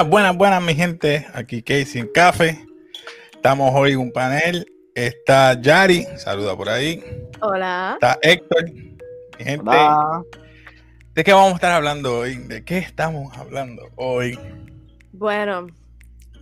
Buenas, 0.00 0.10
buenas, 0.10 0.36
buenas, 0.38 0.62
mi 0.62 0.74
gente. 0.74 1.26
Aquí 1.34 1.62
Casey 1.62 2.00
en 2.00 2.08
Café. 2.08 2.66
Estamos 3.34 3.70
hoy 3.74 3.92
en 3.92 3.98
un 3.98 4.10
panel. 4.10 4.64
Está 4.94 5.60
Yari, 5.60 6.06
saluda 6.16 6.56
por 6.56 6.70
ahí. 6.70 7.04
Hola. 7.42 7.98
Está 8.00 8.18
Héctor, 8.22 8.64
mi 8.72 9.44
gente. 9.44 9.60
Hola. 9.60 10.22
¿De 11.14 11.22
qué 11.22 11.34
vamos 11.34 11.52
a 11.52 11.54
estar 11.56 11.72
hablando 11.72 12.20
hoy? 12.20 12.36
¿De 12.36 12.64
qué 12.64 12.78
estamos 12.78 13.36
hablando 13.36 13.90
hoy? 13.96 14.38
Bueno, 15.12 15.66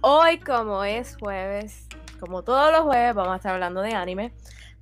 hoy 0.03 0.39
como 0.39 0.85
es 0.85 1.17
jueves, 1.17 1.89
como 2.21 2.45
todos 2.45 2.71
los 2.71 2.83
jueves, 2.83 3.13
vamos 3.13 3.33
a 3.33 3.37
estar 3.39 3.55
hablando 3.55 3.81
de 3.81 3.93
anime. 3.93 4.33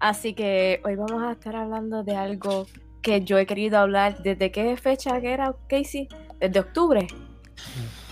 Así 0.01 0.35
que 0.35 0.83
hoy 0.85 0.97
vamos 0.97 1.23
a 1.23 1.33
estar 1.33 1.57
hablando 1.57 2.05
de 2.05 2.15
algo 2.15 2.67
que 3.01 3.23
yo 3.23 3.39
he 3.39 3.47
querido 3.47 3.79
hablar. 3.79 4.23
¿Desde 4.23 4.51
qué 4.53 4.77
fecha 4.77 5.19
que 5.23 5.33
era, 5.33 5.55
Casey? 5.67 6.09
Desde 6.41 6.61
octubre. 6.61 7.07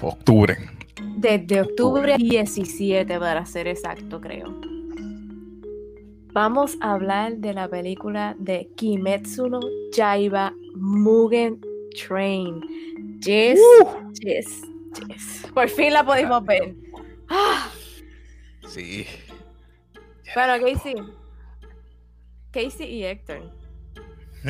Octubre. 0.09 0.57
Desde 1.17 1.61
octubre 1.63 2.17
17, 2.19 3.19
para 3.19 3.45
ser 3.47 3.67
exacto, 3.69 4.21
creo. 4.21 4.55
Vamos 6.33 6.77
a 6.81 6.93
hablar 6.93 7.37
de 7.37 7.55
la 7.55 7.69
película 7.69 8.35
de 8.39 8.69
Kimetsu 8.77 9.49
no 9.49 9.61
Yaiba 9.93 10.53
Mugen 10.75 11.61
Train. 11.97 12.61
Yes, 13.21 13.61
yes, 14.21 14.63
yes. 15.09 15.47
Por 15.55 15.69
fin 15.69 15.93
la 15.93 16.05
pudimos 16.05 16.45
ver. 16.45 16.75
Ah, 17.29 17.71
Sí. 18.69 19.07
bueno, 20.35 20.65
Casey. 20.65 20.95
Casey 22.51 22.91
y 22.93 23.05
Héctor. 23.05 23.51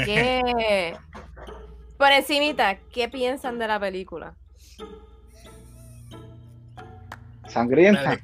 ¿Qué? 0.04 0.94
Por 1.98 2.10
encimita, 2.12 2.78
¿qué 2.92 3.08
piensan 3.08 3.58
de 3.58 3.68
la 3.68 3.78
película? 3.78 4.34
Sangrienta. 7.54 8.18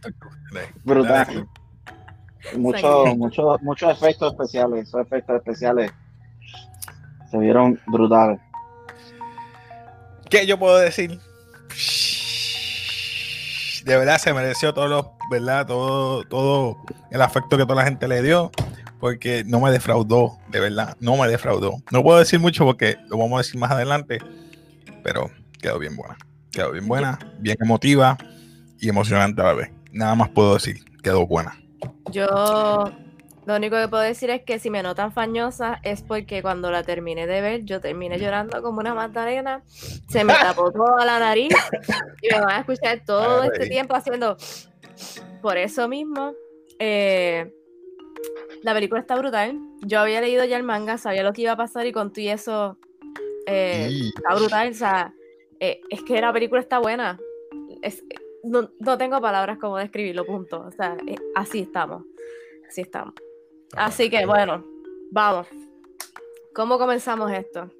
Brutal. 0.84 1.46
Muchos, 2.56 3.16
muchos, 3.16 3.62
muchos 3.62 3.92
efectos 3.92 4.32
especiales. 4.32 4.88
Esos 4.88 5.02
efectos 5.02 5.36
especiales 5.36 5.92
se 7.30 7.38
vieron 7.38 7.78
brutales. 7.86 8.40
¿Qué 10.28 10.46
yo 10.46 10.58
puedo 10.58 10.78
decir? 10.78 11.20
De 13.84 13.96
verdad 13.96 14.18
se 14.18 14.34
mereció 14.34 14.74
todo 14.74 14.88
lo, 14.88 15.16
¿verdad? 15.30 15.66
Todo, 15.66 16.24
todo 16.24 16.76
el 17.10 17.22
afecto 17.22 17.56
que 17.56 17.64
toda 17.64 17.76
la 17.76 17.84
gente 17.84 18.08
le 18.08 18.22
dio. 18.22 18.50
Porque 18.98 19.44
no 19.46 19.60
me 19.60 19.70
defraudó, 19.70 20.38
de 20.48 20.60
verdad, 20.60 20.96
no 21.00 21.16
me 21.16 21.26
defraudó. 21.28 21.76
No 21.90 22.02
puedo 22.02 22.18
decir 22.18 22.38
mucho 22.38 22.66
porque 22.66 22.98
lo 23.08 23.16
vamos 23.16 23.34
a 23.34 23.38
decir 23.38 23.58
más 23.58 23.70
adelante, 23.70 24.18
pero 25.02 25.30
quedó 25.62 25.78
bien 25.78 25.96
buena. 25.96 26.18
Quedó 26.50 26.72
bien 26.72 26.86
buena, 26.86 27.18
bien 27.38 27.56
emotiva 27.60 28.18
y 28.80 28.88
emocionante 28.88 29.40
a 29.42 29.46
la 29.46 29.52
vez. 29.54 29.70
Nada 29.92 30.14
más 30.14 30.28
puedo 30.30 30.54
decir, 30.54 30.76
quedó 31.02 31.26
buena. 31.26 31.56
Yo 32.10 32.26
lo 33.46 33.56
único 33.56 33.76
que 33.76 33.88
puedo 33.88 34.02
decir 34.02 34.30
es 34.30 34.42
que 34.42 34.58
si 34.58 34.70
me 34.70 34.82
notan 34.82 35.12
fañosa 35.12 35.80
es 35.82 36.02
porque 36.02 36.42
cuando 36.42 36.70
la 36.70 36.82
terminé 36.82 37.26
de 37.26 37.40
ver, 37.40 37.64
yo 37.64 37.80
terminé 37.80 38.18
llorando 38.18 38.62
como 38.62 38.80
una 38.80 38.94
magdalena, 38.94 39.62
se 40.08 40.24
me 40.24 40.32
tapó 40.34 40.70
toda 40.72 41.04
la 41.04 41.18
nariz 41.18 41.52
y 42.22 42.32
me 42.34 42.40
van 42.40 42.50
a 42.50 42.58
escuchar 42.60 43.02
todo 43.04 43.42
este 43.44 43.66
tiempo 43.68 43.94
haciendo. 43.94 44.36
Por 45.42 45.56
eso 45.56 45.88
mismo, 45.88 46.34
eh, 46.78 47.50
la 48.62 48.74
película 48.74 49.00
está 49.00 49.16
brutal. 49.16 49.58
Yo 49.86 50.00
había 50.00 50.20
leído 50.20 50.44
ya 50.44 50.56
el 50.56 50.62
manga, 50.62 50.98
sabía 50.98 51.22
lo 51.22 51.32
que 51.32 51.42
iba 51.42 51.52
a 51.52 51.56
pasar 51.56 51.86
y 51.86 51.92
con 51.92 52.12
todo 52.12 52.20
y 52.22 52.28
eso 52.28 52.78
eh, 53.46 53.88
está 54.16 54.34
brutal. 54.34 54.70
O 54.70 54.74
sea, 54.74 55.14
eh, 55.60 55.80
es 55.88 56.02
que 56.02 56.20
la 56.20 56.32
película 56.32 56.60
está 56.60 56.78
buena. 56.78 57.18
Es- 57.82 58.04
no, 58.44 58.70
no 58.78 58.98
tengo 58.98 59.20
palabras 59.20 59.58
como 59.58 59.76
describirlo, 59.76 60.24
punto. 60.24 60.64
O 60.66 60.70
sea, 60.70 60.96
eh, 61.06 61.16
así 61.34 61.60
estamos. 61.60 62.04
Así 62.68 62.82
estamos. 62.82 63.14
Así 63.76 64.10
que 64.10 64.26
bueno, 64.26 64.64
vamos. 65.10 65.46
¿Cómo 66.54 66.78
comenzamos 66.78 67.30
esto? 67.32 67.70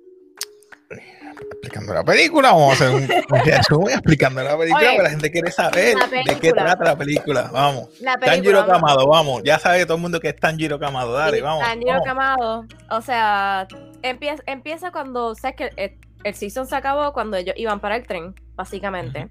explicando 0.90 1.94
la 1.94 2.02
película, 2.02 2.52
vamos 2.52 2.70
a 2.70 2.84
hacer 2.84 2.94
un, 2.94 3.44
resumen 3.44 3.90
explicando 3.94 4.42
la 4.42 4.56
película, 4.56 4.78
Oye, 4.78 4.88
porque 4.88 5.02
la 5.02 5.10
gente 5.10 5.30
quiere 5.30 5.50
saber 5.52 5.94
de 5.94 6.24
qué 6.24 6.24
película. 6.24 6.64
trata 6.64 6.84
la 6.84 6.96
película. 6.96 7.50
Vamos. 7.52 8.00
La 8.00 8.16
Tanjiro 8.16 8.60
vamos. 8.60 8.72
Kamado, 8.72 9.06
vamos. 9.06 9.42
Ya 9.44 9.58
sabe 9.58 9.84
todo 9.84 9.96
el 9.96 10.02
mundo 10.02 10.20
que 10.20 10.30
es 10.30 10.36
Tanjiro 10.36 10.78
Kamado. 10.78 11.12
Dale, 11.12 11.36
Sí, 11.36 11.42
vamos. 11.42 11.64
Tanjiro 11.64 11.92
vamos. 11.92 12.06
Kamado, 12.06 12.64
o 12.90 13.02
sea, 13.02 13.68
empieza, 14.02 14.42
empieza 14.46 14.90
cuando, 14.90 15.34
sabes 15.34 15.56
que 15.56 15.70
el, 15.76 15.98
el 16.24 16.34
season 16.34 16.66
se 16.66 16.76
acabó 16.76 17.12
cuando 17.12 17.36
ellos 17.36 17.54
iban 17.56 17.80
para 17.80 17.96
el 17.96 18.06
tren, 18.06 18.34
básicamente. 18.56 19.28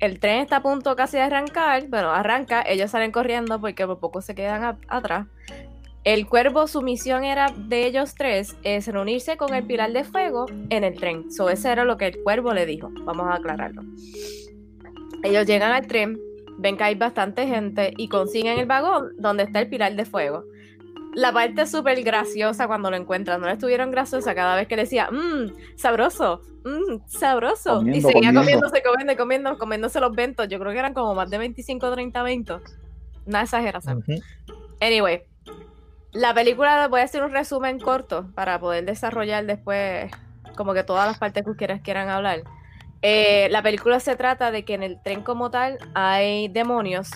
El 0.00 0.20
tren 0.20 0.40
está 0.40 0.56
a 0.56 0.62
punto 0.62 0.94
casi 0.94 1.16
de 1.16 1.24
arrancar, 1.24 1.88
bueno, 1.88 2.10
arranca, 2.10 2.62
ellos 2.62 2.92
salen 2.92 3.10
corriendo 3.10 3.60
porque 3.60 3.86
por 3.86 3.98
poco 3.98 4.20
se 4.20 4.34
quedan 4.34 4.78
atrás. 4.88 5.26
El 6.04 6.26
cuervo, 6.26 6.68
su 6.68 6.82
misión 6.82 7.24
era 7.24 7.52
de 7.54 7.84
ellos 7.84 8.14
tres, 8.14 8.56
es 8.62 8.86
reunirse 8.86 9.36
con 9.36 9.52
el 9.54 9.64
pilar 9.64 9.92
de 9.92 10.04
fuego 10.04 10.46
en 10.70 10.84
el 10.84 10.94
tren. 10.94 11.30
So, 11.32 11.50
ese 11.50 11.70
era 11.70 11.84
lo 11.84 11.96
que 11.96 12.06
el 12.06 12.22
cuervo 12.22 12.54
le 12.54 12.64
dijo. 12.64 12.90
Vamos 13.04 13.26
a 13.26 13.34
aclararlo. 13.34 13.82
Ellos 15.24 15.46
llegan 15.46 15.72
al 15.72 15.86
tren, 15.88 16.16
ven 16.58 16.76
que 16.76 16.84
hay 16.84 16.94
bastante 16.94 17.46
gente 17.48 17.92
y 17.96 18.08
consiguen 18.08 18.58
el 18.58 18.66
vagón 18.66 19.10
donde 19.18 19.42
está 19.42 19.58
el 19.58 19.68
pilar 19.68 19.96
de 19.96 20.04
fuego. 20.04 20.44
La 21.18 21.32
parte 21.32 21.66
súper 21.66 22.00
graciosa 22.04 22.68
cuando 22.68 22.92
lo 22.92 22.96
encuentran, 22.96 23.40
no 23.40 23.48
le 23.48 23.54
estuvieron 23.54 23.90
graciosa 23.90 24.36
cada 24.36 24.54
vez 24.54 24.68
que 24.68 24.76
le 24.76 24.82
decía, 24.82 25.10
mmm, 25.10 25.48
sabroso, 25.74 26.42
mmm, 26.64 27.00
sabroso. 27.08 27.82
y 27.84 28.00
seguía 28.00 28.32
comiendo. 28.32 28.40
comiéndose, 28.40 28.82
comiendo, 28.84 29.16
comiendo, 29.16 29.58
comiéndose 29.58 29.98
los 29.98 30.14
ventos. 30.14 30.46
Yo 30.48 30.60
creo 30.60 30.70
que 30.70 30.78
eran 30.78 30.94
como 30.94 31.16
más 31.16 31.28
de 31.28 31.38
25 31.38 31.88
o 31.88 31.92
30 31.92 32.22
ventos. 32.22 32.62
Una 33.26 33.42
exageración. 33.42 34.04
Anyway, 34.80 35.24
la 36.12 36.32
película 36.34 36.86
voy 36.86 37.00
a 37.00 37.04
hacer 37.04 37.24
un 37.24 37.32
resumen 37.32 37.80
corto 37.80 38.30
para 38.36 38.60
poder 38.60 38.84
desarrollar 38.84 39.44
después 39.44 40.12
como 40.54 40.72
que 40.72 40.84
todas 40.84 41.08
las 41.08 41.18
partes 41.18 41.42
que 41.42 41.50
ustedes 41.50 41.82
quieran 41.82 42.10
hablar. 42.10 42.44
Eh, 43.02 43.48
la 43.50 43.60
película 43.64 43.98
se 43.98 44.14
trata 44.14 44.52
de 44.52 44.64
que 44.64 44.74
en 44.74 44.84
el 44.84 45.02
tren 45.02 45.24
como 45.24 45.50
tal 45.50 45.78
hay 45.94 46.46
demonios, 46.46 47.10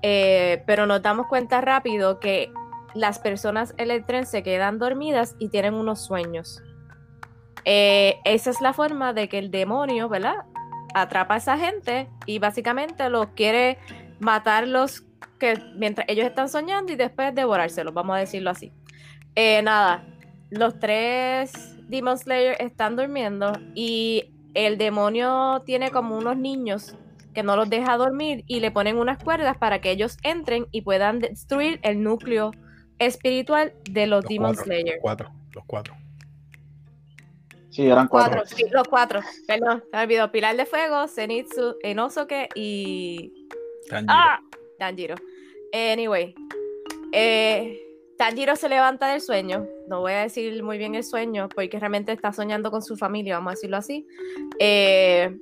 eh, 0.00 0.62
pero 0.66 0.86
nos 0.86 1.02
damos 1.02 1.26
cuenta 1.26 1.60
rápido 1.60 2.20
que 2.20 2.50
las 2.94 3.18
personas 3.18 3.74
en 3.76 3.90
el 3.90 4.04
tren 4.04 4.26
se 4.26 4.42
quedan 4.42 4.78
dormidas 4.78 5.36
y 5.38 5.48
tienen 5.48 5.74
unos 5.74 6.00
sueños. 6.00 6.62
Eh, 7.64 8.16
esa 8.24 8.50
es 8.50 8.60
la 8.60 8.72
forma 8.72 9.12
de 9.12 9.28
que 9.28 9.38
el 9.38 9.50
demonio, 9.50 10.08
¿verdad? 10.08 10.36
Atrapa 10.94 11.34
a 11.34 11.36
esa 11.38 11.58
gente 11.58 12.08
y 12.24 12.38
básicamente 12.38 13.08
los 13.10 13.28
quiere 13.28 13.78
matarlos 14.20 15.04
que 15.38 15.54
mientras 15.76 16.08
ellos 16.08 16.26
están 16.26 16.48
soñando 16.48 16.92
y 16.92 16.96
después 16.96 17.34
devorárselos, 17.34 17.94
vamos 17.94 18.16
a 18.16 18.20
decirlo 18.20 18.50
así. 18.50 18.72
Eh, 19.34 19.62
nada, 19.62 20.04
los 20.50 20.78
tres 20.78 21.76
Demon 21.88 22.18
Slayer 22.18 22.56
están 22.58 22.96
durmiendo 22.96 23.52
y 23.74 24.32
el 24.54 24.78
demonio 24.78 25.62
tiene 25.64 25.90
como 25.90 26.16
unos 26.16 26.36
niños 26.36 26.96
que 27.34 27.42
no 27.42 27.54
los 27.54 27.70
deja 27.70 27.96
dormir 27.96 28.44
y 28.46 28.60
le 28.60 28.70
ponen 28.70 28.96
unas 28.96 29.22
cuerdas 29.22 29.56
para 29.58 29.80
que 29.80 29.90
ellos 29.90 30.16
entren 30.22 30.66
y 30.72 30.82
puedan 30.82 31.20
destruir 31.20 31.78
el 31.82 32.02
núcleo 32.02 32.50
espiritual 32.98 33.72
de 33.90 34.06
los, 34.06 34.24
Los 34.24 34.28
Demon 34.28 34.54
cuatro, 34.54 34.64
Slayer. 34.64 34.94
Los 34.94 35.02
cuatro, 35.02 35.32
los 35.54 35.64
cuatro. 35.66 35.96
Sí, 37.70 37.86
eran 37.86 38.08
cuatro. 38.08 38.38
Cuatro, 38.40 38.56
sí, 38.56 38.64
los 38.70 38.88
cuatro. 38.88 39.20
Perdón, 39.46 39.84
se 39.90 39.96
me 39.96 40.02
olvidó. 40.02 40.32
Pilar 40.32 40.56
de 40.56 40.66
Fuego, 40.66 41.06
Zenitsu, 41.06 41.76
Enosuke 41.82 42.48
y 42.54 43.46
Tanjiro. 43.88 44.12
Ah, 44.12 44.40
Tanjiro. 44.78 45.14
Anyway, 45.72 46.34
eh, 47.12 47.78
Tanjiro 48.16 48.56
se 48.56 48.68
levanta 48.68 49.08
del 49.08 49.20
sueño. 49.20 49.66
No 49.86 50.00
voy 50.00 50.12
a 50.12 50.22
decir 50.22 50.62
muy 50.62 50.76
bien 50.76 50.94
el 50.94 51.04
sueño 51.04 51.48
porque 51.48 51.78
realmente 51.78 52.10
está 52.12 52.32
soñando 52.32 52.70
con 52.70 52.82
su 52.82 52.96
familia, 52.96 53.36
vamos 53.36 53.52
a 53.52 53.54
decirlo 53.54 53.76
así. 53.76 54.06
Eh, 54.58 55.38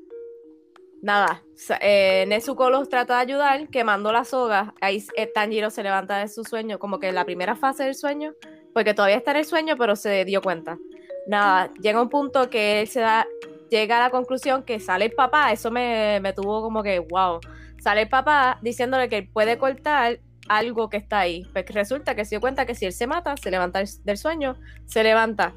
nada, 1.06 1.42
eh, 1.80 2.24
Nezuko 2.28 2.68
los 2.68 2.88
trata 2.88 3.14
de 3.16 3.20
ayudar 3.22 3.68
quemando 3.68 4.12
la 4.12 4.24
soga. 4.24 4.74
Ahí 4.80 5.02
eh, 5.16 5.26
Tanjiro 5.26 5.70
se 5.70 5.82
levanta 5.82 6.18
de 6.18 6.28
su 6.28 6.44
sueño, 6.44 6.78
como 6.78 6.98
que 6.98 7.08
en 7.08 7.14
la 7.14 7.24
primera 7.24 7.56
fase 7.56 7.84
del 7.84 7.94
sueño, 7.94 8.34
porque 8.74 8.92
todavía 8.92 9.16
está 9.16 9.30
en 9.30 9.38
el 9.38 9.44
sueño, 9.44 9.76
pero 9.78 9.96
se 9.96 10.24
dio 10.24 10.42
cuenta. 10.42 10.78
Nada, 11.26 11.70
llega 11.80 12.02
un 12.02 12.08
punto 12.10 12.50
que 12.50 12.80
él 12.80 12.88
se 12.88 13.00
da, 13.00 13.26
llega 13.70 13.96
a 13.96 14.00
la 14.00 14.10
conclusión 14.10 14.64
que 14.64 14.80
sale 14.80 15.06
el 15.06 15.12
papá. 15.12 15.52
Eso 15.52 15.70
me, 15.70 16.20
me 16.20 16.32
tuvo 16.32 16.60
como 16.60 16.82
que, 16.82 16.98
wow 16.98 17.40
sale 17.86 18.02
el 18.02 18.08
papá 18.08 18.58
diciéndole 18.62 19.08
que 19.08 19.18
él 19.18 19.28
puede 19.32 19.58
cortar 19.58 20.18
algo 20.48 20.90
que 20.90 20.96
está 20.96 21.20
ahí. 21.20 21.44
Pues 21.52 21.66
resulta 21.70 22.16
que 22.16 22.24
se 22.24 22.30
dio 22.30 22.40
cuenta 22.40 22.66
que 22.66 22.74
si 22.74 22.84
él 22.84 22.92
se 22.92 23.06
mata, 23.06 23.36
se 23.36 23.48
levanta 23.48 23.80
del 24.02 24.18
sueño, 24.18 24.56
se 24.86 25.04
levanta. 25.04 25.54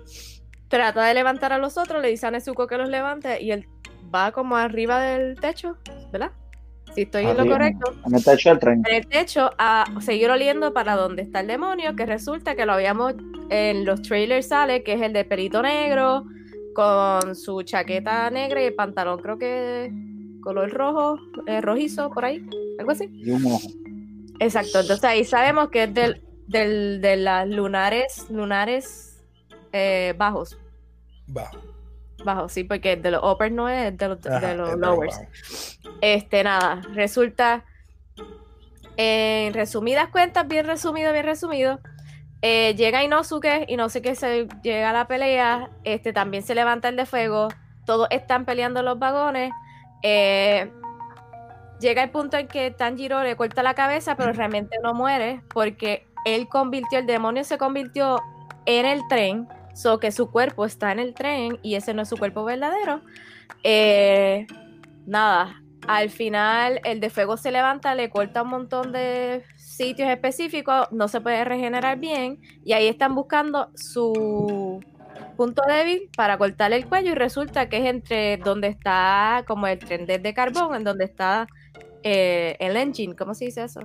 Trata 0.67 1.05
de 1.05 1.15
levantar 1.15 1.53
a 1.53 1.57
los 1.57 1.75
otros, 1.79 2.03
le 2.03 2.09
dice 2.09 2.27
a 2.27 2.31
Nezuko 2.31 2.67
que 2.67 2.77
los 2.77 2.87
levante 2.87 3.41
y 3.41 3.51
él 3.51 3.67
va 4.13 4.31
como 4.31 4.55
arriba 4.55 5.01
del 5.01 5.39
techo, 5.39 5.77
¿verdad? 6.11 6.31
Si 6.95 7.03
estoy 7.03 7.25
en 7.25 7.37
lo 7.37 7.45
correcto. 7.45 7.93
En 8.05 8.15
el 8.15 8.23
techo 8.23 8.49
del 8.49 8.59
tren. 8.59 8.83
En 8.87 8.95
el 8.95 9.07
techo 9.07 9.51
a 9.57 9.85
seguir 10.01 10.29
oliendo 10.31 10.73
para 10.73 10.95
donde 10.95 11.21
está 11.21 11.41
el 11.41 11.47
demonio, 11.47 11.95
que 11.95 12.05
resulta 12.05 12.55
que 12.55 12.65
lo 12.65 12.73
habíamos 12.73 13.13
en 13.49 13.85
los 13.85 14.01
trailers 14.01 14.47
sale, 14.47 14.83
que 14.83 14.93
es 14.93 15.01
el 15.01 15.13
de 15.13 15.23
pelito 15.23 15.61
negro, 15.61 16.25
con 16.73 17.35
su 17.35 17.61
chaqueta 17.63 18.29
negra 18.29 18.61
y 18.61 18.65
el 18.65 18.73
pantalón 18.73 19.19
creo 19.19 19.37
que 19.37 19.91
color 20.41 20.71
rojo, 20.71 21.19
eh, 21.47 21.61
rojizo, 21.61 22.09
por 22.09 22.25
ahí, 22.25 22.45
algo 22.79 22.91
así. 22.91 23.09
Y 23.11 23.31
un 23.31 23.45
ojo. 23.45 23.67
Exacto, 24.39 24.79
entonces 24.79 25.03
ahí 25.03 25.25
sabemos 25.25 25.69
que 25.69 25.83
es 25.83 25.93
del, 25.93 26.21
del, 26.47 27.01
de 27.01 27.17
las 27.17 27.47
lunares, 27.47 28.29
lunares 28.29 29.21
eh, 29.73 30.13
bajos. 30.17 30.57
Va. 31.35 31.51
Bajos, 32.23 32.51
sí, 32.51 32.63
porque 32.63 32.95
de 32.95 33.11
los 33.11 33.23
uppers 33.23 33.51
no 33.51 33.69
es 33.69 33.97
de 33.97 34.07
los, 34.07 34.21
de 34.21 34.55
los 34.55 34.77
lowers. 34.77 35.21
Este, 36.01 36.43
nada, 36.43 36.81
resulta, 36.93 37.63
en 38.97 39.53
resumidas 39.53 40.09
cuentas, 40.09 40.47
bien 40.47 40.65
resumido, 40.65 41.13
bien 41.13 41.25
resumido, 41.25 41.79
eh, 42.41 42.73
llega 42.75 43.03
Inosuke, 43.03 43.65
Inosuke 43.67 44.15
se 44.15 44.47
llega 44.63 44.91
a 44.91 44.93
la 44.93 45.07
pelea, 45.07 45.69
este, 45.83 46.13
también 46.13 46.43
se 46.43 46.55
levanta 46.55 46.89
el 46.89 46.95
de 46.95 47.05
fuego, 47.05 47.49
todos 47.85 48.07
están 48.11 48.45
peleando 48.45 48.79
en 48.79 48.85
los 48.85 48.97
vagones, 48.97 49.51
eh, 50.03 50.71
llega 51.81 52.03
el 52.03 52.11
punto 52.11 52.37
en 52.37 52.47
que 52.47 52.71
Tanjiro 52.71 53.23
le 53.23 53.35
corta 53.35 53.61
la 53.61 53.73
cabeza, 53.73 54.15
pero 54.15 54.31
realmente 54.31 54.77
no 54.81 54.93
muere, 54.93 55.41
porque 55.53 56.07
él 56.25 56.47
convirtió, 56.47 56.99
el 56.99 57.05
demonio 57.05 57.43
se 57.43 57.57
convirtió 57.57 58.21
en 58.65 58.85
el 58.85 59.01
tren, 59.09 59.47
so 59.73 59.99
que 59.99 60.11
su 60.11 60.31
cuerpo 60.31 60.65
está 60.65 60.91
en 60.91 60.99
el 60.99 61.13
tren 61.13 61.59
y 61.61 61.75
ese 61.75 61.93
no 61.93 62.01
es 62.01 62.09
su 62.09 62.17
cuerpo 62.17 62.43
verdadero. 62.43 63.01
Eh, 63.63 64.47
nada, 65.05 65.61
al 65.87 66.09
final 66.09 66.81
el 66.83 66.99
de 66.99 67.09
fuego 67.09 67.37
se 67.37 67.51
levanta, 67.51 67.95
le 67.95 68.09
corta 68.09 68.43
un 68.43 68.49
montón 68.49 68.91
de 68.91 69.43
sitios 69.55 70.09
específicos, 70.09 70.87
no 70.91 71.07
se 71.07 71.21
puede 71.21 71.43
regenerar 71.45 71.99
bien 71.99 72.39
y 72.63 72.73
ahí 72.73 72.87
están 72.87 73.15
buscando 73.15 73.71
su 73.75 74.83
punto 75.35 75.61
débil 75.67 76.09
para 76.15 76.37
cortarle 76.37 76.75
el 76.75 76.87
cuello 76.87 77.11
y 77.11 77.15
resulta 77.15 77.69
que 77.69 77.77
es 77.77 77.85
entre 77.85 78.37
donde 78.37 78.67
está 78.67 79.43
como 79.47 79.67
el 79.67 79.79
tren 79.79 80.05
de 80.05 80.33
carbón, 80.33 80.75
en 80.75 80.83
donde 80.83 81.05
está 81.05 81.47
eh, 82.03 82.55
el 82.59 82.77
engine, 82.77 83.15
¿cómo 83.15 83.33
se 83.33 83.45
dice 83.45 83.63
eso? 83.63 83.81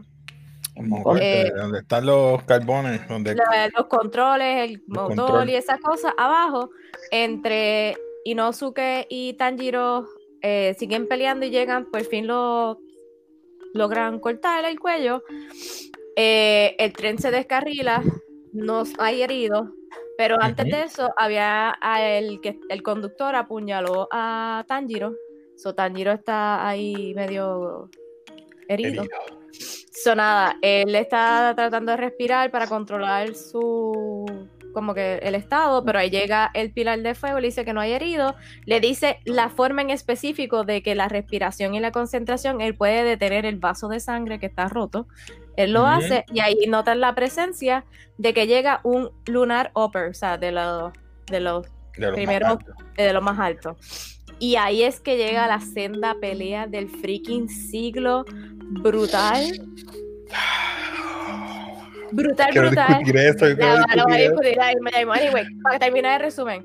Eh, 0.76 1.44
este, 1.46 1.50
donde 1.56 1.78
están 1.78 2.06
los 2.06 2.42
carbones, 2.44 3.06
donde 3.08 3.34
Lo- 3.34 3.44
los 3.76 3.86
controles, 3.86 4.70
el 4.70 4.82
Los 4.86 5.08
motor 5.08 5.48
y 5.48 5.54
esas 5.54 5.80
cosas 5.80 6.12
abajo, 6.18 6.70
entre 7.10 7.96
Inosuke 8.24 9.06
y 9.08 9.34
Tanjiro 9.34 10.06
eh, 10.42 10.74
siguen 10.78 11.06
peleando 11.06 11.46
y 11.46 11.50
llegan, 11.50 11.86
por 11.90 12.02
fin 12.04 12.26
lo 12.26 12.78
logran 13.72 14.18
cortar 14.20 14.64
el 14.64 14.78
cuello. 14.80 15.22
Eh, 16.16 16.76
el 16.78 16.92
tren 16.92 17.18
se 17.18 17.30
descarrila, 17.30 18.02
no 18.52 18.84
hay 18.98 19.22
heridos, 19.22 19.68
pero 20.16 20.36
antes 20.40 20.66
de 20.66 20.82
eso 20.82 21.10
había 21.16 21.74
a 21.80 22.02
el 22.02 22.40
que 22.40 22.58
el 22.68 22.82
conductor 22.82 23.34
apuñaló 23.34 24.08
a 24.12 24.64
Tanjiro. 24.68 25.14
So 25.56 25.74
Tanjiro 25.74 26.12
está 26.12 26.66
ahí 26.66 27.14
medio 27.14 27.88
herido. 28.68 29.02
herido. 29.02 29.43
So, 30.02 30.14
nada, 30.14 30.56
él 30.62 30.94
está 30.94 31.52
tratando 31.56 31.92
de 31.92 31.96
respirar 31.96 32.50
para 32.50 32.66
controlar 32.66 33.34
su 33.34 34.48
como 34.72 34.92
que 34.92 35.18
el 35.22 35.36
estado, 35.36 35.84
pero 35.84 36.00
ahí 36.00 36.10
llega 36.10 36.50
el 36.52 36.72
pilar 36.72 36.98
de 37.00 37.14
fuego, 37.14 37.38
le 37.38 37.46
dice 37.46 37.64
que 37.64 37.72
no 37.72 37.80
hay 37.80 37.92
herido, 37.92 38.34
le 38.66 38.80
dice 38.80 39.20
la 39.24 39.48
forma 39.48 39.82
en 39.82 39.90
específico 39.90 40.64
de 40.64 40.82
que 40.82 40.96
la 40.96 41.06
respiración 41.08 41.76
y 41.76 41.80
la 41.80 41.92
concentración, 41.92 42.60
él 42.60 42.74
puede 42.74 43.04
detener 43.04 43.46
el 43.46 43.56
vaso 43.56 43.86
de 43.86 44.00
sangre 44.00 44.40
que 44.40 44.46
está 44.46 44.66
roto, 44.68 45.06
él 45.56 45.72
lo 45.72 45.86
hace 45.86 46.24
y 46.32 46.40
ahí 46.40 46.56
notan 46.66 46.98
la 47.00 47.14
presencia 47.14 47.84
de 48.18 48.34
que 48.34 48.48
llega 48.48 48.80
un 48.82 49.10
lunar 49.26 49.70
upper, 49.76 50.08
o 50.10 50.14
sea, 50.14 50.38
de 50.38 50.50
los 50.50 50.92
de 51.30 51.38
los 51.38 51.62
de 51.96 52.00
los 52.00 52.10
más 52.10 52.14
Primero- 52.16 52.46
altos. 52.48 52.74
de 52.96 53.12
lo 53.12 53.22
más 53.22 53.38
alto. 53.38 53.76
Y 54.38 54.56
ahí 54.56 54.82
es 54.82 55.00
que 55.00 55.16
llega 55.16 55.46
la 55.46 55.60
senda 55.60 56.16
pelea 56.20 56.66
del 56.66 56.88
freaking 56.88 57.48
siglo 57.48 58.24
brutal. 58.82 59.52
Brutal, 62.12 62.50
Quiero 62.52 62.68
brutal. 62.68 63.02
voy 64.04 64.12
a 64.14 64.16
discutir 64.18 64.60
ahí 64.60 64.74
mismo. 64.76 65.12
Anyway, 65.12 65.44
para 65.62 65.78
terminar 65.78 66.20
el 66.20 66.26
resumen. 66.26 66.64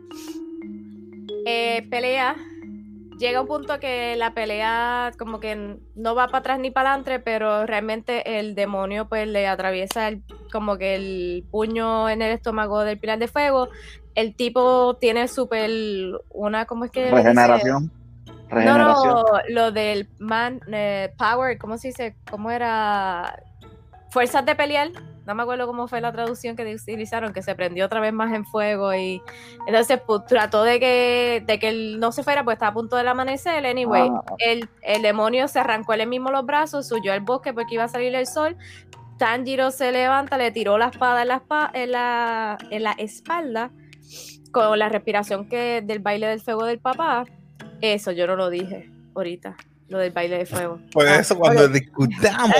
Eh, 1.46 1.88
pelea. 1.90 2.36
Llega 3.18 3.42
un 3.42 3.48
punto 3.48 3.80
que 3.82 4.16
la 4.16 4.34
pelea 4.34 5.12
como 5.18 5.40
que 5.42 5.78
no 5.96 6.16
va 6.16 6.28
para 6.28 6.38
atrás 6.38 6.60
ni 6.60 6.72
para 6.72 6.92
adelante, 6.94 7.20
pero 7.20 7.66
realmente 7.66 8.40
el 8.40 8.56
demonio 8.56 9.10
pues 9.10 9.28
le 9.28 9.46
atraviesa 9.46 10.08
el- 10.08 10.22
como 10.54 10.78
que 10.78 10.96
el 10.96 11.44
puño 11.52 12.08
en 12.10 12.22
el 12.22 12.32
estómago 12.32 12.82
del 12.84 12.98
pilar 12.98 13.20
de 13.20 13.28
fuego. 13.28 13.68
El 14.16 14.36
tipo 14.36 14.98
tiene 15.00 15.28
súper 15.28 15.70
una, 16.30 16.66
¿cómo 16.66 16.86
es 16.86 16.92
que? 16.92 17.10
Regeneración. 17.12 17.92
No, 18.66 18.78
no, 18.78 19.24
lo 19.50 19.72
del 19.72 20.10
man 20.18 20.60
eh, 20.72 21.14
power, 21.18 21.58
¿cómo 21.60 21.78
se 21.78 21.90
dice? 21.90 22.16
¿Cómo 22.30 22.50
era? 22.52 23.42
Fuerzas 24.10 24.44
de 24.46 24.56
pelear. 24.56 24.90
No 25.28 25.36
me 25.36 25.44
acuerdo 25.44 25.68
cómo 25.68 25.88
fue 25.88 26.02
la 26.02 26.12
traducción 26.12 26.56
que 26.56 26.64
utilizaron, 26.74 27.32
que 27.32 27.44
se 27.44 27.54
prendió 27.54 27.86
otra 27.86 28.00
vez 28.00 28.12
más 28.12 28.34
en 28.34 28.44
fuego 28.46 28.92
y 28.96 29.22
entonces 29.68 30.02
pues, 30.08 30.26
trató 30.26 30.64
de 30.64 30.80
que, 30.80 31.44
de 31.46 31.60
que 31.60 31.70
él 31.70 32.00
no 32.00 32.12
se 32.12 32.24
fuera, 32.24 32.44
pues 32.44 32.56
estaba 32.56 32.72
a 32.72 32.74
punto 32.74 32.96
del 32.96 33.08
amanecer. 33.08 33.64
Anyway, 33.68 34.10
Ah, 34.12 34.24
el, 34.40 34.68
el 34.82 35.04
demonio 35.04 35.48
se 35.48 35.60
arrancó 35.60 35.94
él 35.94 36.08
mismo 36.08 36.32
los 36.32 36.44
brazos, 36.48 36.88
subió 36.88 37.14
al 37.14 37.20
bosque 37.20 37.54
porque 37.54 37.76
iba 37.76 37.84
a 37.84 37.88
salir 37.88 38.16
el 38.16 38.26
sol. 38.26 38.58
Tanjiro 39.20 39.70
se 39.70 39.92
levanta, 39.92 40.38
le 40.40 40.50
tiró 40.52 40.80
la 40.80 40.88
espada 40.88 41.22
en 41.22 41.28
la, 41.28 41.42
espa- 41.44 41.70
en 41.74 41.92
la, 41.92 42.58
en 42.72 42.84
la 42.84 42.92
espalda 42.94 43.70
con 44.52 44.78
la 44.80 44.90
respiración 44.90 45.48
que 45.48 45.82
del 45.82 46.00
baile 46.00 46.28
del 46.28 46.42
fuego 46.42 46.66
del 46.66 46.80
papá. 46.80 47.26
Eso 47.82 48.12
yo 48.12 48.28
no 48.28 48.36
lo 48.36 48.50
dije 48.50 48.90
ahorita, 49.16 49.56
lo 49.88 49.98
del 50.00 50.12
baile 50.12 50.38
de 50.40 50.46
fuego. 50.46 50.80
Por 50.92 51.08
Ah, 51.08 51.20
eso 51.20 51.38
cuando 51.38 51.68
discutamos, 51.68 52.52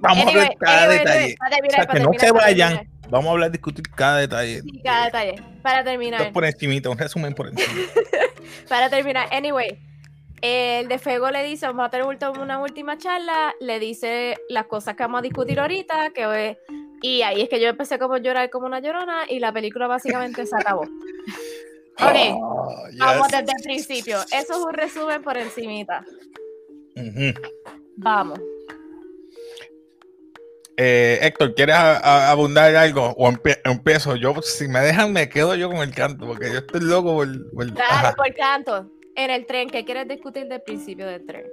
vamos 0.00 0.26
a 0.26 0.38
ver 0.38 0.56
cada 0.58 0.82
anyway, 0.84 0.98
detalle. 0.98 1.18
anyway, 1.18 1.36
para 1.36 1.56
O 1.56 1.70
sea, 1.70 1.86
para 1.86 1.98
que 1.98 2.00
no 2.04 2.10
se 2.18 2.32
vayan. 2.32 2.68
terminar. 2.76 2.98
Vamos 3.10 3.26
a 3.28 3.30
hablar, 3.32 3.50
discutir 3.50 3.84
cada 3.94 4.18
detalle. 4.18 4.60
Sí, 4.60 4.82
cada 4.84 5.04
detalle. 5.06 5.42
Para 5.62 5.82
terminar. 5.82 6.20
Esto 6.20 6.32
por 6.34 6.44
encimita, 6.44 6.90
un 6.90 6.98
resumen 6.98 7.34
por 7.34 7.48
encima. 7.48 7.72
Para 8.68 8.90
terminar, 8.90 9.28
anyway, 9.32 9.78
el 10.42 10.88
de 10.88 10.98
Fuego 10.98 11.30
le 11.30 11.42
dice, 11.44 11.66
vamos 11.66 11.86
a 11.86 11.90
tener 11.90 12.06
una 12.06 12.58
última 12.58 12.98
charla, 12.98 13.54
le 13.60 13.78
dice 13.80 14.36
las 14.50 14.66
cosas 14.66 14.94
que 14.94 15.02
vamos 15.04 15.20
a 15.20 15.22
discutir 15.22 15.58
ahorita, 15.58 16.10
que 16.10 16.26
hoy- 16.26 16.58
y 17.02 17.22
ahí 17.22 17.42
es 17.42 17.48
que 17.48 17.60
yo 17.60 17.68
empecé 17.68 17.98
como 17.98 18.14
a 18.14 18.18
llorar 18.18 18.50
como 18.50 18.66
una 18.66 18.80
llorona 18.80 19.22
y 19.28 19.38
la 19.38 19.52
película 19.52 19.86
básicamente 19.86 20.46
se 20.46 20.56
acabó. 20.56 20.82
Ok, 22.00 22.14
Oh, 22.40 22.76
vamos 22.96 23.26
yes. 23.26 23.38
desde 23.40 23.52
el 23.56 23.62
principio. 23.64 24.18
Eso 24.30 24.52
es 24.52 24.58
un 24.64 24.72
resumen 24.72 25.20
por 25.20 25.36
encimita. 25.36 26.04
Vamos. 27.96 28.38
Eh, 30.76 31.18
Héctor, 31.22 31.54
¿quieres 31.56 31.74
abundar 31.74 32.74
algo? 32.76 33.14
O 33.18 33.28
empie- 33.28 33.58
empiezo. 33.64 34.14
Yo, 34.14 34.40
si 34.42 34.68
me 34.68 34.78
dejan, 34.80 35.12
me 35.12 35.28
quedo 35.28 35.56
yo 35.56 35.68
con 35.68 35.78
el 35.78 35.92
canto, 35.92 36.24
porque 36.26 36.52
yo 36.52 36.58
estoy 36.58 36.82
loco 36.82 37.14
por, 37.16 37.50
por- 37.50 37.82
ajá. 37.82 38.14
por 38.14 38.32
canto. 38.34 38.88
En 39.16 39.30
el 39.32 39.44
tren, 39.46 39.68
¿qué 39.68 39.84
quieres 39.84 40.06
discutir 40.06 40.46
del 40.46 40.62
principio 40.62 41.06
del 41.06 41.26
tren? 41.26 41.46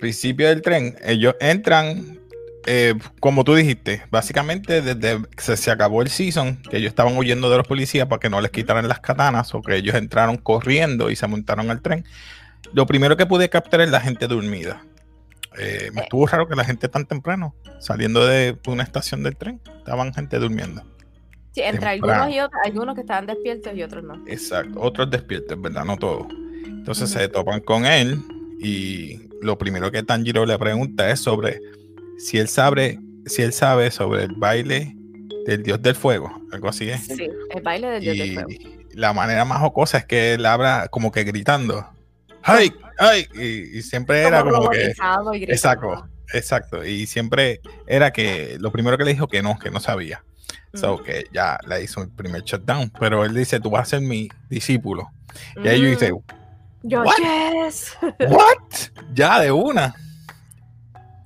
principio 0.00 0.48
del 0.48 0.60
tren. 0.60 0.96
Ellos 1.04 1.36
entran, 1.38 2.18
eh, 2.66 2.94
como 3.20 3.44
tú 3.44 3.54
dijiste, 3.54 4.02
básicamente 4.10 4.80
desde 4.82 5.22
que 5.28 5.56
se, 5.56 5.70
acabó 5.70 6.02
el 6.02 6.08
season, 6.08 6.56
que 6.56 6.78
ellos 6.78 6.88
estaban 6.88 7.16
huyendo 7.16 7.50
de 7.50 7.58
los 7.58 7.66
policías 7.66 8.06
para 8.06 8.20
que 8.20 8.30
no 8.30 8.40
les 8.40 8.50
quitaran 8.50 8.88
las 8.88 9.00
katanas, 9.00 9.54
o 9.54 9.62
que 9.62 9.76
ellos 9.76 9.94
entraron 9.94 10.36
corriendo 10.36 11.10
y 11.10 11.16
se 11.16 11.26
montaron 11.26 11.70
al 11.70 11.82
tren. 11.82 12.04
Lo 12.72 12.86
primero 12.86 13.16
que 13.16 13.26
pude 13.26 13.48
captar 13.48 13.80
es 13.82 13.90
la 13.90 14.00
gente 14.00 14.26
dormida. 14.26 14.82
Eh, 15.58 15.90
me 15.92 16.00
Eh. 16.00 16.04
estuvo 16.04 16.26
raro 16.26 16.48
que 16.48 16.56
la 16.56 16.64
gente 16.64 16.88
tan 16.88 17.06
temprano, 17.06 17.54
saliendo 17.78 18.26
de 18.26 18.58
una 18.66 18.82
estación 18.82 19.22
del 19.22 19.36
tren, 19.36 19.60
estaban 19.78 20.12
gente 20.14 20.38
durmiendo. 20.38 20.82
Sí, 21.52 21.60
entre 21.60 21.88
Temprano. 21.92 22.24
algunos 22.24 22.36
y 22.36 22.40
otros, 22.40 22.60
algunos 22.64 22.94
que 22.96 23.00
estaban 23.02 23.26
despiertos 23.26 23.72
y 23.76 23.82
otros 23.82 24.02
no. 24.02 24.24
Exacto, 24.26 24.80
otros 24.80 25.08
despiertos, 25.10 25.60
¿verdad? 25.60 25.84
No 25.84 25.96
todos. 25.96 26.26
Entonces 26.66 27.10
se 27.10 27.28
topan 27.28 27.60
con 27.60 27.86
él 27.86 28.20
y 28.60 29.28
lo 29.40 29.56
primero 29.56 29.92
que 29.92 30.02
Tanjiro 30.02 30.46
le 30.46 30.58
pregunta 30.58 31.08
es 31.10 31.20
sobre 31.20 31.60
si 32.18 32.38
él 32.38 32.48
sabe, 32.48 32.98
si 33.26 33.42
él 33.42 33.52
sabe 33.52 33.90
sobre 33.90 34.24
el 34.24 34.32
baile 34.36 34.96
del 35.46 35.62
dios 35.62 35.80
del 35.82 35.94
fuego, 35.94 36.30
algo 36.52 36.68
así 36.68 36.88
es. 36.90 37.06
Sí, 37.06 37.28
el 37.54 37.62
baile 37.62 37.88
del 37.88 38.00
dios 38.02 38.16
del 38.18 38.28
Y 38.30 38.34
fuego. 38.34 38.48
la 38.94 39.12
manera 39.12 39.44
más 39.44 39.58
jocosa 39.60 39.98
es 39.98 40.04
que 40.06 40.34
él 40.34 40.46
habla 40.46 40.88
como 40.90 41.10
que 41.12 41.24
gritando, 41.24 41.86
¡ay! 42.42 42.72
¡ay! 42.98 43.26
Y, 43.34 43.78
y 43.78 43.82
siempre 43.82 44.22
era 44.22 44.42
como 44.42 44.70
que... 44.70 44.92
y. 45.34 45.44
Exacto, 45.44 46.08
exacto. 46.32 46.84
Y 46.84 47.06
siempre 47.06 47.60
era 47.86 48.12
que 48.12 48.56
lo 48.60 48.70
primero 48.72 48.96
que 48.96 49.04
le 49.04 49.12
dijo 49.12 49.28
que 49.28 49.42
no, 49.42 49.58
que 49.58 49.70
no 49.70 49.80
sabía. 49.80 50.24
So 50.74 50.94
Ujú. 50.94 51.04
que 51.04 51.26
ya 51.32 51.56
le 51.68 51.84
hizo 51.84 52.02
el 52.02 52.08
primer 52.10 52.42
shutdown. 52.42 52.90
Pero 52.98 53.24
él 53.24 53.32
dice, 53.34 53.60
tú 53.60 53.70
vas 53.70 53.82
a 53.82 53.90
ser 53.90 54.00
mi 54.00 54.28
discípulo. 54.50 55.08
Y 55.62 55.68
ahí 55.68 55.80
yo 55.80 55.86
dice, 55.88 56.12
Mm, 56.12 56.18
yo, 56.88 57.02
"What?" 57.02 57.14
yes. 57.18 57.96
¿what? 58.28 58.90
Ya 59.14 59.40
de 59.40 59.52
una. 59.52 59.94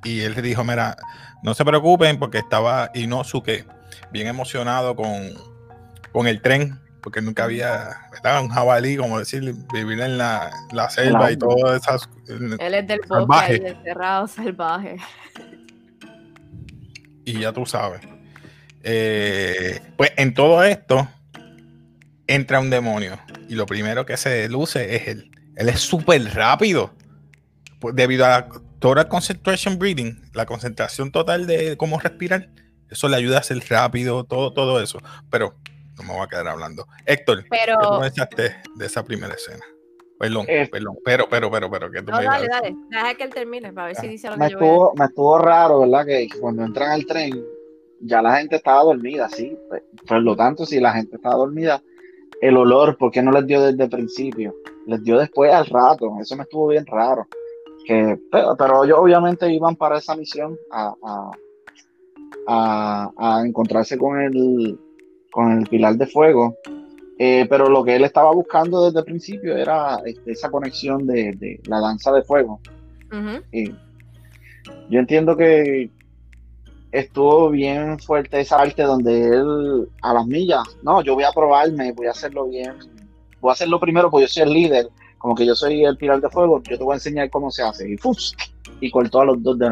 Y 0.05 0.21
él 0.21 0.35
le 0.35 0.43
dijo, 0.43 0.64
mira, 0.64 0.97
no 1.43 1.55
se 1.55 1.64
preocupen 1.64 2.19
porque 2.19 2.38
estaba 2.38 2.90
Inosuke 2.95 3.67
bien 4.11 4.26
emocionado 4.26 4.95
con, 4.97 5.33
con 6.12 6.26
el 6.26 6.40
tren, 6.40 6.78
porque 7.02 7.21
nunca 7.21 7.45
había, 7.45 7.97
¿verdad? 8.12 8.43
Un 8.43 8.49
jabalí, 8.49 8.97
como 8.97 9.19
decir, 9.19 9.55
vivir 9.73 10.00
en 10.00 10.19
la, 10.19 10.50
la 10.73 10.90
selva 10.90 11.31
y 11.33 11.37
todo 11.37 11.75
esas. 11.75 12.09
Él 12.28 12.75
es 12.75 12.87
del 12.87 13.00
bosque, 13.09 13.57
el 13.57 13.67
encerrado 13.67 14.26
salvaje. 14.26 14.97
Y 17.25 17.40
ya 17.40 17.52
tú 17.52 17.67
sabes. 17.67 18.00
Eh, 18.83 19.81
pues 19.97 20.12
en 20.17 20.35
todo 20.35 20.62
esto 20.62 21.09
entra 22.26 22.61
un 22.61 22.71
demonio 22.71 23.19
y 23.49 23.55
lo 23.55 23.67
primero 23.67 24.07
que 24.07 24.17
se 24.17 24.49
luce 24.49 24.97
es 24.97 25.09
él. 25.09 25.31
Él 25.57 25.69
es 25.69 25.81
súper 25.81 26.23
rápido. 26.35 26.93
Pues, 27.81 27.95
debido 27.95 28.25
a 28.25 28.28
la 28.28 28.49
total 28.78 29.08
concentration 29.08 29.78
breathing, 29.78 30.23
la 30.35 30.47
concentración 30.47 31.11
total 31.11 31.47
de 31.47 31.76
cómo 31.76 31.99
respirar, 31.99 32.50
eso 32.90 33.08
le 33.08 33.16
ayuda 33.16 33.38
a 33.38 33.42
ser 33.42 33.62
rápido, 33.68 34.25
todo, 34.25 34.52
todo 34.52 34.80
eso. 34.80 34.99
Pero 35.30 35.54
no 35.97 36.04
me 36.04 36.12
voy 36.14 36.23
a 36.23 36.28
quedar 36.28 36.49
hablando. 36.49 36.87
Héctor, 37.06 37.44
pero, 37.50 37.78
¿qué 37.78 38.00
pensaste 38.00 38.56
de 38.76 38.87
esa 38.87 39.04
primera 39.04 39.35
escena? 39.35 39.64
Perdón, 40.18 40.47
Eh, 40.49 40.68
perdón, 40.70 40.99
pero, 41.04 41.28
pero, 41.28 41.50
pero, 41.50 41.70
pero, 41.70 41.90
que 41.90 42.02
tú 42.02 42.11
No, 42.11 42.18
me 42.18 42.25
dale, 42.25 42.49
dale. 42.49 42.75
Deja 42.90 43.14
que 43.14 43.23
él 43.23 43.30
termine 43.30 43.73
para 43.73 43.88
ver 43.88 43.97
si 43.97 44.08
dice 44.08 44.28
lo 44.28 44.37
Me 44.37 44.47
que 44.47 44.52
yo 44.52 44.58
voy 44.58 44.68
a 44.68 44.70
estuvo, 44.70 44.94
me 44.97 45.04
estuvo 45.04 45.38
raro, 45.38 45.80
¿verdad? 45.80 46.06
Que 46.06 46.28
cuando 46.40 46.64
entran 46.64 46.90
al 46.90 47.06
tren, 47.06 47.44
ya 48.00 48.20
la 48.20 48.37
gente 48.38 48.56
estaba 48.56 48.82
dormida, 48.82 49.28
sí. 49.28 49.56
Pues, 49.68 49.82
Por 50.06 50.23
lo 50.23 50.35
tanto, 50.35 50.66
si 50.66 50.80
la 50.80 50.92
gente 50.92 51.16
estaba 51.16 51.37
dormida, 51.37 51.80
el 52.40 52.56
olor, 52.56 52.97
¿por 52.97 53.12
qué 53.12 53.23
no 53.23 53.30
les 53.30 53.47
dio 53.47 53.62
desde 53.62 53.85
el 53.85 53.90
principio? 53.90 54.54
Les 54.87 55.02
dio 55.04 55.18
después 55.18 55.52
al 55.52 55.66
rato. 55.66 56.16
Eso 56.20 56.37
me 56.37 56.42
estuvo 56.42 56.68
bien 56.68 56.87
raro. 56.87 57.28
Que, 57.88 58.18
pero, 58.30 58.54
pero 58.54 58.85
ellos 58.85 58.99
obviamente 59.00 59.50
iban 59.50 59.75
para 59.75 59.97
esa 59.97 60.14
misión 60.14 60.59
a, 60.71 60.92
a, 61.02 61.30
a- 62.47 63.11
a 63.16 63.47
encontrarse 63.47 63.97
con 63.97 64.21
el, 64.21 64.78
con 65.33 65.52
el 65.59 65.66
pilar 65.66 65.97
de 65.97 66.07
fuego. 66.07 66.54
Eh, 67.18 67.47
pero 67.49 67.68
lo 67.71 67.83
que 67.83 67.97
él 67.97 68.04
estaba 68.04 68.30
buscando 68.33 68.85
desde 68.85 68.99
el 68.99 69.04
principio 69.07 69.57
era 69.57 70.00
este, 70.04 70.33
esa 70.33 70.50
conexión 70.50 71.07
de, 71.07 71.33
de 71.33 71.61
la 71.66 71.80
danza 71.80 72.12
de 72.12 72.23
fuego. 72.23 72.61
Y 73.52 73.71
yo 74.90 75.00
entiendo 75.00 75.35
que 75.37 75.90
estuvo 76.92 77.49
bien 77.50 77.99
fuerte 77.99 78.38
esa 78.40 78.59
parte 78.59 78.83
donde 78.83 79.28
él 79.28 79.88
a 80.02 80.12
las 80.12 80.26
millas, 80.26 80.62
no, 80.83 81.00
yo 81.02 81.14
voy 81.14 81.25
a 81.25 81.33
probarme, 81.33 81.92
voy 81.92 82.07
a 82.07 82.11
hacerlo 82.11 82.47
bien, 82.49 82.75
voy 83.40 83.49
a 83.49 83.52
hacerlo 83.54 83.80
primero 83.80 84.11
porque 84.11 84.26
yo 84.26 84.28
soy 84.28 84.42
el 84.42 84.52
líder, 84.52 84.88
como 85.18 85.34
que 85.34 85.44
yo 85.46 85.54
soy 85.54 85.84
el 85.84 85.96
pilar 85.96 86.20
de 86.20 86.28
fuego, 86.30 86.62
yo 86.62 86.78
te 86.78 86.84
voy 86.84 86.92
a 86.94 86.96
enseñar 86.96 87.28
cómo 87.30 87.50
se 87.50 87.62
hace. 87.62 87.90
Y 87.90 87.96
¡fus! 87.96 88.34
y 88.80 88.90
cortó 88.90 89.20
a 89.22 89.25
los 89.26 89.42
dos 89.42 89.58
de, 89.58 89.68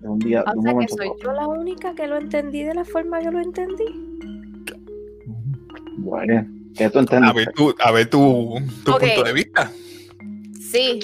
de 0.00 0.08
un 0.08 0.18
día, 0.18 0.42
de 0.42 0.50
O 0.52 0.54
un 0.58 0.62
sea 0.62 0.70
que 0.70 0.74
momento. 0.74 0.94
a 0.94 0.96
soy 0.98 1.12
yo 1.22 1.32
la 1.32 1.46
única 1.46 1.94
que 1.94 2.06
lo 2.06 2.16
entendí 2.18 2.62
de 2.64 2.74
la 2.74 2.84
forma 2.84 3.20
que 3.20 3.30
lo 3.30 3.40
entendí. 3.40 3.84
Bueno, 5.98 6.46
que 6.76 6.90
tú 6.90 6.98
A 6.98 7.02
entiendes. 7.02 7.34
ver, 7.34 7.52
tu, 7.54 7.74
a 7.82 7.90
ver 7.92 8.10
tu, 8.10 8.54
tu 8.84 8.92
punto 8.98 9.22
de 9.22 9.32
vista. 9.32 9.70
Sí, 10.60 11.00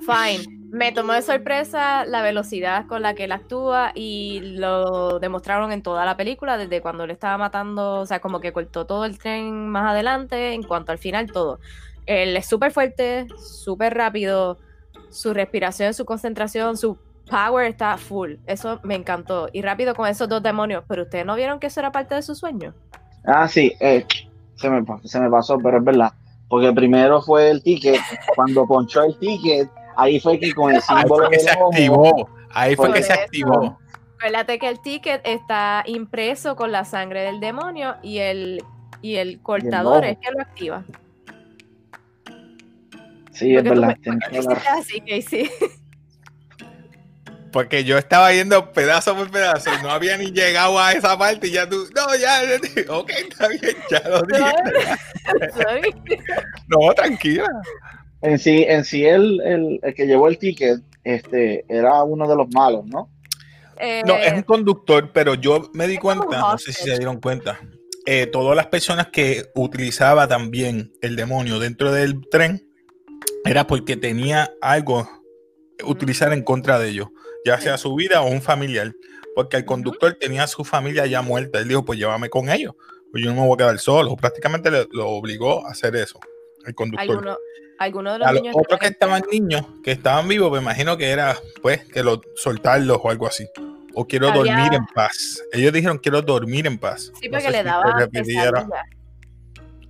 fine. 0.00 0.58
Me 0.70 0.90
tomó 0.90 1.12
de 1.12 1.20
sorpresa 1.20 2.06
la 2.06 2.22
velocidad 2.22 2.86
con 2.86 3.02
la 3.02 3.14
que 3.14 3.24
él 3.24 3.32
actúa 3.32 3.92
y 3.94 4.40
lo 4.56 5.18
demostraron 5.18 5.70
en 5.70 5.82
toda 5.82 6.06
la 6.06 6.16
película, 6.16 6.56
desde 6.56 6.80
cuando 6.80 7.04
él 7.04 7.10
estaba 7.10 7.36
matando, 7.36 8.00
o 8.00 8.06
sea, 8.06 8.20
como 8.20 8.40
que 8.40 8.54
cortó 8.54 8.86
todo 8.86 9.04
el 9.04 9.18
tren 9.18 9.68
más 9.68 9.90
adelante, 9.90 10.54
en 10.54 10.62
cuanto 10.62 10.90
al 10.90 10.98
final, 10.98 11.30
todo. 11.30 11.60
Él 12.06 12.36
es 12.36 12.46
súper 12.46 12.72
fuerte, 12.72 13.26
súper 13.38 13.94
rápido, 13.94 14.58
su 15.10 15.32
respiración, 15.34 15.94
su 15.94 16.04
concentración, 16.04 16.76
su 16.76 16.98
power 17.30 17.66
está 17.66 17.96
full. 17.96 18.34
Eso 18.46 18.80
me 18.82 18.94
encantó. 18.94 19.48
Y 19.52 19.62
rápido 19.62 19.94
con 19.94 20.08
esos 20.08 20.28
dos 20.28 20.42
demonios. 20.42 20.84
Pero 20.88 21.02
ustedes 21.04 21.24
no 21.24 21.34
vieron 21.36 21.60
que 21.60 21.68
eso 21.68 21.80
era 21.80 21.92
parte 21.92 22.14
de 22.14 22.22
su 22.22 22.34
sueño. 22.34 22.74
Ah, 23.24 23.46
sí, 23.46 23.72
eh, 23.80 24.04
se, 24.56 24.68
me, 24.68 24.82
pa- 24.82 25.00
se 25.04 25.20
me 25.20 25.30
pasó, 25.30 25.58
pero 25.58 25.78
es 25.78 25.84
verdad. 25.84 26.12
Porque 26.48 26.72
primero 26.72 27.22
fue 27.22 27.50
el 27.50 27.62
ticket, 27.62 28.00
cuando 28.34 28.66
ponchó 28.66 29.04
el 29.04 29.16
ticket, 29.18 29.70
ahí 29.96 30.20
fue 30.20 30.38
que 30.38 30.52
con 30.52 30.70
el 30.70 30.76
Ahí 30.76 30.82
símbolo 31.00 31.24
fue 31.26 31.30
que 31.30 31.38
se 31.38 31.50
activó. 31.50 32.28
Ahí 32.52 32.76
fue 32.76 32.92
que 32.92 33.02
se 33.02 33.12
activó. 33.12 33.78
Acuérdate 34.18 34.58
que 34.58 34.68
el 34.68 34.80
ticket 34.82 35.22
está 35.24 35.82
impreso 35.86 36.54
con 36.54 36.70
la 36.70 36.84
sangre 36.84 37.22
del 37.22 37.40
demonio 37.40 37.96
y 38.02 38.18
el, 38.18 38.62
y 39.00 39.16
el 39.16 39.40
cortador 39.40 40.04
es 40.04 40.18
que 40.18 40.30
lo 40.30 40.42
activa. 40.42 40.84
Sí, 43.32 43.54
es 43.56 43.62
Porque 43.62 43.68
tú 43.74 43.80
verdad. 43.80 43.88
me- 43.88 43.94
tienes 44.02 44.20
porque 44.24 44.38
toda 44.42 44.54
la 44.54 44.78
hiciste 44.80 45.14
así, 45.14 45.48
Casey. 45.48 45.50
Porque 47.52 47.84
yo 47.84 47.98
estaba 47.98 48.32
yendo 48.32 48.72
pedazo 48.72 49.14
por 49.14 49.30
pedazo 49.30 49.68
y 49.78 49.82
no 49.82 49.90
había 49.90 50.16
ni 50.16 50.30
llegado 50.32 50.78
a 50.80 50.92
esa 50.92 51.18
parte 51.18 51.48
y 51.48 51.50
ya 51.50 51.68
tú, 51.68 51.86
no, 51.94 52.16
ya, 52.16 52.40
ok, 52.88 53.10
está 53.10 53.48
bien, 53.48 53.76
ya 53.90 54.00
lo 54.08 54.22
dije. 54.26 55.92
No, 56.68 56.94
tranquila. 56.94 57.46
En 58.22 58.38
sí, 58.38 58.64
en 58.66 58.84
sí 58.86 59.04
el, 59.04 59.40
el, 59.42 59.80
el 59.82 59.94
que 59.94 60.06
llevó 60.06 60.28
el 60.28 60.38
ticket 60.38 60.80
este, 61.04 61.66
era 61.68 62.02
uno 62.04 62.26
de 62.26 62.36
los 62.36 62.48
malos, 62.54 62.86
¿no? 62.86 63.10
Eh, 63.78 64.00
No, 64.06 64.16
es 64.16 64.32
un 64.32 64.42
conductor, 64.44 65.10
pero 65.12 65.34
yo 65.34 65.70
me 65.74 65.86
di 65.86 65.94
Es 65.94 66.00
cuenta, 66.00 66.38
no 66.38 66.56
sé 66.58 66.72
si 66.72 66.84
se 66.84 66.96
dieron 66.96 67.20
cuenta, 67.20 67.60
eh, 68.06 68.26
todas 68.28 68.56
las 68.56 68.68
personas 68.68 69.08
que 69.08 69.50
utilizaba 69.54 70.26
también 70.26 70.92
el 71.02 71.16
demonio 71.16 71.58
dentro 71.58 71.92
del 71.92 72.20
tren 72.30 72.66
era 73.44 73.66
porque 73.66 73.96
tenía 73.96 74.52
algo 74.60 75.08
utilizar 75.84 76.32
en 76.32 76.42
contra 76.42 76.78
de 76.78 76.88
ellos, 76.90 77.08
ya 77.44 77.60
sea 77.60 77.76
su 77.78 77.94
vida 77.94 78.22
o 78.22 78.26
un 78.28 78.40
familiar, 78.42 78.92
porque 79.34 79.56
el 79.56 79.64
conductor 79.64 80.16
tenía 80.20 80.44
a 80.44 80.46
su 80.46 80.64
familia 80.64 81.06
ya 81.06 81.22
muerta, 81.22 81.58
él 81.58 81.68
dijo, 81.68 81.84
pues 81.84 81.98
llévame 81.98 82.28
con 82.30 82.48
ellos, 82.50 82.74
pues 83.10 83.24
yo 83.24 83.30
no 83.34 83.40
me 83.40 83.46
voy 83.46 83.54
a 83.54 83.56
quedar 83.58 83.78
solo, 83.78 84.14
prácticamente 84.16 84.70
le- 84.70 84.86
lo 84.92 85.08
obligó 85.08 85.66
a 85.66 85.70
hacer 85.72 85.96
eso, 85.96 86.20
el 86.66 86.74
conductor. 86.74 87.10
alguno, 87.10 87.36
alguno 87.78 88.12
de 88.12 88.18
los 88.20 88.28
A 88.28 88.32
niños 88.32 88.54
otros 88.56 88.78
que 88.78 88.86
estaban 88.86 89.22
niños, 89.32 89.66
que 89.82 89.90
estaban 89.92 90.28
vivos, 90.28 90.52
me 90.52 90.58
imagino 90.58 90.96
que 90.96 91.10
era, 91.10 91.36
pues, 91.62 91.84
que 91.88 92.02
lo 92.04 92.20
soltarlos 92.36 92.98
o 93.02 93.10
algo 93.10 93.26
así. 93.26 93.48
O 93.94 94.06
quiero 94.06 94.28
Había- 94.28 94.54
dormir 94.54 94.72
en 94.74 94.86
paz. 94.94 95.42
Ellos 95.52 95.70
dijeron 95.72 95.98
quiero 95.98 96.22
dormir 96.22 96.66
en 96.66 96.78
paz. 96.78 97.12
Sí, 97.20 97.26
No 97.28 97.32
porque 97.32 97.42
sé 97.46 97.50
le 97.50 97.62
daba 97.62 97.82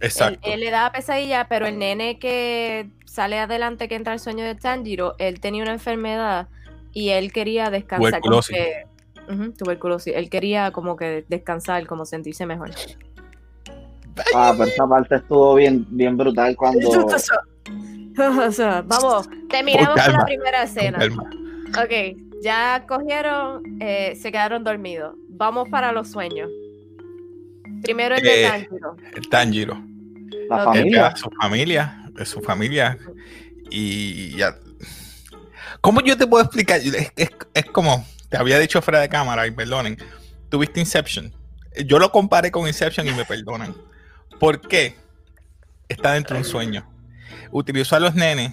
Él, 0.03 0.09
Exacto. 0.09 0.41
él 0.43 0.61
le 0.61 0.71
daba 0.71 0.91
pesadilla, 0.93 1.47
pero 1.49 1.67
el 1.67 1.79
nene 1.79 2.19
que 2.19 2.89
sale 3.07 3.39
adelante, 3.39 3.87
que 3.89 3.95
entra 3.95 4.13
al 4.13 4.19
sueño 4.21 4.45
de 4.45 4.57
Tanjiro, 4.57 5.15
él 5.19 5.39
tenía 5.39 5.63
una 5.63 5.73
enfermedad 5.73 6.49
y 6.93 7.11
él 7.11 7.33
quería 7.33 7.71
descansar. 7.71 8.21
como 8.21 8.41
Tuberculosis. 8.41 9.57
tuberculosis. 9.57 10.15
Él 10.17 10.29
quería 10.29 10.73
como 10.73 10.97
que 10.97 11.25
descansar, 11.29 11.87
como 11.87 12.05
sentirse 12.05 12.47
mejor. 12.47 12.71
Ah, 14.35 14.53
pero 14.59 14.69
esa 14.69 14.87
parte 14.89 15.15
estuvo 15.17 15.55
bien, 15.55 15.87
bien 15.89 16.17
brutal 16.17 16.57
cuando 16.57 17.07
Vamos, 18.87 19.29
terminamos 19.49 20.03
con, 20.03 20.13
la 20.13 20.25
primera 20.27 20.65
escena. 20.65 20.99
Ok, 21.83 22.19
ya 22.43 22.85
cogieron, 22.87 23.63
eh, 23.81 24.15
se 24.21 24.31
quedaron 24.33 24.65
dormidos. 24.65 25.15
Vamos 25.29 25.69
para 25.71 25.93
los 25.93 26.11
sueños. 26.11 26.51
Primero 27.83 28.17
el 28.17 28.23
de 28.23 28.45
Eh, 28.45 28.49
Tanjiro. 28.49 28.97
El 29.15 29.29
Tanjiro. 29.29 29.92
La 30.49 30.65
familia, 30.65 31.07
a 31.09 31.17
su 31.17 31.31
familia, 31.41 32.11
su 32.25 32.41
familia. 32.41 32.99
Y 33.71 34.37
ya. 34.37 34.57
¿Cómo 35.81 36.01
yo 36.03 36.17
te 36.17 36.27
puedo 36.27 36.45
explicar? 36.45 36.81
Es, 36.81 37.13
es- 37.17 37.31
es 37.55 37.65
como, 37.67 38.07
te 38.29 38.37
había 38.37 38.59
dicho 38.59 38.81
fuera 38.83 39.01
de 39.01 39.09
cámara, 39.09 39.47
y 39.47 39.51
perdonen. 39.51 39.97
Tuviste 40.49 40.81
Inception. 40.81 41.33
Yo 41.87 41.99
lo 41.99 42.13
comparé 42.13 42.51
con 42.51 42.67
Inception 42.67 43.07
y 43.09 43.13
me 43.13 43.25
perdonan. 43.25 43.75
¿Por 44.39 44.61
qué? 44.61 44.95
Está 45.89 46.13
dentro 46.13 46.35
de 46.37 46.43
un 46.43 46.49
sueño. 46.49 46.87
Utilizó 47.51 47.97
a 47.97 48.01
los 48.01 48.15
nenes 48.15 48.53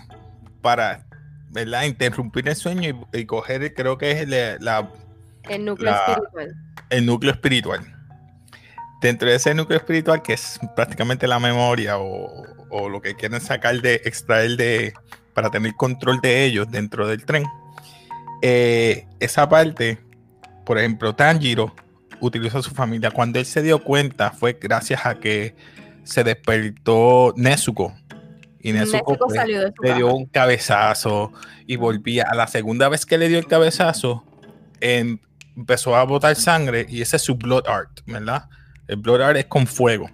para, 0.61 1.05
¿verdad? 1.49 1.83
Interrumpir 1.83 2.47
el 2.47 2.55
sueño 2.55 3.05
y, 3.13 3.19
y 3.19 3.25
coger, 3.25 3.73
creo 3.73 3.97
que 3.97 4.11
es 4.11 4.27
la- 4.29 4.57
la 4.59 4.89
El 5.49 5.65
núcleo 5.65 5.91
la- 5.91 5.97
espiritual. 6.13 6.55
el 6.89 7.05
núcleo 7.05 7.31
espiritual. 7.33 7.95
Dentro 9.01 9.29
de 9.29 9.35
ese 9.35 9.53
núcleo 9.53 9.79
espiritual, 9.79 10.21
que 10.21 10.33
es 10.33 10.59
prácticamente 10.75 11.25
la 11.27 11.39
memoria 11.39 11.97
o, 11.97 12.43
o 12.69 12.89
lo 12.89 13.01
que 13.01 13.15
quieren 13.15 13.39
sacar 13.39 13.81
de, 13.81 13.95
extraer 14.03 14.57
de, 14.57 14.93
para 15.33 15.49
tener 15.49 15.73
control 15.75 16.19
de 16.21 16.43
ellos 16.43 16.69
dentro 16.69 17.07
del 17.07 17.23
tren, 17.25 17.45
eh, 18.41 19.05
esa 19.19 19.47
parte, 19.49 19.99
por 20.65 20.77
ejemplo, 20.77 21.15
Tanjiro 21.15 21.73
utilizó 22.19 22.59
a 22.59 22.63
su 22.63 22.71
familia. 22.71 23.11
Cuando 23.11 23.39
él 23.39 23.45
se 23.45 23.61
dio 23.61 23.83
cuenta 23.83 24.31
fue 24.31 24.57
gracias 24.59 25.05
a 25.05 25.15
que 25.15 25.55
se 26.03 26.23
despertó 26.23 27.33
Nezuko. 27.35 27.93
Y 28.61 28.73
Nezuko, 28.73 29.13
Nezuko 29.13 29.27
pues, 29.27 29.47
le 29.81 29.93
dio 29.93 30.13
un 30.13 30.25
cabezazo 30.25 31.31
y 31.65 31.75
volvía. 31.77 32.25
A 32.29 32.35
la 32.35 32.47
segunda 32.47 32.89
vez 32.89 33.05
que 33.05 33.17
le 33.17 33.29
dio 33.29 33.39
el 33.39 33.47
cabezazo, 33.47 34.25
em- 34.81 35.19
empezó 35.55 35.95
a 35.95 36.03
botar 36.03 36.35
sangre 36.35 36.85
y 36.89 37.01
ese 37.01 37.17
es 37.17 37.21
su 37.21 37.35
blood 37.35 37.67
art, 37.67 38.01
¿verdad? 38.05 38.49
El 38.89 38.95
blood 38.97 39.21
art 39.21 39.37
es 39.37 39.45
con 39.45 39.67
fuego. 39.67 40.09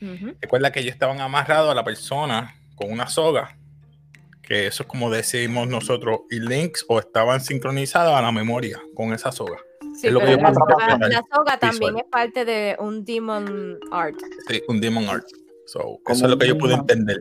Ujú. 0.00 0.34
Recuerda 0.40 0.70
que 0.70 0.78
ellos 0.80 0.92
estaban 0.92 1.20
amarrados 1.20 1.72
a 1.72 1.74
la 1.74 1.82
persona 1.82 2.54
con 2.76 2.92
una 2.92 3.08
soga, 3.08 3.58
que 4.40 4.68
eso 4.68 4.84
es 4.84 4.88
como 4.88 5.10
decimos 5.10 5.66
nosotros, 5.66 6.20
y 6.30 6.38
links 6.38 6.84
o 6.88 7.00
estaban 7.00 7.40
sincronizados 7.40 8.14
a 8.14 8.22
la 8.22 8.30
memoria 8.30 8.80
con 8.94 9.12
esa 9.12 9.32
soga. 9.32 9.58
Sí, 10.00 10.06
Es 10.06 10.12
lo 10.12 10.20
que 10.20 10.30
yo 10.30 10.36
la 10.36 10.54
soga, 10.54 10.96
la 10.96 11.24
soga 11.34 11.58
también 11.58 11.98
es 11.98 12.04
parte 12.04 12.44
de 12.44 12.76
un 12.78 13.04
demon 13.04 13.80
art. 13.90 14.16
Sí, 14.48 14.62
un 14.68 14.80
demon 14.80 15.08
art. 15.08 15.26
So, 15.66 15.98
eso 16.06 16.24
es 16.24 16.30
lo 16.30 16.38
que 16.38 16.46
yo 16.46 16.56
pude 16.56 16.74
entender. 16.74 17.20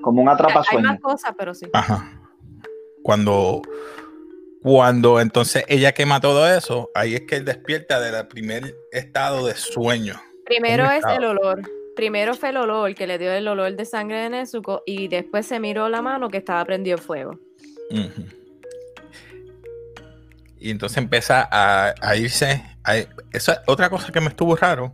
Como 0.00 0.22
un 0.22 0.28
Hay 0.28 0.34
atrapasueño. 0.34 0.82
más 0.88 1.00
cosas, 1.00 1.32
pero 1.36 1.54
sí. 1.54 1.66
Ajá. 1.72 2.20
Cuando, 3.02 3.62
cuando 4.62 5.20
entonces 5.20 5.64
ella 5.66 5.90
quema 5.92 6.20
todo 6.20 6.48
eso, 6.48 6.88
ahí 6.94 7.16
es 7.16 7.22
que 7.22 7.36
él 7.36 7.44
despierta 7.44 8.00
del 8.00 8.28
primer 8.28 8.76
estado 8.92 9.46
de 9.46 9.54
sueño. 9.56 10.20
Primero 10.46 10.90
es 10.90 11.04
el 11.06 11.24
olor. 11.24 11.60
Primero 11.96 12.34
fue 12.34 12.50
el 12.50 12.58
olor 12.58 12.94
que 12.94 13.06
le 13.06 13.18
dio 13.18 13.32
el 13.32 13.48
olor 13.48 13.74
de 13.74 13.84
sangre 13.84 14.18
de 14.20 14.30
Nezuko 14.30 14.82
y 14.86 15.08
después 15.08 15.46
se 15.46 15.58
miró 15.60 15.88
la 15.88 16.02
mano 16.02 16.28
que 16.28 16.36
estaba 16.38 16.64
prendido 16.64 16.98
en 16.98 17.02
fuego. 17.02 17.40
Y 20.58 20.70
entonces 20.70 20.98
empieza 20.98 21.46
a, 21.50 21.94
a 22.00 22.16
irse. 22.16 22.62
a- 22.84 22.96
otra 23.66 23.90
cosa 23.90 24.12
que 24.12 24.20
me 24.20 24.28
estuvo 24.28 24.56
raro. 24.56 24.92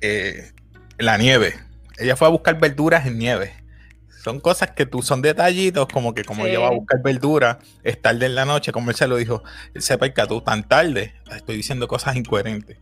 eh, 0.00 0.52
la 0.98 1.16
nieve. 1.18 1.54
Ella 1.98 2.14
fue 2.16 2.26
a 2.26 2.30
buscar 2.30 2.58
verduras 2.60 3.06
en 3.06 3.18
nieve. 3.18 3.52
Son 4.22 4.38
cosas 4.40 4.70
que 4.72 4.86
tú 4.86 5.02
son 5.02 5.22
detallitos, 5.22 5.86
como 5.88 6.14
que 6.14 6.24
como 6.24 6.44
Sí. 6.44 6.50
ella 6.50 6.60
va 6.60 6.68
a 6.68 6.72
buscar 6.72 7.02
verduras, 7.02 7.58
es 7.82 8.00
tarde 8.00 8.26
en 8.26 8.34
la 8.34 8.44
noche, 8.44 8.70
como 8.72 8.90
él 8.90 8.96
se 8.96 9.06
lo 9.08 9.16
dijo, 9.16 9.42
él 9.74 9.82
se 9.82 9.96
percató 9.98 10.42
tan 10.42 10.66
tarde. 10.68 11.14
Estoy 11.34 11.56
diciendo 11.56 11.88
cosas 11.88 12.16
incoherentes. 12.16 12.78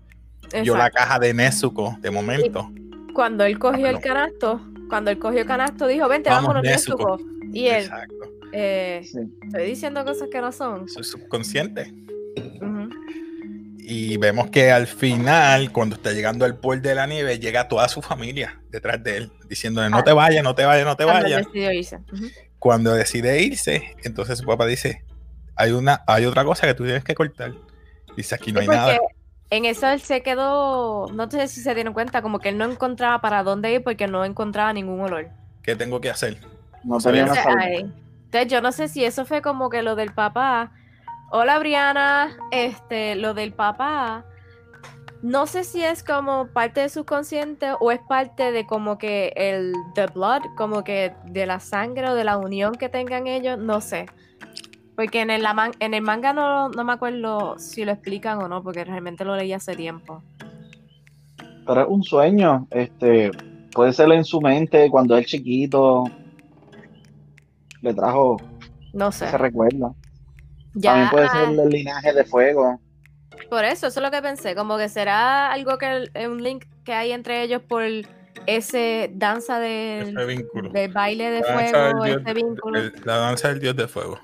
Yo 0.65 0.77
la 0.77 0.91
caja 0.91 1.19
de 1.19 1.33
Nezuko, 1.35 1.97
de 2.01 2.11
momento. 2.11 2.71
Cuando 3.15 3.45
él 3.45 3.59
cogió 3.59 3.87
el 3.89 3.95
Bueno. 3.97 4.01
canasto, 4.07 4.61
cuando 4.89 5.11
él 5.11 5.19
cogió 5.19 5.41
el 5.41 5.47
canasto, 5.47 5.87
dijo, 5.87 6.09
vente, 6.09 6.31
Vamos, 6.31 6.49
vámonos, 6.49 6.63
Nezuko". 6.63 7.17
Nezuko. 7.19 7.53
Y 7.53 7.67
él, 7.67 7.83
Exacto. 7.85 8.15
eh, 8.53 9.01
Sí. 9.05 9.19
estoy 9.47 9.65
diciendo 9.67 10.05
cosas 10.05 10.29
que 10.31 10.41
no 10.41 10.53
son. 10.53 10.89
Soy 10.89 11.05
subconsciente. 11.05 11.93
Y 13.85 14.17
vemos 14.17 14.49
que 14.51 14.71
al 14.71 14.87
final, 14.87 15.73
cuando 15.73 15.97
está 15.97 16.13
llegando 16.13 16.45
al 16.45 16.57
puerto 16.57 16.89
de 16.89 16.95
la 16.95 17.07
nieve, 17.07 17.39
llega 17.39 17.67
toda 17.69 17.89
su 17.89 18.01
familia 18.01 18.61
detrás 18.71 19.03
de 19.03 19.17
él, 19.19 19.33
diciéndole, 19.49 19.91
no 19.91 19.99
Ah. 19.99 20.05
te 20.05 20.13
vayas, 20.13 20.43
no 20.45 20.55
te 20.55 20.65
vayas, 20.65 20.87
no 20.87 20.97
te 20.97 21.05
vayas. 21.05 21.47
Cuando 22.59 22.95
decide 22.95 23.43
irse, 23.43 23.95
entonces 24.05 24.39
su 24.39 24.47
papá 24.47 24.67
dice, 24.67 25.05
hay, 25.57 25.73
una, 25.73 26.03
hay 26.07 26.25
otra 26.27 26.45
cosa 26.45 26.67
que 26.67 26.75
tú 26.75 26.85
tienes 26.85 27.03
que 27.05 27.15
cortar. 27.15 27.53
Dice, 28.17 28.35
aquí 28.37 28.53
no 28.53 28.61
hay 28.61 28.67
Sí, 28.67 28.73
nada. 28.73 28.99
En 29.53 29.67
eso 29.67 29.87
él 29.87 30.01
se 30.01 30.23
quedó, 30.23 31.09
no 31.13 31.31
sé 31.31 31.47
si 31.47 31.61
se 31.61 31.75
dieron 31.75 31.93
cuenta, 31.93 32.23
como 32.23 32.39
que 32.39 32.49
él 32.49 32.57
no 32.57 32.65
encontraba 32.65 33.21
para 33.21 33.43
dónde 33.43 33.71
ir 33.71 33.85
porque 33.85 34.07
no 34.07 34.25
encontraba 34.25 34.73
ningún 34.73 34.99
olor. 35.01 35.29
¿Qué 35.63 35.77
tengo 35.77 36.01
que 36.01 36.09
hacer? 36.09 36.39
No 36.83 36.99
Sabía 36.99 37.25
Entonces, 37.25 37.85
entonces, 38.25 38.51
yo 38.51 38.63
no 38.63 38.73
sé 38.73 38.89
si 38.89 39.05
eso 39.05 39.27
fue 39.27 39.43
como 39.43 39.69
que 39.69 39.83
lo 39.83 39.95
del 39.95 40.15
papá. 40.15 40.73
Hola 41.31 41.59
Briana, 41.59 42.35
este, 42.51 43.15
lo 43.15 43.35
del 43.35 43.53
papá. 43.53 44.25
No 45.21 45.47
sé 45.47 45.65
si 45.65 45.85
es 45.85 46.03
como 46.03 46.47
parte 46.47 46.81
de 46.81 46.89
su 46.89 47.05
consciente 47.05 47.73
o 47.79 47.93
es 47.93 48.01
parte 48.09 48.53
de 48.53 48.67
como 48.67 48.97
que 48.97 49.35
el 49.37 49.75
the 49.95 50.07
blood, 50.07 50.41
como 50.57 50.83
que 50.83 51.15
de 51.27 51.45
la 51.45 51.61
sangre 51.61 52.09
o 52.09 52.15
de 52.15 52.25
la 52.25 52.39
unión 52.39 52.75
que 52.75 52.89
tengan 52.89 53.27
ellos, 53.27 53.59
no 53.59 53.83
sé. 53.83 54.07
Porque 54.97 55.21
en 55.23 55.31
el, 55.31 55.45
en 55.81 55.95
el 55.95 56.03
manga 56.03 56.33
no, 56.33 56.69
no 56.69 56.85
me 56.85 56.93
acuerdo 56.93 57.59
si 57.59 57.85
lo 57.85 57.93
explican 57.93 58.39
o 58.43 58.49
no, 58.49 58.63
porque 58.63 58.85
realmente 58.85 59.25
lo 59.25 59.35
leí 59.37 59.53
hace 59.53 59.75
tiempo. 59.75 60.23
Pero 61.67 61.81
es 61.83 61.87
un 61.89 62.03
sueño. 62.03 62.67
Este, 62.71 63.31
puede 63.73 63.93
ser 63.93 64.11
en 64.13 64.25
su 64.25 64.41
mente 64.41 64.91
cuando 64.91 65.17
es 65.17 65.27
chiquito. 65.27 66.05
Le 67.81 67.95
trajo 67.95 68.37
No 68.93 69.11
sé. 69.13 69.27
ese 69.27 69.39
recuerdo. 69.39 69.95
Ya, 70.75 70.91
También 70.93 71.11
puede 71.11 71.29
ser 71.29 71.61
el 71.61 71.69
linaje 71.71 72.13
de 72.13 72.25
fuego. 72.25 72.81
Por 73.51 73.65
eso, 73.65 73.87
eso 73.87 74.01
es 74.01 74.05
lo 74.05 74.11
que 74.11 74.23
pensé, 74.23 74.55
como 74.55 74.79
que 74.79 74.89
será 74.89 75.53
algo 75.53 75.77
que 75.79 76.11
un 76.27 76.43
link 76.43 76.65
que 76.85 76.95
hay 76.95 77.13
entre 77.13 77.43
ellos 77.43 77.61
por 77.63 77.83
ese 78.47 79.11
danza 79.15 79.59
del, 79.59 80.17
Ese 80.17 80.27
vínculo. 80.27 80.71
del 80.71 80.93
baile 80.93 81.31
de 81.31 81.41
La 81.41 81.47
fuego, 81.47 81.79
del 82.05 82.13
dios- 82.15 82.23
ese 82.23 82.35
vínculo. 82.35 82.79
el- 82.79 82.93
la 83.05 83.17
danza 83.17 83.49
del 83.49 83.61
dios 83.61 83.77
de 83.77 83.89
fuego. 83.89 84.19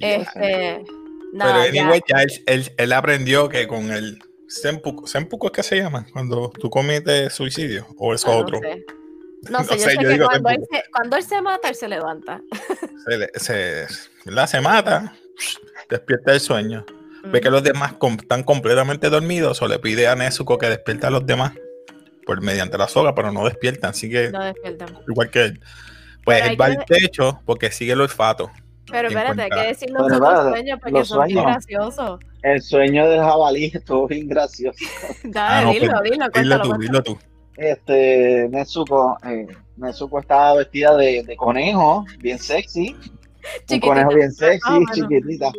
Este, 0.00 0.32
Pero 0.34 0.84
nada, 1.32 1.68
ya. 1.68 1.82
anyway, 1.82 2.00
ya, 2.08 2.22
él, 2.22 2.30
él- 2.46 2.72
él 2.76 2.92
aprendió 2.92 3.48
que 3.48 3.66
con 3.68 3.90
el 3.92 4.18
Senpuku, 4.48 5.06
¿Senpuku 5.06 5.46
es 5.46 5.52
que 5.52 5.62
se 5.62 5.76
llama? 5.76 6.06
Cuando 6.12 6.50
tú 6.58 6.68
cometes 6.70 7.32
suicidio, 7.32 7.86
o 7.98 8.12
eso 8.14 8.28
Ah, 8.30 8.34
no 8.34 8.40
otro. 8.40 8.58
sé. 8.60 8.84
No 9.48 9.60
No 9.60 9.64
sé, 9.64 9.74
yo 9.76 9.78
sé, 9.84 9.90
sé 9.90 9.94
yo 9.94 10.00
que 10.02 10.08
digo 10.08 10.26
cuando 10.26 10.50
él, 10.50 10.60
se, 10.70 10.82
cuando 10.92 11.16
él 11.16 11.22
se 11.22 11.40
mata, 11.40 11.68
él 11.70 11.74
se 11.74 11.88
levanta. 11.88 12.42
Se, 13.06 13.16
le- 13.16 13.30
se, 13.36 13.86
¿verdad? 14.26 14.46
se 14.46 14.60
mata, 14.60 15.14
despierta 15.88 16.32
del 16.32 16.40
sueño. 16.40 16.84
Ve 17.24 17.40
que 17.40 17.48
los 17.50 17.62
demás 17.62 17.94
com- 17.94 18.18
están 18.20 18.42
completamente 18.42 19.08
dormidos 19.08 19.62
o 19.62 19.68
le 19.68 19.78
pide 19.78 20.08
a 20.08 20.14
Nezuko 20.14 20.58
que 20.58 20.68
despierte 20.68 21.06
a 21.06 21.10
los 21.10 21.24
demás 21.24 21.52
por 22.26 22.42
mediante 22.42 22.76
la 22.76 22.86
soga, 22.88 23.14
pero 23.14 23.32
no 23.32 23.44
despiertan, 23.46 23.94
sigue 23.94 24.30
No 24.30 24.44
despiertan. 24.44 24.88
igual 25.08 25.30
que 25.30 25.44
él. 25.44 25.60
Pues 26.24 26.40
Pero 26.42 26.52
él 26.52 26.60
va 26.60 26.66
que 26.66 26.72
al 26.76 26.84
techo 26.84 27.40
porque 27.46 27.70
sigue 27.70 27.92
el 27.92 28.02
olfato. 28.02 28.50
Pero 28.90 29.08
espérate, 29.08 29.42
hay 29.42 29.50
que 29.50 29.66
decir 29.68 29.90
los 29.90 30.02
otros 30.12 30.48
sueños 30.50 30.78
porque 30.80 30.98
los 30.98 31.08
son 31.08 31.26
bien 31.26 31.38
sueños. 31.38 31.52
graciosos. 31.66 32.20
El 32.42 32.62
sueño 32.62 33.08
del 33.08 33.20
jabalí 33.20 33.64
estuvo 33.74 34.06
bien 34.08 34.28
gracioso. 34.28 34.78
Dale, 35.24 35.54
Ah, 35.56 35.62
no, 35.64 35.70
dilo, 35.72 35.92
pues, 35.92 36.02
dilo, 36.02 36.10
Dilo 36.12 36.30
cuéntalo, 36.32 36.62
tú, 36.74 36.78
dilo 36.80 37.02
tú. 37.02 37.18
Este, 37.56 38.48
Nezuko, 38.50 39.18
eh, 39.28 39.46
Nezuko 39.76 40.20
estaba 40.20 40.54
vestida 40.54 40.96
de, 40.96 41.22
de 41.24 41.36
conejo, 41.36 42.04
bien 42.20 42.38
sexy. 42.38 42.94
Un 42.94 43.10
Chiquitita. 43.66 43.86
conejo 43.86 44.14
bien 44.14 44.32
sexy, 44.32 44.60
Ah, 44.64 44.78
bueno. 44.78 44.86
chiquitita. 44.94 45.52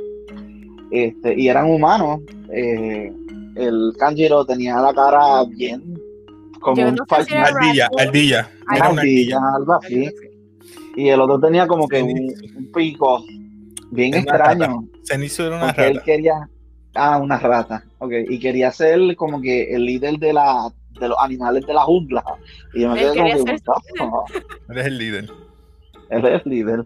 Este, 0.92 1.40
y 1.40 1.48
eran 1.48 1.66
humanos. 1.70 2.20
Eh, 2.52 3.12
el 3.56 3.94
Kanjiro 4.00 4.46
tenía 4.46 4.78
la 4.82 4.94
cara 4.94 5.44
bien 5.46 5.84
como 6.60 6.78
Yo 6.82 6.88
un 6.90 6.96
no 6.96 7.06
sé 7.18 7.26
si 7.26 7.34
Ardilla, 7.36 7.88
Raspberry. 7.88 8.08
ardilla. 8.08 8.50
Ay, 8.68 8.78
Era 8.78 8.90
una 8.90 9.02
ardilla, 9.02 9.38
ardilla. 9.38 9.56
algo 9.56 9.74
así. 9.74 10.12
Y 10.96 11.10
el 11.10 11.22
otro 11.22 11.40
tenía 11.40 11.68
como 11.68 11.88
que 11.88 12.02
un, 12.04 12.72
pico 12.74 13.24
bien 13.92 14.14
Es 14.14 14.24
una 14.24 14.36
extraño. 14.36 14.88
Zenitsu 15.06 15.44
era 15.44 15.56
una 15.58 15.66
Porque 15.68 15.88
él 15.88 15.94
rata. 15.96 16.06
quería. 16.06 16.50
Ah, 16.96 17.18
una 17.18 17.38
rata. 17.40 17.84
Ok. 18.00 18.12
Y 18.30 18.40
quería 18.40 18.72
ser 18.72 19.16
como 19.16 19.42
que 19.42 19.74
el 19.74 19.86
líder 19.86 20.18
de 20.20 20.34
la 20.34 20.72
de 21.00 21.08
los 21.08 21.18
animales 21.20 21.66
de 21.66 21.74
la 21.74 21.82
jungla. 21.82 22.24
Y 22.74 22.82
yo 22.82 22.90
me 22.90 23.02
Él 23.02 23.14
quedé 23.14 23.18
como 23.18 23.46
que, 23.46 23.58
ser 23.58 23.62
"What 23.68 23.82
the 23.94 23.98
fuck?". 23.98 24.70
Eres 24.70 24.86
el 24.88 24.98
líder. 24.98 25.30
él 26.10 26.26
es 26.26 26.42
el 26.46 26.52
líder. 26.52 26.86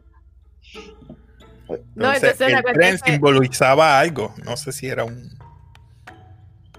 No, 1.67 1.75
Entonces, 2.13 2.23
entonces 2.23 2.51
la 2.51 2.59
el 2.59 2.63
tren 2.73 2.97
fue- 2.99 3.11
simbolizaba 3.11 3.99
algo. 3.99 4.33
No 4.45 4.55
sé 4.55 4.71
si 4.71 4.87
era 4.87 5.03
un 5.03 5.29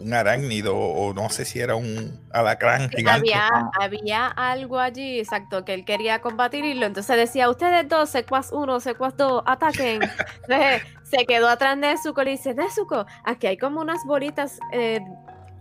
un 0.01 0.13
arácnido 0.13 0.77
o 0.77 1.15
no 1.15 1.29
sé 1.31 1.45
si 1.45 1.61
era 1.61 1.75
un 1.77 2.21
alacrán 2.31 2.91
gigante. 2.91 3.33
Había, 3.35 3.49
había 3.81 4.27
algo 4.27 4.79
allí, 4.79 5.19
exacto, 5.21 5.65
que 5.65 5.75
él 5.75 5.85
quería 5.85 6.21
combatirlo. 6.21 6.87
Entonces 6.87 7.17
decía, 7.17 7.49
ustedes 7.49 7.89
dos, 7.89 8.11
secuaz 8.11 8.53
uno, 8.53 8.79
secuaz 8.81 9.17
dos, 9.17 9.43
ataquen. 9.47 10.01
Entonces 10.49 10.83
se 11.05 11.25
quedó 11.27 11.49
atrás 11.49 11.77
de 11.81 11.87
Nezuko 11.89 12.23
y 12.23 12.25
le 12.27 12.31
dice, 12.33 12.55
Nezuko, 12.55 13.07
aquí 13.25 13.47
hay 13.47 13.57
como 13.57 13.81
unas 13.81 14.05
bolitas 14.05 14.59
eh, 14.73 15.01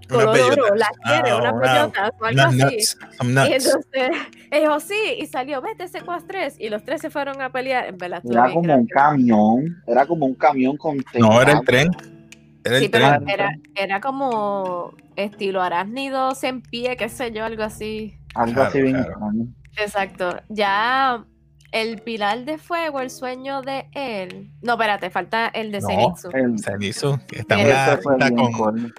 color 0.09 0.37
oro, 0.39 0.75
las 0.75 0.89
quiere, 1.03 1.31
Ah, 1.31 1.37
unas 1.37 1.53
una- 1.53 1.73
bellotas 1.73 2.11
o 2.19 2.25
algo 2.25 2.41
así. 2.41 2.57
Y 3.49 3.53
entonces, 3.53 4.11
dijo, 4.51 4.79
sí, 4.79 5.15
y 5.19 5.25
salió, 5.27 5.61
vete, 5.61 5.87
secuaz 5.87 6.23
tres. 6.27 6.55
Y 6.59 6.69
los 6.69 6.83
tres 6.83 7.01
se 7.01 7.09
fueron 7.09 7.41
a 7.41 7.51
pelear. 7.51 7.85
En 7.85 7.97
verdad, 7.97 8.21
Era 8.29 8.51
como 8.51 8.73
un 8.73 8.87
camión. 8.87 9.83
Era 9.87 10.05
como 10.05 10.25
un 10.25 10.35
camión 10.35 10.77
con 10.77 10.97
No, 11.15 11.41
era 11.41 11.53
el 11.53 11.61
tren. 11.65 11.87
Era 12.65 12.79
Sí, 12.79 12.89
pero 12.89 13.05
era, 13.27 13.51
era 13.75 14.01
como 14.01 14.91
estilo 15.15 15.61
arácnidos 15.61 16.43
en 16.43 16.61
pie, 16.61 16.97
qué 16.97 17.07
sé 17.09 17.31
yo, 17.31 17.45
algo 17.45 17.63
así. 17.63 18.17
Algo 18.33 18.53
Claro, 18.55 18.69
así 18.69 18.81
bien 18.81 18.95
claro. 19.03 19.19
Exacto. 19.77 20.41
Ya 20.49 21.23
el 21.71 22.01
pilar 22.01 22.43
de 22.45 22.57
fuego, 22.57 23.01
el 23.01 23.09
sueño 23.11 23.61
de 23.61 23.87
él. 23.93 24.51
No, 24.61 24.73
espérate, 24.73 25.09
falta 25.09 25.47
el 25.49 25.71
de 25.71 25.79
No. 25.81 25.87
Zenitsu. 25.87 26.29
El- 26.33 26.59
Zenitsu, 26.59 27.19
que 27.27 27.39
está 27.39 27.55
en 27.55 27.67
Ese 27.67 28.07
una 28.07 28.27
cita 28.27 28.57
con. 28.57 28.93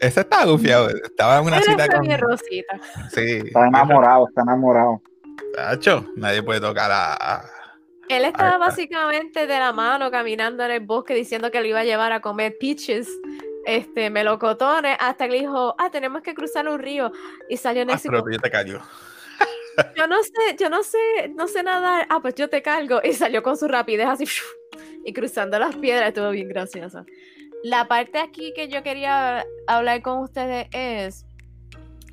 Ese 0.00 0.20
estaba 0.20 0.44
gufiado. 0.44 0.88
Estaba 0.90 1.38
en 1.38 1.46
una 1.46 1.60
cita 1.62 1.88
con. 1.88 2.06
rosita. 2.18 2.78
Sí. 3.14 3.42
Está 3.46 3.66
enamorado, 3.68 4.28
está 4.28 4.42
enamorado. 4.42 5.00
Tacho, 5.54 6.04
nadie 6.16 6.42
puede 6.42 6.60
tocar 6.60 6.90
a. 6.92 7.14
a- 7.14 7.44
Él 8.08 8.24
estaba 8.24 8.50
está. 8.52 8.58
básicamente 8.58 9.46
de 9.46 9.58
la 9.58 9.72
mano 9.72 10.10
caminando 10.10 10.64
en 10.64 10.70
el 10.70 10.80
bosque 10.80 11.14
diciendo 11.14 11.50
que 11.50 11.60
lo 11.60 11.66
iba 11.66 11.80
a 11.80 11.84
llevar 11.84 12.12
a 12.12 12.20
comer 12.20 12.56
peaches, 12.58 13.08
este, 13.66 14.08
melocotones, 14.10 14.96
hasta 14.98 15.26
que 15.26 15.32
le 15.32 15.40
dijo, 15.40 15.74
ah, 15.78 15.90
tenemos 15.90 16.22
que 16.22 16.34
cruzar 16.34 16.68
un 16.68 16.78
río. 16.78 17.12
Y 17.48 17.56
salió 17.58 17.82
Ah, 17.82 17.86
Nezuko, 17.86 18.24
pero 18.24 18.30
yo 18.36 18.40
te 18.40 18.50
callo. 18.50 18.80
yo 19.96 20.06
no 20.06 20.22
sé, 20.22 20.56
yo 20.58 20.70
no 20.70 20.82
sé, 20.82 20.98
no 21.34 21.46
sé 21.48 21.62
nadar. 21.62 22.06
Ah, 22.08 22.20
pues 22.20 22.34
yo 22.34 22.48
te 22.48 22.62
cargo. 22.62 23.00
Y 23.04 23.12
salió 23.12 23.42
con 23.42 23.56
su 23.56 23.68
rapidez 23.68 24.06
así 24.06 24.24
y 25.04 25.12
cruzando 25.12 25.58
las 25.58 25.76
piedras, 25.76 26.08
estuvo 26.08 26.30
bien 26.30 26.48
gracioso. 26.48 27.04
La 27.62 27.88
parte 27.88 28.18
aquí 28.18 28.52
que 28.54 28.68
yo 28.68 28.82
quería 28.82 29.44
hablar 29.66 30.00
con 30.02 30.18
ustedes 30.20 30.68
es 30.72 31.26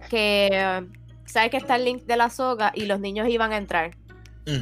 que 0.10 0.50
eh, 0.52 0.82
sabes 1.26 1.52
que 1.52 1.58
está 1.58 1.76
el 1.76 1.86
link 1.86 2.04
de 2.04 2.18
la 2.18 2.30
soga 2.30 2.72
y 2.76 2.86
los 2.86 3.00
niños 3.00 3.28
iban 3.30 3.52
a 3.54 3.58
entrar. 3.58 3.92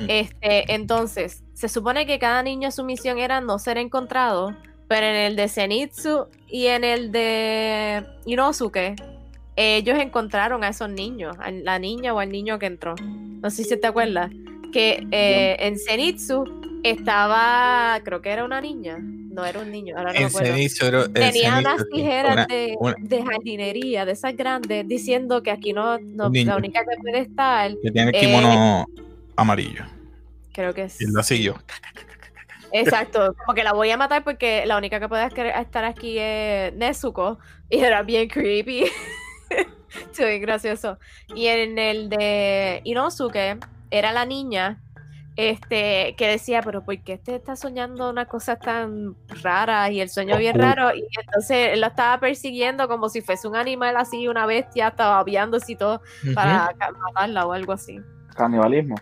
Este, 0.07 0.73
entonces, 0.73 1.43
se 1.53 1.67
supone 1.69 2.05
que 2.05 2.17
cada 2.19 2.41
niño 2.43 2.71
su 2.71 2.83
misión 2.83 3.17
era 3.19 3.41
no 3.41 3.59
ser 3.59 3.77
encontrado, 3.77 4.55
pero 4.87 5.05
en 5.05 5.15
el 5.15 5.35
de 5.35 5.47
Zenitsu 5.49 6.27
y 6.47 6.67
en 6.67 6.83
el 6.83 7.11
de 7.11 8.05
Inosuke, 8.25 8.95
ellos 9.55 9.97
encontraron 9.99 10.63
a 10.63 10.69
esos 10.69 10.89
niños, 10.89 11.35
a 11.39 11.51
la 11.51 11.79
niña 11.79 12.13
o 12.13 12.19
al 12.19 12.29
niño 12.29 12.59
que 12.59 12.65
entró. 12.67 12.95
No 13.01 13.49
sé 13.49 13.63
si 13.63 13.77
te 13.79 13.87
acuerdas. 13.87 14.31
Que 14.71 15.05
eh, 15.11 15.55
en 15.59 15.77
Zenitsu 15.77 16.43
estaba, 16.83 17.99
creo 18.03 18.21
que 18.21 18.29
era 18.29 18.43
una 18.45 18.59
niña, 18.61 18.97
no 18.99 19.45
era 19.45 19.59
un 19.59 19.71
niño, 19.71 19.95
ahora 19.97 20.09
no 20.13 20.13
me 20.13 20.19
En 20.21 20.25
acuerdo. 20.27 20.53
Tenía 21.09 21.57
unas 21.59 21.87
tijeras 21.91 22.33
una- 22.33 22.45
de, 22.47 22.75
una- 22.79 22.95
de 22.99 23.23
jardinería, 23.23 24.05
de 24.05 24.11
esas 24.13 24.35
grandes, 24.35 24.87
diciendo 24.87 25.43
que 25.43 25.51
aquí 25.51 25.73
no, 25.73 25.97
no- 25.99 26.29
la 26.47 26.55
única 26.57 26.81
que 26.81 26.97
puede 27.01 27.19
estar, 27.19 27.71
que 27.81 27.91
tiene 27.91 28.11
el 28.11 28.15
eh, 28.49 28.85
amarillo. 29.35 29.85
creo 30.53 30.73
que 30.73 30.83
es. 30.83 31.01
Y 31.01 31.05
el 31.05 31.13
lacillo. 31.13 31.55
Exacto, 32.71 33.35
como 33.37 33.53
que 33.53 33.63
la 33.63 33.73
voy 33.73 33.91
a 33.91 33.97
matar 33.97 34.23
porque 34.23 34.65
la 34.65 34.77
única 34.77 34.99
que 34.99 35.07
puede 35.07 35.25
estar- 35.25 35.45
estar 35.61 35.83
aquí 35.85 36.17
es 36.17 36.73
Nezuko 36.73 37.37
y 37.69 37.79
era 37.79 38.01
bien 38.03 38.27
creepy. 38.29 38.85
Sí, 40.11 40.23
bien 40.25 40.41
gracioso. 40.41 40.97
Y 41.35 41.45
en 41.45 41.77
el 41.77 42.09
de 42.09 42.81
Inosuke 42.83 43.59
era 43.91 44.11
la 44.11 44.25
niña 44.25 44.81
este 45.35 46.15
que 46.17 46.27
decía, 46.27 46.61
pero 46.63 46.83
¿por 46.83 46.97
qué 47.03 47.13
este 47.13 47.35
está 47.35 47.55
soñando 47.55 48.09
unas 48.09 48.27
cosas 48.27 48.59
tan 48.59 49.15
raras 49.43 49.91
y 49.91 50.01
el 50.01 50.09
sueño 50.09 50.35
bien 50.37 50.57
raro? 50.57 50.95
Y 50.95 51.05
entonces 51.23 51.73
él 51.73 51.81
lo 51.81 51.87
estaba 51.87 52.19
persiguiendo 52.19 52.87
como 52.87 53.07
si 53.09 53.21
fuese 53.21 53.47
un 53.47 53.55
animal 53.55 53.95
así, 53.97 54.27
una 54.27 54.47
bestia, 54.47 54.87
estaba 54.87 55.19
aviándose 55.19 55.73
y 55.73 55.75
todo 55.75 56.01
para 56.33 56.73
matarla 57.13 57.45
o 57.45 57.53
algo 57.53 57.73
así. 57.73 57.99
Canibalismo. 58.35 58.95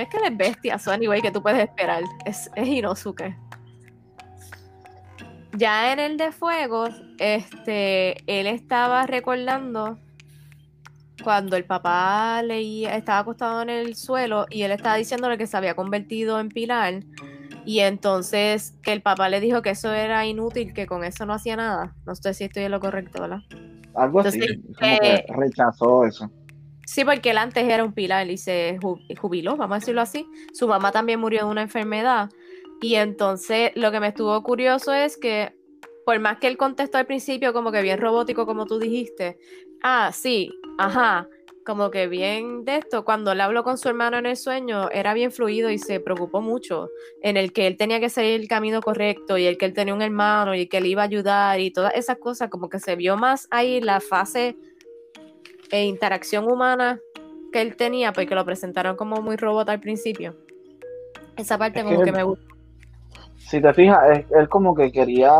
Es 0.00 0.08
que 0.08 0.16
él 0.18 0.24
es 0.24 0.36
bestia, 0.36 0.78
so 0.78 0.92
anyway, 0.92 1.20
que 1.20 1.30
tú 1.30 1.42
puedes 1.42 1.60
esperar. 1.60 2.02
Es, 2.24 2.50
es 2.54 2.68
Inosuke. 2.68 3.36
Ya 5.56 5.92
en 5.92 6.00
el 6.00 6.16
de 6.16 6.32
fuego, 6.32 6.88
este, 7.18 8.16
él 8.26 8.46
estaba 8.46 9.06
recordando 9.06 9.98
cuando 11.22 11.56
el 11.56 11.64
papá 11.64 12.42
leía, 12.42 12.96
estaba 12.96 13.20
acostado 13.20 13.62
en 13.62 13.70
el 13.70 13.94
suelo 13.94 14.46
y 14.50 14.62
él 14.62 14.72
estaba 14.72 14.96
diciéndole 14.96 15.38
que 15.38 15.46
se 15.46 15.56
había 15.56 15.74
convertido 15.74 16.40
en 16.40 16.48
pilar. 16.48 17.02
Y 17.64 17.80
entonces 17.80 18.74
que 18.82 18.92
el 18.92 19.00
papá 19.00 19.28
le 19.28 19.40
dijo 19.40 19.62
que 19.62 19.70
eso 19.70 19.92
era 19.92 20.26
inútil, 20.26 20.74
que 20.74 20.86
con 20.86 21.04
eso 21.04 21.24
no 21.24 21.32
hacía 21.32 21.56
nada. 21.56 21.94
No 22.04 22.14
sé 22.14 22.34
si 22.34 22.44
estoy 22.44 22.64
en 22.64 22.72
lo 22.72 22.80
correcto, 22.80 23.22
¿verdad? 23.22 23.40
Algo 23.94 24.20
así. 24.20 24.40
Entonces, 24.42 24.60
eh, 24.82 25.24
rechazó 25.28 26.04
eso. 26.04 26.30
Sí, 26.86 27.04
porque 27.04 27.30
él 27.30 27.38
antes 27.38 27.64
era 27.64 27.84
un 27.84 27.92
pilar 27.92 28.30
y 28.30 28.36
se 28.36 28.78
ju- 28.80 29.00
jubiló, 29.18 29.56
vamos 29.56 29.76
a 29.76 29.78
decirlo 29.80 30.00
así. 30.00 30.26
Su 30.52 30.68
mamá 30.68 30.92
también 30.92 31.20
murió 31.20 31.44
de 31.44 31.50
una 31.50 31.62
enfermedad. 31.62 32.30
Y 32.80 32.96
entonces 32.96 33.70
lo 33.74 33.90
que 33.90 34.00
me 34.00 34.08
estuvo 34.08 34.42
curioso 34.42 34.92
es 34.92 35.16
que, 35.16 35.54
por 36.04 36.18
más 36.20 36.38
que 36.38 36.46
él 36.48 36.56
contestó 36.56 36.98
al 36.98 37.06
principio 37.06 37.52
como 37.52 37.72
que 37.72 37.80
bien 37.82 37.98
robótico, 38.00 38.44
como 38.46 38.66
tú 38.66 38.78
dijiste, 38.78 39.38
ah, 39.82 40.10
sí, 40.12 40.50
ajá, 40.78 41.28
como 41.64 41.90
que 41.90 42.08
bien 42.08 42.66
de 42.66 42.76
esto, 42.76 43.06
cuando 43.06 43.32
él 43.32 43.40
habló 43.40 43.64
con 43.64 43.78
su 43.78 43.88
hermano 43.88 44.18
en 44.18 44.26
el 44.26 44.36
sueño, 44.36 44.90
era 44.90 45.14
bien 45.14 45.32
fluido 45.32 45.70
y 45.70 45.78
se 45.78 45.98
preocupó 46.00 46.42
mucho 46.42 46.90
en 47.22 47.38
el 47.38 47.54
que 47.54 47.66
él 47.66 47.78
tenía 47.78 48.00
que 48.00 48.10
seguir 48.10 48.38
el 48.38 48.48
camino 48.48 48.82
correcto 48.82 49.38
y 49.38 49.46
el 49.46 49.56
que 49.56 49.64
él 49.64 49.72
tenía 49.72 49.94
un 49.94 50.02
hermano 50.02 50.54
y 50.54 50.66
que 50.66 50.82
le 50.82 50.88
iba 50.88 51.00
a 51.00 51.06
ayudar 51.06 51.60
y 51.60 51.70
todas 51.70 51.94
esas 51.94 52.18
cosas, 52.18 52.50
como 52.50 52.68
que 52.68 52.80
se 52.80 52.96
vio 52.96 53.16
más 53.16 53.48
ahí 53.50 53.80
la 53.80 54.00
fase 54.00 54.56
e 55.70 55.84
interacción 55.84 56.50
humana 56.50 56.98
que 57.52 57.60
él 57.60 57.76
tenía, 57.76 58.12
porque 58.12 58.34
lo 58.34 58.44
presentaron 58.44 58.96
como 58.96 59.20
muy 59.22 59.36
robot 59.36 59.68
al 59.68 59.80
principio. 59.80 60.34
Esa 61.36 61.58
parte 61.58 61.80
Es 61.80 61.84
como 61.84 61.98
que- 62.00 62.04
que 62.06 62.12
me 62.12 62.22
gusta. 62.22 62.44
Si 63.38 63.60
te 63.60 63.74
fijas, 63.74 63.98
él, 64.10 64.26
él 64.38 64.48
como 64.48 64.74
que 64.74 64.90
quería 64.90 65.32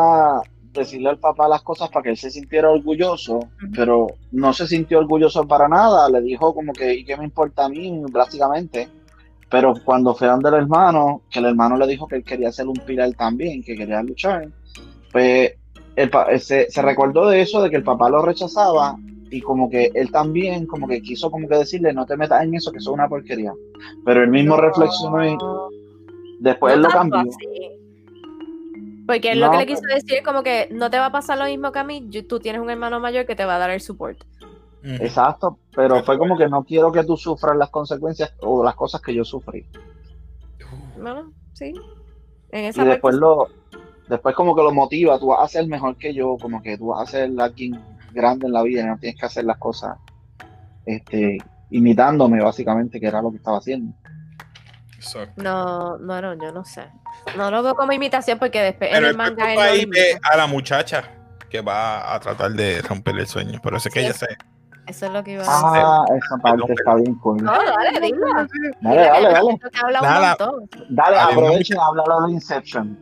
decirle 0.73 1.09
al 1.09 1.19
papá 1.19 1.49
las 1.49 1.63
cosas 1.63 1.89
para 1.89 2.03
que 2.03 2.11
él 2.11 2.17
se 2.17 2.31
sintiera 2.31 2.69
orgulloso, 2.71 3.41
pero 3.75 4.09
no 4.33 4.53
se 4.53 4.67
sintió 4.67 4.99
orgulloso 4.99 5.47
para 5.47 5.69
nada. 5.69 6.09
Le 6.11 6.21
dijo 6.21 6.55
como 6.55 6.73
que, 6.73 6.93
¿y 6.95 7.05
qué 7.05 7.17
me 7.17 7.25
importa 7.25 7.65
a 7.65 7.69
mí? 7.69 8.03
Básicamente. 8.11 8.89
Pero 9.51 9.75
cuando 9.85 10.15
fue 10.15 10.27
donde 10.27 10.49
el 10.49 10.57
hermano, 10.57 11.23
que 11.31 11.39
el 11.39 11.45
hermano 11.47 11.77
le 11.77 11.87
dijo 11.87 12.09
que 12.09 12.17
él 12.17 12.25
quería 12.25 12.51
ser 12.51 12.67
un 12.67 12.75
pilar 12.75 13.13
también, 13.15 13.63
que 13.63 13.77
quería 13.77 14.03
luchar, 14.03 14.49
pues 15.13 15.53
el 15.95 16.11
se, 16.41 16.69
se 16.71 16.83
recordó 16.83 17.29
de 17.29 17.41
eso, 17.41 17.63
de 17.63 17.71
que 17.71 17.77
el 17.77 17.85
papá 17.85 18.11
lo 18.11 18.21
rechazaba 18.23 18.97
y 19.37 19.41
como 19.41 19.69
que 19.69 19.91
él 19.95 20.11
también 20.13 20.67
como 20.67 20.87
que 20.87 21.03
quiso 21.03 21.31
como 21.31 21.49
que 21.49 21.57
decirle, 21.57 21.93
no 21.93 22.07
te 22.07 22.17
metas 22.17 22.43
en 22.45 22.55
eso, 22.55 22.71
que 22.71 22.79
eso 22.79 22.91
es 22.91 22.95
una 22.95 23.09
porquería. 23.09 23.53
Pero 24.05 24.23
él 24.23 24.31
mismo 24.31 24.57
No, 24.57 24.63
reflexionó 24.63 25.25
y 25.27 25.37
después 26.41 26.73
no 26.73 26.77
él 26.77 26.83
lo 26.83 26.89
cambió. 26.91 27.21
así. 27.21 27.71
Porque 29.07 29.33
él 29.33 29.41
lo 29.41 29.51
que 29.51 29.57
le 29.59 29.67
quiso 29.67 29.83
decir 29.93 30.19
es 30.19 30.23
como 30.25 30.43
que 30.43 30.69
no 30.71 30.89
te 30.91 30.99
va 30.99 31.07
a 31.07 31.13
pasar 31.13 31.37
lo 31.39 31.45
mismo 31.47 31.73
que 31.73 31.79
a 31.81 31.85
mí, 31.85 32.09
tú 32.29 32.39
tienes 32.39 32.63
un 32.63 32.71
hermano 32.71 33.01
mayor 33.01 33.27
que 33.27 33.35
te 33.37 33.45
va 33.45 33.57
a 33.57 33.59
dar 33.59 33.71
el 33.71 33.81
support. 33.81 34.19
Ujú. 34.83 34.93
Exacto, 35.03 35.59
pero 35.75 36.03
fue 36.05 36.17
como 36.19 36.37
que 36.37 36.49
no 36.49 36.63
quiero 36.65 36.93
que 36.93 37.03
tú 37.05 37.17
sufras 37.17 37.57
las 37.57 37.71
consecuencias 37.71 38.35
o 38.41 38.63
las 38.63 38.75
cosas 38.77 39.01
que 39.03 39.15
yo 39.15 39.25
sufrí. 39.25 39.67
Bueno, 40.97 41.33
sí. 41.55 41.73
En 42.51 42.65
Y 42.65 42.67
esa 42.69 42.85
después 42.85 43.17
parte- 43.17 43.21
lo, 43.21 43.49
después 44.09 44.35
como 44.37 44.55
que 44.55 44.63
lo 44.63 44.73
motiva, 44.73 45.19
tú 45.19 45.27
vas 45.29 45.41
a 45.43 45.49
ser 45.49 45.67
mejor 45.67 45.97
que 45.97 46.15
yo, 46.15 46.37
como 46.41 46.63
que 46.63 46.79
tú 46.79 46.89
vas 46.89 47.09
a 47.09 47.11
ser 47.11 47.31
alguien 47.39 47.75
grande 48.15 48.47
en 48.47 48.53
la 48.53 48.63
vida 48.63 48.83
y 48.83 48.85
no 48.87 48.97
tienes 48.99 49.19
que 49.21 49.27
hacer 49.27 49.45
las 49.45 49.59
cosas 49.59 49.97
este, 50.87 51.39
imitándome 51.71 52.43
básicamente, 52.43 53.01
que 53.01 53.07
era 53.07 53.21
lo 53.21 53.31
que 53.31 53.37
estaba 53.39 53.59
haciendo. 53.59 53.93
Exacto. 54.97 55.43
No, 55.43 55.99
no, 55.99 56.21
no, 56.23 56.35
yo 56.35 56.53
no 56.53 56.65
sé. 56.65 56.83
No 57.37 57.51
lo 57.51 57.63
veo 57.63 57.75
como 57.75 57.93
imitación 57.93 58.39
porque 58.39 58.61
después 58.63 58.91
en 58.91 58.95
Pero 58.97 59.07
el 59.07 59.11
el 59.13 59.17
manga 59.17 59.53
él 59.53 59.59
ahí 59.59 59.85
ve 59.87 60.19
a 60.23 60.37
la 60.37 60.47
muchacha 60.47 61.05
que 61.51 61.61
va 61.61 62.15
a 62.15 62.21
tratar 62.21 62.53
de 62.53 62.81
romper 62.83 63.19
el 63.19 63.27
sueño. 63.27 63.61
Pero 63.63 63.79
sé 63.79 63.91
que 63.91 64.01
Sí. 64.01 64.07
ella 64.07 64.15
se. 64.15 64.27
Eso 64.87 65.07
es 65.07 65.13
lo 65.13 65.25
que 65.25 65.33
iba 65.33 65.43
a 65.43 65.47
decir. 65.47 65.63
Ah, 65.63 66.05
esa 66.17 66.37
parte 66.43 66.73
está 66.73 66.95
bien 66.97 67.15
cool. 67.17 67.43
No, 67.43 67.53
dale, 67.53 68.01
dilo. 68.01 68.27
Dale, 68.83 69.01
dale, 69.01 69.29
dale. 69.33 69.59
Te 69.73 69.79
habla 69.83 70.01
un 70.01 70.07
Nada. 70.07 70.29
montón. 70.39 70.69
Dale, 70.91 71.17
Dale, 71.17 71.33
aprovechen, 71.33 71.79
háblalo 71.81 72.27
de 72.27 72.33
Inception. 72.33 72.99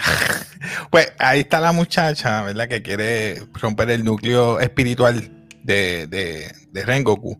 Pues 0.90 1.12
ahí 1.18 1.40
está 1.40 1.60
la 1.60 1.72
muchacha, 1.72 2.42
¿verdad? 2.42 2.68
Que 2.68 2.82
quiere 2.82 3.42
romper 3.54 3.90
el 3.90 4.04
núcleo 4.04 4.60
espiritual 4.60 5.46
de, 5.62 6.06
de, 6.06 6.52
de 6.72 6.84
Rengoku. 6.84 7.38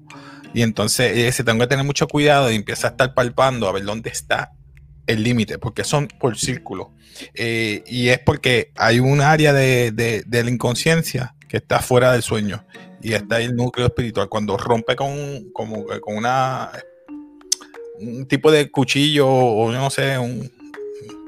Y 0.54 0.62
entonces 0.62 1.12
ella 1.16 1.26
dice, 1.26 1.44
tengo 1.44 1.60
que 1.60 1.66
tener 1.66 1.84
mucho 1.84 2.08
cuidado 2.08 2.50
y 2.50 2.56
empieza 2.56 2.88
a 2.88 2.90
estar 2.92 3.14
palpando 3.14 3.68
a 3.68 3.72
ver 3.72 3.84
dónde 3.84 4.10
está 4.10 4.52
el 5.06 5.22
límite, 5.22 5.58
porque 5.58 5.84
son 5.84 6.08
por 6.08 6.38
círculo. 6.38 6.92
Eh, 7.34 7.82
y 7.86 8.08
es 8.08 8.18
porque 8.20 8.72
hay 8.76 9.00
un 9.00 9.20
área 9.20 9.52
de, 9.52 9.90
de- 9.92 10.22
de 10.26 10.44
la 10.44 10.50
inconsciencia 10.50 11.34
que 11.48 11.58
está 11.58 11.80
fuera 11.80 12.12
del 12.12 12.22
sueño. 12.22 12.64
Y 13.02 13.12
está 13.14 13.40
el 13.40 13.54
núcleo 13.56 13.86
espiritual. 13.88 14.28
Cuando 14.28 14.56
rompe 14.56 14.94
con, 14.96 15.50
como 15.52 15.84
con 16.00 16.16
una 16.16 16.70
un 17.98 18.26
tipo 18.26 18.50
de 18.50 18.70
cuchillo 18.70 19.28
o 19.28 19.70
no 19.72 19.90
sé, 19.90 20.18
un, 20.18 20.50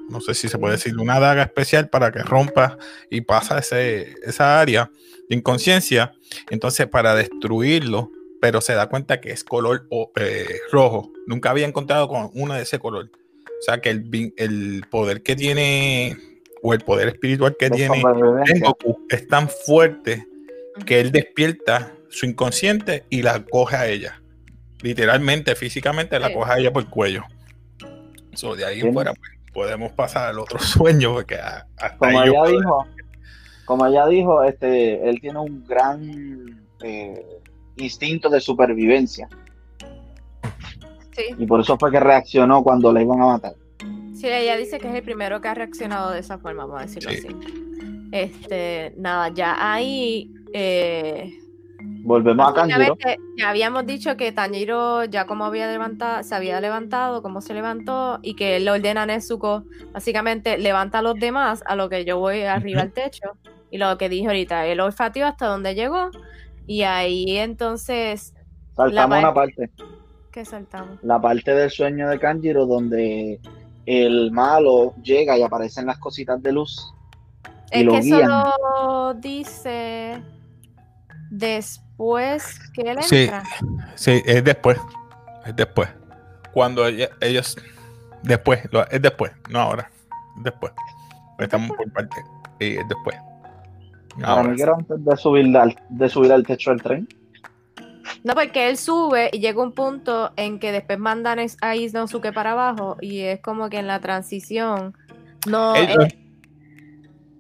no 0.09 0.21
sé 0.21 0.35
si 0.35 0.49
se 0.49 0.59
puede 0.59 0.75
decir, 0.75 0.97
una 0.99 1.19
daga 1.21 1.43
especial 1.43 1.89
para 1.89 2.13
que 2.13 2.21
rompa 2.21 2.77
y 3.11 3.23
pasa 3.23 3.59
ese, 3.59 4.15
esa 4.25 4.61
área 4.61 4.91
de 5.29 5.37
inconsciencia. 5.37 6.13
Entonces, 6.51 6.87
para 6.87 7.15
destruirlo, 7.15 8.11
pero 8.41 8.61
se 8.61 8.75
da 8.75 8.89
cuenta 8.89 9.21
que 9.21 9.31
es 9.31 9.45
color 9.45 9.87
eh, 10.17 10.47
rojo. 10.71 11.13
Nunca 11.27 11.51
había 11.51 11.67
encontrado 11.67 12.09
con 12.09 12.31
una 12.35 12.57
de 12.57 12.63
ese 12.63 12.79
color. 12.79 13.11
O 13.45 13.63
sea, 13.65 13.81
que 13.81 13.91
el, 13.91 14.33
el 14.37 14.85
poder 14.91 15.23
que 15.23 15.37
tiene, 15.37 16.17
o 16.63 16.75
el 16.75 16.81
poder 16.81 17.09
espiritual 17.09 17.57
que 17.59 17.71
tiene. 17.71 18.03
Rengoku 18.45 19.07
es 19.09 19.29
tan 19.29 19.49
fuerte 19.49 20.27
que 20.87 21.01
él 21.01 21.13
despierta 21.13 21.95
su 22.09 22.27
inconsciente 22.27 23.05
y 23.11 23.23
la 23.23 23.45
coge 23.45 23.77
a 23.77 23.87
ella. 23.87 24.21
Literalmente, 24.83 25.55
físicamente, 25.55 26.19
la 26.19 26.29
Sí. 26.29 26.35
coge 26.35 26.53
a 26.53 26.59
ella 26.59 26.73
por 26.73 26.83
el 26.83 26.89
cuello. 26.91 27.23
So, 28.35 28.57
de 28.57 28.65
ahí 28.65 28.81
en 28.81 28.93
fuera, 28.93 29.13
pues, 29.15 29.31
podemos 29.53 29.93
pasar 29.93 30.29
al 30.31 30.39
otro 30.39 30.59
sueño, 30.61 31.13
porque 31.15 31.37
a- 31.37 31.67
hasta 31.77 31.99
como 31.99 32.23
ella 32.23 32.33
puedo- 32.41 32.59
dijo, 32.59 32.87
como 33.65 33.87
ella 33.87 34.07
dijo, 34.07 34.43
este, 34.43 35.09
él 35.09 35.21
tiene 35.21 35.39
un 35.39 35.65
gran 35.65 36.65
eh, 36.83 37.25
instinto 37.77 38.29
de 38.29 38.41
supervivencia 38.41 39.29
Sí. 41.15 41.25
y 41.39 41.47
por 41.47 41.61
eso 41.61 41.77
fue 41.79 41.91
que 41.91 42.01
reaccionó 42.01 42.63
cuando 42.63 42.93
la 42.93 43.03
iban 43.03 43.21
a 43.21 43.27
matar. 43.27 43.55
Sí, 44.15 44.27
ella 44.29 44.57
dice 44.57 44.79
que 44.79 44.89
es 44.89 44.95
el 44.95 45.03
primero 45.03 45.41
que 45.41 45.49
ha 45.49 45.55
reaccionado 45.55 46.11
de 46.11 46.21
esa 46.21 46.39
forma, 46.39 46.65
vamos 46.65 46.81
a 46.83 46.87
decirlo 46.87 47.11
Sí. 47.11 47.19
así. 47.19 48.09
Este, 48.13 48.95
nada, 48.97 49.29
ya 49.35 49.57
ahí. 49.75 50.33
Eh, 50.55 51.33
Volvemos 52.05 52.51
a 52.51 52.55
Kanjiro. 52.55 52.97
ya 53.39 53.51
habíamos 53.51 53.87
dicho 53.87 54.17
que 54.17 54.33
Tanjiro 54.33 55.05
ya 55.05 55.27
como 55.27 55.45
había 55.45 55.71
levantado, 55.71 56.23
se 56.23 56.35
había 56.35 56.61
levantado, 56.61 57.23
cómo 57.23 57.41
se 57.41 57.55
levantó, 57.55 58.19
y 58.23 58.35
que 58.35 58.57
él 58.57 58.65
le 58.65 58.73
ordena 58.73 59.03
a 59.03 59.07
Nezuko, 59.07 59.65
básicamente 59.93 60.59
levanta 60.59 60.99
a 60.99 61.03
los 61.03 61.15
demás, 61.15 61.63
a 61.67 61.77
lo 61.77 61.89
que 61.89 62.05
yo 62.05 62.19
voy 62.19 62.43
arriba 62.43 62.83
al 62.83 62.93
techo, 62.93 63.31
y 63.71 63.79
lo 63.79 63.97
que 63.99 64.09
dije 64.09 64.27
ahorita, 64.27 64.67
él 64.67 64.81
olfateó 64.81 65.27
hasta 65.27 65.47
donde 65.47 65.75
llegó, 65.75 66.11
y 66.67 66.83
ahí 66.83 67.39
entonces, 67.39 68.35
Saltamos 68.75 69.17
la 69.17 69.29
una 69.29 69.35
parte, 69.35 69.71
¿qué 70.33 70.45
saltamos? 70.45 70.99
la 71.03 71.21
parte 71.21 71.55
del 71.55 71.71
sueño 71.71 72.09
de 72.09 72.19
Kanjiro 72.19 72.67
donde 72.67 73.41
el 73.87 74.31
malo 74.33 74.95
llega 75.03 75.37
y 75.39 75.43
aparecen 75.43 75.87
las 75.87 75.99
cositas 75.99 76.43
de 76.43 76.53
luz. 76.53 76.93
Y 77.73 77.81
Es 77.81 77.85
lo 77.85 77.93
que 77.93 77.99
eso 77.99 78.17
guían. 78.17 78.29
lo 78.29 79.15
dice. 79.15 80.23
Después 81.33 82.59
que 82.75 82.83
él 82.83 83.03
Sí. 83.03 83.23
entra. 83.25 83.43
Sí, 83.95 84.23
es 84.25 84.45
después. 84.45 84.79
Es 85.47 85.57
después. 85.57 85.89
Cuando 86.53 86.87
ella- 86.87 87.11
ellos. 87.21 87.57
Después, 88.23 88.61
lo- 88.71 88.89
es 88.89 89.03
después, 89.03 89.33
no 89.51 89.59
ahora. 89.61 89.91
Es 90.37 90.45
después. 90.45 90.73
Estamos 91.39 91.77
por 91.77 91.91
parte. 91.93 92.17
Sí, 92.61 92.77
es 92.79 92.89
después. 92.89 93.17
No 94.17 94.21
Para 94.23 94.33
ahora. 94.35 94.49
mí 94.51 94.57
que 94.57 94.63
era 94.63 94.75
antes 94.75 95.05
de 95.05 95.17
subir 95.17 95.57
al, 95.57 95.77
de 95.89 96.09
subir 96.09 96.33
al 96.33 96.47
techo 96.47 96.71
del 96.71 96.83
tren. 96.83 97.09
No, 98.23 98.35
porque 98.35 98.69
él 98.69 98.77
sube 98.77 99.31
y 99.33 99.41
llega 99.41 99.61
un 99.63 99.73
punto 99.73 100.33
en 100.37 100.61
que 100.61 100.71
después 100.71 100.99
mandan 100.99 101.39
a 101.61 101.77
Inosuke 101.77 102.33
para 102.33 102.53
abajo 102.53 102.97
y 103.01 103.21
es 103.23 103.41
como 103.41 103.69
que 103.71 103.79
en 103.79 103.87
la 103.89 103.99
transición. 104.01 104.95
No, 105.49 105.75
Él- 105.75 106.15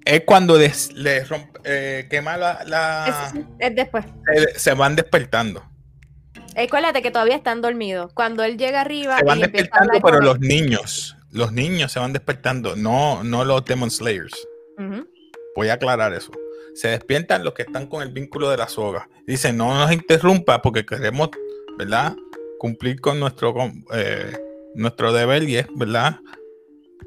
es 0.04 0.22
cuando 0.26 0.58
des- 0.58 0.92
le 0.92 1.24
rompe, 1.24 1.60
eh, 1.64 2.06
quema 2.10 2.36
la. 2.36 2.62
la- 2.66 3.32
es- 3.34 3.44
es 3.58 3.74
después. 3.76 4.04
se, 4.34 4.58
se 4.58 4.74
van 4.74 4.96
despertando. 4.96 5.64
Acuérdate 6.56 7.00
que 7.02 7.10
todavía 7.10 7.36
están 7.36 7.62
dormidos. 7.62 8.12
Cuando 8.12 8.44
él 8.44 8.58
llega 8.58 8.82
arriba 8.82 9.18
Se 9.18 9.24
van 9.24 9.40
despertando, 9.40 9.92
pero 10.02 10.20
los 10.20 10.38
niños. 10.40 11.16
Los 11.30 11.50
niños 11.52 11.90
se 11.90 11.98
van 11.98 12.12
despertando, 12.12 12.76
no, 12.76 13.24
no 13.24 13.44
los 13.46 13.64
Demon 13.64 13.90
Slayers. 13.90 14.34
Voy 15.56 15.68
a 15.68 15.74
aclarar 15.74 16.12
eso. 16.12 16.30
Se 16.74 16.88
despiertan 16.88 17.44
los 17.44 17.54
que 17.54 17.62
están 17.62 17.86
con 17.86 18.02
el 18.02 18.10
vínculo 18.10 18.50
de 18.50 18.56
la 18.58 18.68
soga. 18.68 19.08
Dicen, 19.26 19.56
no 19.56 19.74
nos 19.74 19.92
interrumpa 19.92 20.60
porque 20.60 20.84
queremos, 20.84 21.30
¿verdad? 21.78 22.14
Cumplir 22.58 23.00
con 23.00 23.18
nuestro, 23.20 23.54
eh, 23.94 24.36
nuestro 24.74 25.12
deber 25.12 25.42
y 25.44 25.56
es, 25.56 25.66
¿verdad? 25.74 26.16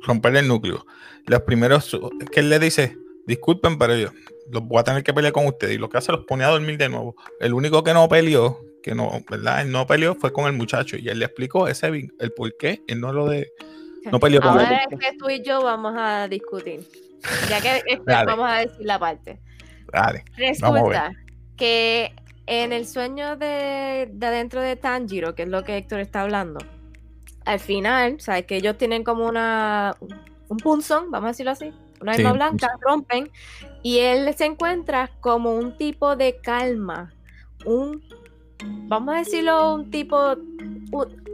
Romper 0.03 0.35
el 0.35 0.47
núcleo. 0.47 0.85
Los 1.25 1.41
primeros 1.41 1.97
que 2.31 2.39
él 2.41 2.49
le 2.49 2.59
dice, 2.59 2.97
disculpen, 3.25 3.77
pero 3.77 3.95
yo 3.95 4.09
los 4.51 4.63
voy 4.63 4.79
a 4.79 4.83
tener 4.83 5.03
que 5.03 5.13
pelear 5.13 5.33
con 5.33 5.47
ustedes. 5.47 5.75
Y 5.75 5.77
lo 5.77 5.89
que 5.89 5.97
hace 5.97 6.11
los 6.11 6.25
pone 6.25 6.43
a 6.43 6.49
dormir 6.49 6.77
de 6.77 6.89
nuevo. 6.89 7.15
El 7.39 7.53
único 7.53 7.83
que 7.83 7.93
no 7.93 8.07
peleó, 8.07 8.59
que 8.83 8.93
no, 8.95 9.23
¿verdad? 9.29 9.61
Él 9.61 9.71
no 9.71 9.87
peleó 9.87 10.15
fue 10.15 10.31
con 10.31 10.45
el 10.45 10.53
muchacho 10.53 10.97
y 10.97 11.07
él 11.09 11.19
le 11.19 11.25
explicó 11.25 11.67
ese 11.67 11.87
el 11.87 12.31
por 12.35 12.55
qué 12.57 12.83
él 12.87 13.01
no 13.01 13.11
lo 13.11 13.27
de. 13.27 13.51
No 14.11 14.19
peleó 14.19 14.41
con 14.41 14.51
Ahora 14.51 14.83
él. 14.83 14.87
es 14.91 14.99
que 14.99 15.17
tú 15.17 15.29
y 15.29 15.41
yo 15.41 15.63
vamos 15.63 15.93
a 15.97 16.27
discutir. 16.27 16.87
Ya 17.49 17.59
que 17.61 17.81
vamos 18.05 18.47
a 18.47 18.59
decir 18.59 18.85
la 18.85 18.99
parte. 18.99 19.39
Dale. 19.91 20.23
Resulta 20.37 21.13
que 21.57 22.13
en 22.45 22.71
el 22.71 22.85
sueño 22.85 23.37
de, 23.37 24.09
de 24.11 24.25
adentro 24.27 24.61
de 24.61 24.75
Tanjiro, 24.75 25.33
que 25.33 25.43
es 25.43 25.49
lo 25.49 25.63
que 25.63 25.77
Héctor 25.77 26.01
está 26.01 26.21
hablando, 26.21 26.59
al 27.45 27.59
final, 27.59 28.19
sabes 28.19 28.45
que 28.45 28.57
ellos 28.57 28.77
tienen 28.77 29.03
como 29.03 29.27
una 29.27 29.95
un 30.47 30.57
punzón, 30.57 31.09
vamos 31.11 31.25
a 31.25 31.31
decirlo 31.31 31.51
así, 31.51 31.71
una 32.01 32.13
Sí, 32.13 32.19
alma 32.19 32.31
un 32.31 32.37
blanca, 32.37 32.69
rompen, 32.81 33.31
y 33.81 33.99
él 33.99 34.31
se 34.35 34.45
encuentra 34.45 35.09
como 35.21 35.55
un 35.55 35.75
tipo 35.77 36.15
de 36.15 36.37
calma, 36.41 37.13
un, 37.65 38.01
vamos 38.87 39.15
a 39.15 39.19
decirlo, 39.19 39.73
un 39.75 39.89
tipo, 39.89 40.33
un- 40.91 41.25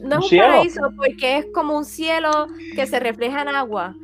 no 0.00 0.04
Un 0.04 0.10
es 0.12 0.16
un 0.18 0.28
cielo. 0.28 0.46
paraíso, 0.46 0.80
porque 0.96 1.38
es 1.38 1.46
como 1.54 1.76
un 1.76 1.84
cielo 1.84 2.48
que 2.74 2.86
se 2.86 2.98
refleja 3.00 3.42
en 3.42 3.48
agua, 3.48 3.94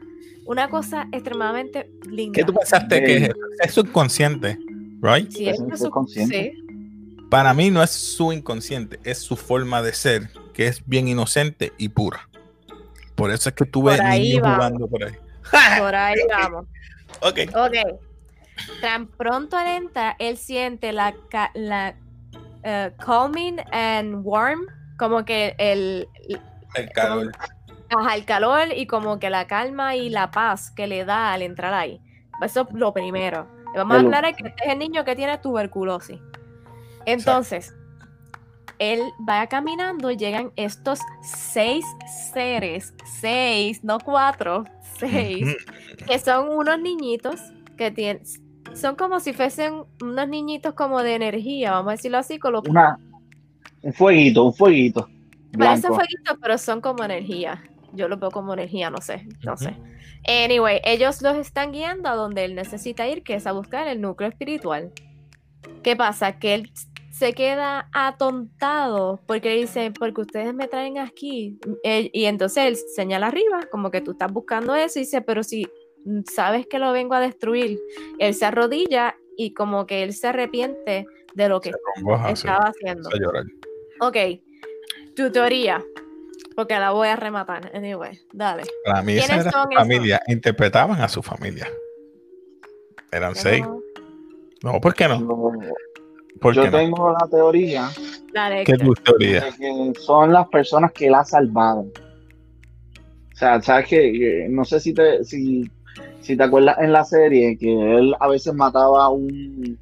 una 0.44 0.68
cosa 0.68 1.08
extremadamente 1.12 1.90
linda. 2.10 2.36
¿Qué 2.36 2.44
tú 2.44 2.52
pensaste 2.52 3.02
que 3.02 3.16
es? 3.16 3.30
Es 3.60 3.74
subconsciente, 3.74 4.58
right? 5.00 5.30
Sí, 5.30 5.48
Es 5.48 5.58
subconsciente. 5.78 6.52
sí. 6.54 6.60
Para 7.30 7.52
mí 7.54 7.70
no 7.70 7.82
es 7.82 7.90
su 7.90 8.32
inconsciente, 8.32 9.00
es 9.02 9.18
su 9.18 9.36
forma 9.36 9.82
de 9.82 9.92
ser, 9.92 10.30
que 10.54 10.66
es 10.68 10.86
bien 10.86 11.08
inocente 11.08 11.72
y 11.76 11.90
pura. 11.90 12.28
Por 13.14 13.30
eso 13.30 13.48
es 13.50 13.54
que 13.54 13.64
tú 13.66 13.82
ves 13.84 14.02
niños 14.02 14.40
vamos. 14.42 14.56
jugando 14.56 14.88
por 14.88 15.04
ahí. 15.04 15.14
Por 15.78 15.94
ahí 15.94 16.16
vamos. 16.30 16.66
Ok. 17.20 17.38
Ok. 17.54 18.00
Tan 18.80 19.06
pronto 19.08 19.58
él 19.58 19.66
entra, 19.66 20.16
él 20.18 20.36
siente 20.38 20.92
la, 20.92 21.14
ca- 21.28 21.50
la 21.54 21.94
eh, 22.62 22.92
calming 23.04 23.60
and 23.72 24.20
warm, 24.24 24.66
como 24.98 25.24
que 25.24 25.54
el, 25.58 26.08
El 26.74 26.90
calor. 26.92 27.32
ajá, 27.90 28.14
el 28.16 28.24
calor 28.24 28.68
y 28.74 28.86
como 28.86 29.18
que 29.18 29.28
la 29.28 29.46
calma 29.46 29.96
y 29.96 30.08
la 30.08 30.30
paz 30.30 30.70
que 30.70 30.86
le 30.86 31.04
da 31.04 31.32
al 31.34 31.42
entrar 31.42 31.74
ahí. 31.74 32.00
Eso 32.42 32.62
es 32.68 32.74
lo 32.74 32.92
primero. 32.94 33.46
Vamos 33.76 33.96
a 33.96 34.00
aclarar 34.00 34.34
que 34.36 34.48
este 34.48 34.64
es 34.66 34.72
el 34.72 34.78
niño 34.78 35.04
que 35.04 35.14
tiene 35.14 35.36
tuberculosis. 35.38 36.20
Entonces, 37.06 37.74
él 38.78 39.00
va 39.28 39.46
caminando 39.46 40.10
y 40.10 40.16
llegan 40.16 40.52
estos 40.56 41.00
seis 41.22 41.84
seres, 42.32 42.94
seis, 43.20 43.82
no 43.84 43.98
cuatro, 43.98 44.64
seis, 44.98 45.56
que 46.06 46.18
son 46.18 46.48
unos 46.48 46.80
niñitos 46.80 47.40
que 47.76 47.90
tienen, 47.90 48.22
son 48.74 48.96
como 48.96 49.20
si 49.20 49.32
fuesen 49.32 49.84
unos 50.02 50.28
niñitos 50.28 50.74
como 50.74 51.02
de 51.02 51.14
energía, 51.14 51.72
vamos 51.72 51.88
a 51.88 51.92
decirlo 51.92 52.18
así, 52.18 52.38
con 52.38 52.52
los 52.52 52.68
Una, 52.68 52.98
un 53.82 53.92
fueguito, 53.92 54.44
un 54.44 54.54
fueguito. 54.54 55.08
parecen 55.56 55.94
fueguitos, 55.94 56.38
pero 56.40 56.58
son 56.58 56.80
como 56.80 57.04
energía. 57.04 57.62
Yo 57.92 58.08
los 58.08 58.18
veo 58.18 58.30
como 58.30 58.54
energía, 58.54 58.90
no 58.90 58.98
sé, 59.00 59.28
no 59.44 59.56
sé. 59.56 59.76
Anyway, 60.26 60.80
ellos 60.84 61.22
los 61.22 61.36
están 61.36 61.70
guiando 61.70 62.08
a 62.08 62.14
donde 62.14 62.44
él 62.44 62.54
necesita 62.54 63.06
ir, 63.06 63.22
que 63.22 63.34
es 63.34 63.46
a 63.46 63.52
buscar 63.52 63.86
el 63.86 64.00
núcleo 64.00 64.28
espiritual. 64.28 64.90
¿Qué 65.82 65.94
pasa? 65.94 66.38
Que 66.38 66.54
él 66.54 66.72
se 67.18 67.32
queda 67.32 67.88
atontado 67.92 69.20
porque 69.26 69.50
le 69.50 69.56
dice, 69.60 69.92
porque 69.96 70.22
ustedes 70.22 70.52
me 70.54 70.66
traen 70.68 70.98
aquí. 70.98 71.58
Él- 71.84 72.10
y 72.12 72.24
entonces 72.24 72.64
él 72.64 72.76
señala 72.94 73.28
arriba, 73.28 73.60
como 73.70 73.90
que 73.90 74.00
tú 74.00 74.12
estás 74.12 74.32
buscando 74.32 74.74
eso, 74.74 74.98
y 74.98 75.02
dice, 75.02 75.20
pero 75.22 75.42
si 75.44 75.66
sabes 76.32 76.66
que 76.66 76.78
lo 76.78 76.92
vengo 76.92 77.14
a 77.14 77.20
destruir, 77.20 77.78
él 78.18 78.34
se 78.34 78.44
arrodilla 78.44 79.16
y 79.36 79.54
como 79.54 79.86
que 79.86 80.02
él 80.02 80.12
se 80.12 80.26
arrepiente 80.28 81.06
de 81.34 81.48
lo 81.48 81.60
que 81.60 81.70
estaba 82.28 82.64
haciendo. 82.68 83.08
Ok, 84.00 84.16
tu 85.14 85.30
teoría, 85.30 85.84
porque 86.56 86.74
la 86.78 86.90
voy 86.90 87.08
a 87.08 87.16
rematar. 87.16 87.70
Anyway, 87.74 88.18
dale. 88.32 88.64
Para 88.84 89.02
mí 89.02 89.12
esa 89.16 89.26
¿Quiénes 89.28 89.46
era 89.46 89.52
su 89.52 89.58
esos? 89.68 89.74
familia. 89.74 90.20
Interpretaban 90.26 91.00
a 91.00 91.08
su 91.08 91.22
familia. 91.22 91.68
Eran 93.12 93.34
seis. 93.36 93.62
no- 93.64 93.80
No, 94.64 94.80
¿por 94.80 94.94
qué 94.94 95.06
no? 95.06 95.24
¿Por 95.26 95.58
Yo 96.42 96.62
qué 96.62 96.70
no? 96.70 96.78
tengo 96.78 97.12
la 97.12 97.28
teoría 97.28 97.88
Dale, 98.32 98.64
¿Qué 98.64 98.72
es 98.72 98.78
Héctor. 98.80 98.96
tu 98.96 99.02
teoría? 99.02 99.40
de 99.40 99.52
que 99.52 99.92
son 100.00 100.32
las 100.32 100.48
personas 100.48 100.92
que 100.92 101.06
él 101.06 101.14
ha 101.14 101.24
salvado. 101.24 101.80
O 101.82 103.36
sea, 103.36 103.60
sabes 103.62 103.88
que 103.88 104.46
no 104.50 104.64
sé 104.64 104.80
si 104.80 104.92
te, 104.94 105.24
si, 105.24 105.64
si 106.20 106.36
te 106.36 106.42
acuerdas 106.42 106.76
en 106.80 106.92
la 106.92 107.04
serie 107.04 107.56
que 107.58 107.72
él 107.98 108.14
a 108.18 108.28
veces 108.28 108.54
mataba 108.54 109.04
a 109.04 109.08
un, 109.10 109.78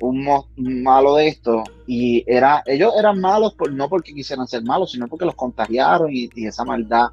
un 0.00 0.24
mo- 0.24 0.48
un 0.56 0.82
malo 0.82 1.16
de 1.16 1.28
esto 1.28 1.62
y 1.86 2.24
era, 2.26 2.62
ellos 2.66 2.92
eran 2.98 3.20
malos 3.20 3.54
por, 3.54 3.72
no 3.72 3.88
porque 3.88 4.14
quisieran 4.14 4.46
ser 4.46 4.62
malos, 4.64 4.92
sino 4.92 5.06
porque 5.08 5.26
los 5.26 5.34
contagiaron 5.34 6.10
y, 6.12 6.30
y 6.34 6.46
esa 6.46 6.64
maldad. 6.64 7.08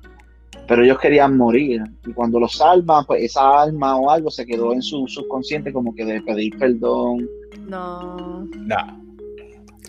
Pero 0.66 0.84
ellos 0.84 1.00
querían 1.00 1.36
morir. 1.36 1.82
Y 2.06 2.14
cuando 2.14 2.40
los 2.40 2.54
salvan, 2.54 3.06
pues 3.06 3.24
esa 3.24 3.62
alma 3.62 3.98
o 3.98 4.10
algo 4.10 4.30
se 4.32 4.46
quedó 4.46 4.72
en 4.74 4.82
su 4.82 5.06
subconsciente 5.08 5.74
como 5.74 5.94
que 5.94 6.06
de 6.06 6.22
pedir 6.22 6.58
perdón. 6.58 7.28
No. 7.72 8.48
Nah. 8.58 8.98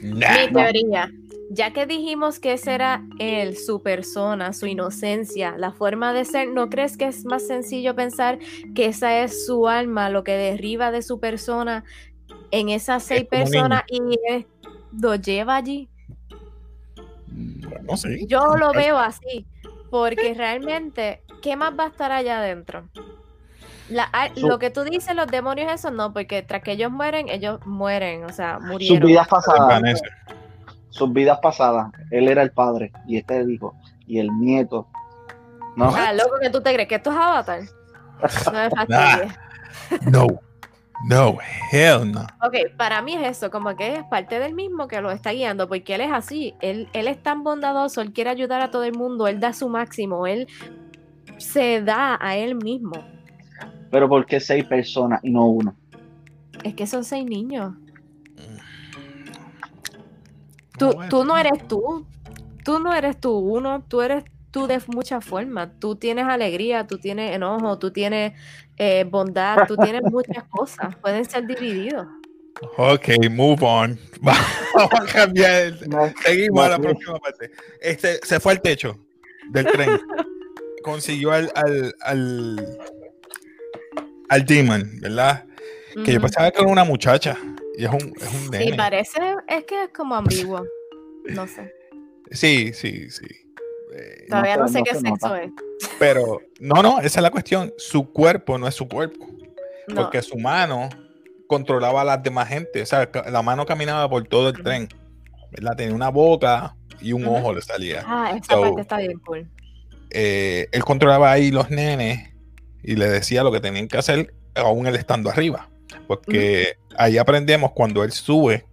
Mi 0.01 0.13
Nah. 0.21 0.47
no. 0.51 0.61
teoría. 0.61 1.11
Ya 1.51 1.73
que 1.73 1.85
dijimos 1.85 2.39
que 2.39 2.55
ese 2.55 2.73
era 2.73 3.05
él, 3.19 3.57
su 3.57 3.83
persona, 3.83 4.53
su 4.55 4.67
inocencia, 4.67 5.59
la 5.59 5.73
forma 5.73 6.15
de 6.15 6.25
ser, 6.25 6.49
¿no 6.49 6.71
crees 6.71 6.97
que 6.97 7.07
es 7.09 7.27
más 7.27 7.47
sencillo 7.47 7.95
pensar 7.95 8.39
que 8.75 8.87
esa 8.87 9.23
es 9.23 9.45
su 9.45 9.69
alma, 9.69 10.09
lo 10.09 10.25
que 10.25 10.33
derriba 10.33 10.91
de 10.91 11.03
su 11.03 11.21
persona 11.21 11.85
en 12.53 12.71
esas 12.71 13.03
seis 13.03 13.25
personas 13.25 13.83
y 13.89 14.01
él 14.31 14.47
lo 14.99 15.15
lleva 15.17 15.57
allí? 15.57 15.91
Bueno, 17.27 17.97
sí. 17.97 18.27
Yo 18.27 18.57
lo 18.57 18.73
veo 18.73 18.97
así, 18.97 19.45
porque 19.91 20.33
realmente, 20.35 21.23
¿qué 21.43 21.57
más 21.57 21.75
va 21.79 21.85
a 21.85 21.89
estar 21.89 22.13
allá 22.13 22.39
adentro? 22.39 22.89
La- 23.93 24.09
a- 24.13 24.35
Su- 24.35 24.49
lo 24.49 24.59
que 24.59 24.71
tú 24.71 24.83
dices, 24.85 25.15
los 25.15 25.27
demonios, 25.27 25.73
eso 25.73 25.91
no, 25.91 26.13
porque 26.13 26.43
tras 26.43 26.63
que 26.63 26.73
ellos 26.73 26.91
mueren, 26.91 27.29
ellos 27.29 27.61
mueren, 27.67 28.25
o 28.25 28.33
sea, 28.33 28.59
Sus 28.59 28.67
murieron. 28.69 29.07
vidas 29.07 29.29
pasadas. 29.29 30.03
Sus 30.91 31.13
vidas 31.13 31.39
pasadas, 31.43 31.91
él 32.11 32.29
era 32.29 32.43
el 32.43 32.51
padre 32.53 32.93
y 33.07 33.17
este 33.17 33.39
el 33.39 33.51
hijo 33.51 33.75
y 34.07 34.19
el 34.19 34.29
nieto. 34.39 34.87
¿No? 35.75 35.91
Ah, 35.97 36.13
loco, 36.13 36.35
que 36.41 36.51
tú 36.51 36.61
te 36.61 36.73
crees 36.75 36.87
que 36.89 36.97
esto 36.97 37.11
es 37.11 37.17
Avatar. 37.17 37.61
No 38.47 38.53
me 38.53 38.71
fastidies. 38.71 39.33
No. 40.03 40.27
No. 41.09 41.39
Hell 41.73 42.13
no. 42.13 42.21
Ok, 42.47 42.77
para 42.77 43.01
mí 43.03 43.15
es 43.15 43.39
eso, 43.39 43.51
como 43.51 43.75
que 43.75 43.97
es 43.97 44.05
parte 44.05 44.39
del 44.39 44.55
mismo 44.55 44.87
que 44.87 45.01
lo 45.01 45.11
está 45.11 45.33
guiando, 45.33 45.67
porque 45.67 45.95
él 45.95 46.03
es 46.03 46.13
así, 46.13 46.55
él, 46.61 46.89
él 46.93 47.09
es 47.09 47.21
tan 47.23 47.43
bondadoso, 47.43 48.03
él 48.03 48.13
quiere 48.13 48.31
ayudar 48.31 48.61
a 48.61 48.71
todo 48.71 48.85
el 48.85 48.93
mundo, 48.93 49.27
él 49.27 49.41
da 49.41 49.53
su 49.55 49.69
máximo, 49.69 50.27
él 50.27 50.47
se 51.39 51.81
da 51.83 52.19
a 52.21 52.37
él 52.37 52.55
mismo. 52.55 52.93
Pero 53.93 54.09
¿por 54.09 54.27
qué 54.27 54.41
seis 54.41 54.65
personas 54.65 55.21
y 55.23 55.31
no 55.31 55.47
uno? 55.47 55.77
Es 56.65 56.75
que 56.75 56.87
son 56.87 57.05
seis 57.05 57.25
niños. 57.27 57.75
No, 57.75 58.63
Tú, 60.79 60.87
bueno. 60.95 61.09
tú 61.11 61.25
no 61.25 61.37
eres 61.37 61.69
tú, 61.69 62.07
tú 62.65 62.79
no 62.81 62.95
eres 62.95 63.21
tú 63.21 63.37
uno, 63.37 63.85
tú 63.87 64.01
eres 64.01 64.25
tú 64.51 64.67
de 64.67 64.81
muchas 64.89 65.23
formas. 65.25 65.69
Tú 65.79 65.95
tienes 65.95 66.25
alegría, 66.25 66.87
tú 66.87 66.99
tienes 66.99 67.37
enojo, 67.37 67.79
tú 67.79 67.91
tienes 67.93 68.33
eh, 68.79 69.05
bondad, 69.05 69.67
tú 69.69 69.77
tienes 69.77 70.03
muchas 70.11 70.45
cosas. 70.45 70.97
Pueden 70.97 71.25
ser 71.27 71.47
divididos. 71.47 72.07
Ok, 72.79 73.09
move 73.31 73.59
on. 73.61 73.99
Vamos 74.23 74.91
a 75.01 75.05
cambiar. 75.05 75.75
No, 75.87 76.11
Seguimos 76.25 76.65
a 76.65 76.69
la 76.71 76.79
no, 76.79 76.85
próxima 76.85 77.19
parte. 77.19 77.51
Este 77.81 78.19
se 78.25 78.41
fue 78.41 78.53
al 78.53 78.63
techo 78.63 78.99
del 79.51 79.67
tren. 79.67 80.01
Consiguió 80.83 81.33
al, 81.33 81.53
al, 81.55 81.95
al, 82.01 82.57
al 84.33 84.45
demon, 84.47 84.99
¿verdad? 85.01 85.45
Que 86.05 86.13
yo 86.15 86.21
pensaba 86.21 86.51
que 86.51 86.61
era 86.61 86.69
una 86.71 86.85
muchacha. 86.85 87.37
Y 87.77 87.85
es 87.85 87.91
un, 87.91 88.13
es 88.21 88.33
un 88.35 88.53
Sí, 88.55 88.73
parece, 88.77 89.21
es 89.49 89.65
que 89.65 89.85
es 89.85 89.91
como 89.91 90.15
ambiguo. 90.15 90.65
No 91.27 91.47
sé. 91.47 91.73
Sí, 92.31 92.73
sí, 92.73 93.11
sí. 93.11 93.27
Eh, 93.95 94.27
Todavía 94.29 94.57
no, 94.57 94.69
sé 94.69 94.79
no 94.79 94.85
qué 94.85 94.95
se 94.95 95.01
sexo 95.01 95.29
nota. 95.29 95.43
es. 95.43 95.51
pero, 95.99 96.41
no, 96.61 96.83
no, 96.83 96.99
esa 97.01 97.21
es 97.21 97.23
la 97.23 97.31
cuestión. 97.31 97.73
Su 97.77 98.11
cuerpo 98.11 98.57
no 98.59 98.67
es 98.67 98.75
su 98.75 98.89
cuerpo. 98.89 99.27
No. 99.89 99.95
Porque 99.97 100.23
su 100.23 100.39
mano 100.39 100.89
controlaba 101.47 102.01
a 102.01 102.05
las 102.05 102.23
demás 102.23 102.49
gente. 102.49 102.81
O 102.83 102.87
sea, 102.87 103.11
la 103.31 103.43
mano 103.43 103.67
caminaba 103.67 104.09
por 104.09 104.27
todo 104.27 104.49
el 104.49 104.63
tren. 104.63 104.89
¿verdad? 105.51 105.77
Tenía 105.77 105.95
una 105.95 106.09
boca 106.09 106.75
y 107.03 107.13
un 107.13 107.27
ojo 107.27 107.53
le 107.53 107.61
salía. 107.61 108.03
Ah, 108.07 108.33
esa 108.35 108.55
So- 108.55 108.63
parte 108.63 108.81
está 108.81 108.97
bien 108.97 109.19
cool. 109.19 109.47
eh, 110.11 110.69
él 110.73 110.85
controlaba 110.85 111.31
ahí 111.31 111.51
los 111.51 111.69
nenes 111.71 112.31
y 112.83 112.97
le 112.97 113.09
decía 113.09 113.43
lo 113.43 113.53
que 113.53 113.61
tenían 113.61 113.89
que 113.89 113.99
hacer, 113.99 114.35
aún 114.55 114.87
él 114.87 114.97
estando 114.97 115.31
arriba. 115.31 115.69
Porque 116.07 116.77
ahí 116.97 117.19
aprendemos 117.19 117.73
cuando 117.73 118.05
él 118.05 118.13
sube, 118.13 118.65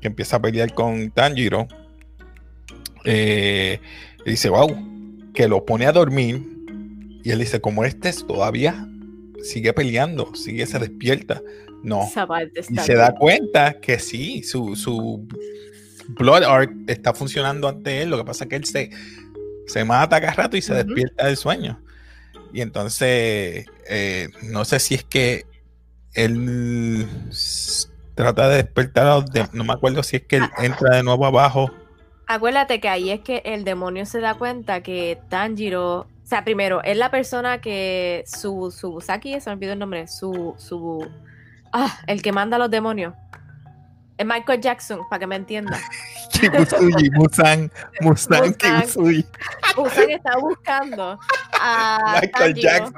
que 0.00 0.08
empieza 0.08 0.36
a 0.36 0.42
pelear 0.42 0.72
con 0.74 1.10
Tanjiro, 1.10 1.68
eh, 3.04 3.80
dice, 4.24 4.48
wow, 4.48 4.74
que 5.34 5.48
lo 5.48 5.64
pone 5.64 5.86
a 5.86 5.92
dormir. 5.92 6.42
Y 7.22 7.30
él 7.30 7.38
dice, 7.38 7.60
como 7.60 7.84
este 7.84 8.08
es 8.08 8.26
todavía 8.26 8.86
sigue 9.42 9.72
peleando, 9.72 10.34
sigue, 10.34 10.66
se 10.66 10.78
despierta. 10.78 11.42
No. 11.82 12.08
Y 12.68 12.76
se 12.76 12.94
da 12.94 13.14
cuenta 13.14 13.80
que 13.80 13.98
sí, 13.98 14.42
su, 14.42 14.76
su 14.76 15.26
Blood 16.08 16.44
Arc 16.44 16.72
está 16.86 17.14
funcionando 17.14 17.68
ante 17.68 18.02
él. 18.02 18.10
Lo 18.10 18.18
que 18.18 18.24
pasa 18.24 18.44
es 18.44 18.50
que 18.50 18.56
él 18.56 18.64
se, 18.64 18.90
se 19.66 19.84
mata 19.84 20.20
cada 20.20 20.34
rato 20.34 20.56
y 20.56 20.62
se 20.62 20.74
despierta 20.74 21.26
del 21.26 21.36
sueño. 21.36 21.80
Y 22.52 22.60
entonces, 22.62 23.66
eh, 23.88 24.28
no 24.42 24.64
sé 24.64 24.80
si 24.80 24.94
es 24.94 25.04
que 25.04 25.46
él 26.14 27.06
trata 28.14 28.48
de 28.48 28.56
despertar 28.56 29.06
a 29.06 29.14
los 29.16 29.26
de- 29.30 29.48
No 29.52 29.64
me 29.64 29.72
acuerdo 29.72 30.02
si 30.02 30.16
es 30.16 30.22
que 30.26 30.36
él 30.36 30.44
entra 30.58 30.96
de 30.96 31.02
nuevo 31.02 31.24
abajo. 31.26 31.70
Acuérdate 32.26 32.80
que 32.80 32.88
ahí 32.88 33.10
es 33.10 33.20
que 33.20 33.42
el 33.44 33.64
demonio 33.64 34.06
se 34.06 34.20
da 34.20 34.34
cuenta 34.34 34.82
que 34.82 35.18
Tanjiro, 35.28 36.00
o 36.00 36.06
sea, 36.24 36.44
primero, 36.44 36.82
es 36.84 36.96
la 36.96 37.10
persona 37.10 37.60
que 37.60 38.22
su, 38.26 38.70
su 38.76 39.00
Saki, 39.00 39.40
se 39.40 39.50
me 39.50 39.54
olvidó 39.54 39.72
el 39.72 39.78
nombre, 39.80 40.06
su, 40.06 40.54
su, 40.56 41.08
ah, 41.72 41.98
el 42.06 42.22
que 42.22 42.30
manda 42.30 42.56
a 42.56 42.60
los 42.60 42.70
demonios. 42.70 43.14
Es 44.20 44.26
Michael 44.26 44.60
Jackson, 44.60 45.00
para 45.08 45.20
que 45.20 45.26
me 45.26 45.36
entiendan. 45.36 45.80
Kibusuyi, 46.32 47.08
Musan, 47.14 47.72
Musan, 48.02 48.48
Mustang. 48.48 48.54
Kibusuyi, 48.82 49.24
Usan 49.78 50.10
está 50.10 50.36
buscando 50.36 51.18
a 51.58 52.18
Michael 52.20 52.54
Jackson. 52.54 52.92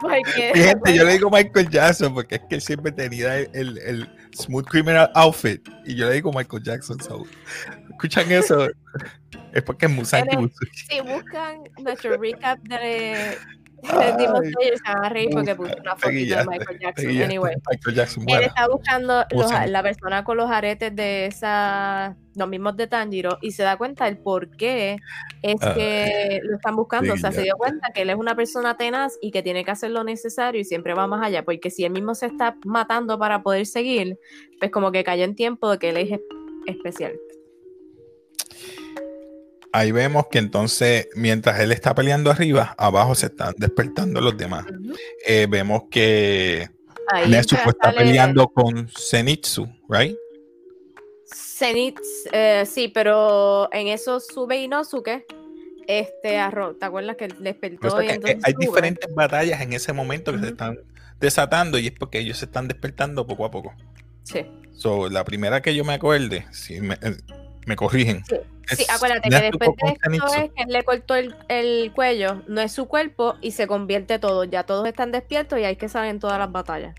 porque- 0.00 0.52
Mi 0.54 0.60
gente, 0.60 0.94
yo 0.94 1.04
le 1.04 1.12
digo 1.14 1.28
Michael 1.30 1.68
Jackson 1.70 2.14
porque 2.14 2.36
es 2.36 2.40
que 2.48 2.54
él 2.54 2.60
siempre 2.60 2.92
tenía 2.92 3.36
el, 3.38 3.50
el- 3.52 3.78
el 3.78 4.16
Smooth 4.36 4.66
Criminal 4.66 5.10
outfit 5.14 5.66
y 5.84 5.96
yo 5.96 6.06
le 6.08 6.14
digo 6.14 6.32
Michael 6.32 6.62
Jackson. 6.62 7.00
so, 7.00 7.24
Escuchan 7.90 8.30
eso, 8.30 8.68
es 9.52 9.62
porque 9.64 9.86
es 9.86 9.92
Musan 9.92 10.26
Kibusuyi. 10.28 10.70
si 10.72 11.00
buscan 11.00 11.64
nuestro 11.80 12.16
recap 12.16 12.60
de 12.60 13.36
Demon 14.18 14.42
Ay, 14.44 14.52
Slayer, 14.52 14.78
se 14.78 14.92
van 14.92 15.04
a 15.04 15.08
reír 15.08 15.28
porque 15.32 15.54
puse 15.54 15.74
una 15.80 15.96
fotito 15.96 16.36
de 16.36 16.44
Michael 16.46 16.78
Jackson. 16.80 17.22
Anyway. 17.22 17.54
Michael 17.70 17.94
Jackson 17.96 18.24
Él 18.28 18.42
está 18.42 18.68
buscando 18.68 19.24
los- 19.30 19.52
la 19.68 19.82
persona 19.82 20.24
con 20.24 20.36
los 20.36 20.50
aretes 20.50 20.94
de 20.96 21.26
esa, 21.26 22.16
los 22.34 22.48
mismos 22.48 22.76
de 22.76 22.86
Tanjiro 22.86 23.38
y 23.42 23.52
se 23.52 23.62
da 23.62 23.76
cuenta 23.76 24.08
el 24.08 24.18
por 24.18 24.50
qué 24.56 24.96
es 25.42 25.62
Ay, 25.62 25.74
que 25.74 26.40
lo 26.44 26.56
están 26.56 26.76
buscando. 26.76 27.12
O 27.12 27.16
sea, 27.16 27.30
se 27.32 27.42
dio 27.42 27.56
cuenta 27.56 27.88
que 27.94 28.02
él 28.02 28.10
es 28.10 28.16
una 28.16 28.34
persona 28.34 28.76
tenaz 28.76 29.16
y 29.20 29.30
que 29.30 29.42
tiene 29.42 29.64
que 29.64 29.70
hacer 29.70 29.90
lo 29.90 30.02
necesario 30.04 30.60
y 30.60 30.64
siempre 30.64 30.94
va 30.94 31.06
más 31.06 31.24
allá. 31.24 31.44
Porque 31.44 31.70
si 31.70 31.84
él 31.84 31.92
mismo 31.92 32.14
se 32.14 32.26
está 32.26 32.56
matando 32.64 33.18
para 33.18 33.42
poder 33.42 33.66
seguir, 33.66 34.18
pues 34.58 34.70
como 34.70 34.90
que 34.92 35.04
cayó 35.04 35.24
en 35.24 35.34
tiempo 35.34 35.70
de 35.70 35.78
que 35.78 35.90
él 35.90 35.96
es- 35.98 36.20
especial. 36.66 37.12
Ahí 39.76 39.90
vemos 39.90 40.28
que 40.30 40.38
entonces, 40.38 41.08
mientras 41.16 41.58
él 41.58 41.72
está 41.72 41.96
peleando 41.96 42.30
arriba, 42.30 42.76
abajo 42.78 43.16
se 43.16 43.26
están 43.26 43.54
despertando 43.58 44.20
los 44.20 44.36
demás. 44.36 44.64
Eh, 45.26 45.48
vemos 45.50 45.86
que 45.90 46.70
Ahí 47.08 47.28
Nezuko 47.28 47.70
está 47.70 47.88
sale 47.90 47.98
peleando 47.98 48.46
con 48.46 48.88
Zenitsu, 48.88 49.66
¿right? 49.88 50.16
Zenith, 51.26 51.98
eh, 52.30 52.62
sí, 52.70 52.86
pero 52.86 53.68
en 53.72 53.88
eso 53.88 54.20
sube 54.20 54.62
Inosuke. 54.62 55.26
Este 55.88 56.38
arroz, 56.38 56.78
¿te 56.78 56.86
acuerdas 56.86 57.16
que 57.16 57.26
despertó 57.40 58.00
y 58.00 58.10
entonces 58.10 58.44
hay 58.44 58.52
sube? 58.52 58.66
diferentes 58.66 59.12
batallas 59.12 59.60
en 59.60 59.72
ese 59.72 59.92
momento 59.92 60.30
que 60.30 60.38
se 60.38 60.48
están 60.50 60.78
desatando 61.18 61.80
y 61.80 61.88
es 61.88 61.92
porque 61.98 62.20
ellos 62.20 62.38
se 62.38 62.44
están 62.44 62.68
despertando 62.68 63.26
poco 63.26 63.44
a 63.44 63.50
poco. 63.50 63.74
Sí. 64.22 64.46
So, 64.70 65.10
la 65.10 65.24
primera 65.24 65.62
que 65.62 65.74
yo 65.74 65.84
me 65.84 65.94
acuerde, 65.94 66.46
si 66.52 66.80
me, 66.80 66.94
eh, 66.94 67.16
me 67.66 67.76
corrigen. 67.76 68.24
Sí. 68.24 68.36
es 68.70 68.78
Sí, 68.78 68.86
acuérdate 68.90 69.28
que 69.28 69.40
después 69.40 69.70
de 69.76 70.14
esto 70.14 70.26
es 70.34 70.50
que 70.52 70.62
él 70.62 70.68
le 70.70 70.82
cortó 70.82 71.14
el, 71.14 71.34
el 71.48 71.92
cuello, 71.92 72.42
no 72.48 72.60
es 72.60 72.72
su 72.72 72.86
cuerpo 72.86 73.36
y 73.40 73.52
se 73.52 73.66
convierte 73.66 74.18
todo. 74.18 74.44
Ya 74.44 74.64
todos 74.64 74.86
están 74.86 75.12
despiertos 75.12 75.58
y 75.58 75.64
hay 75.64 75.76
que 75.76 75.88
salir 75.88 76.10
en 76.10 76.20
todas 76.20 76.38
las 76.38 76.50
batallas. 76.50 76.94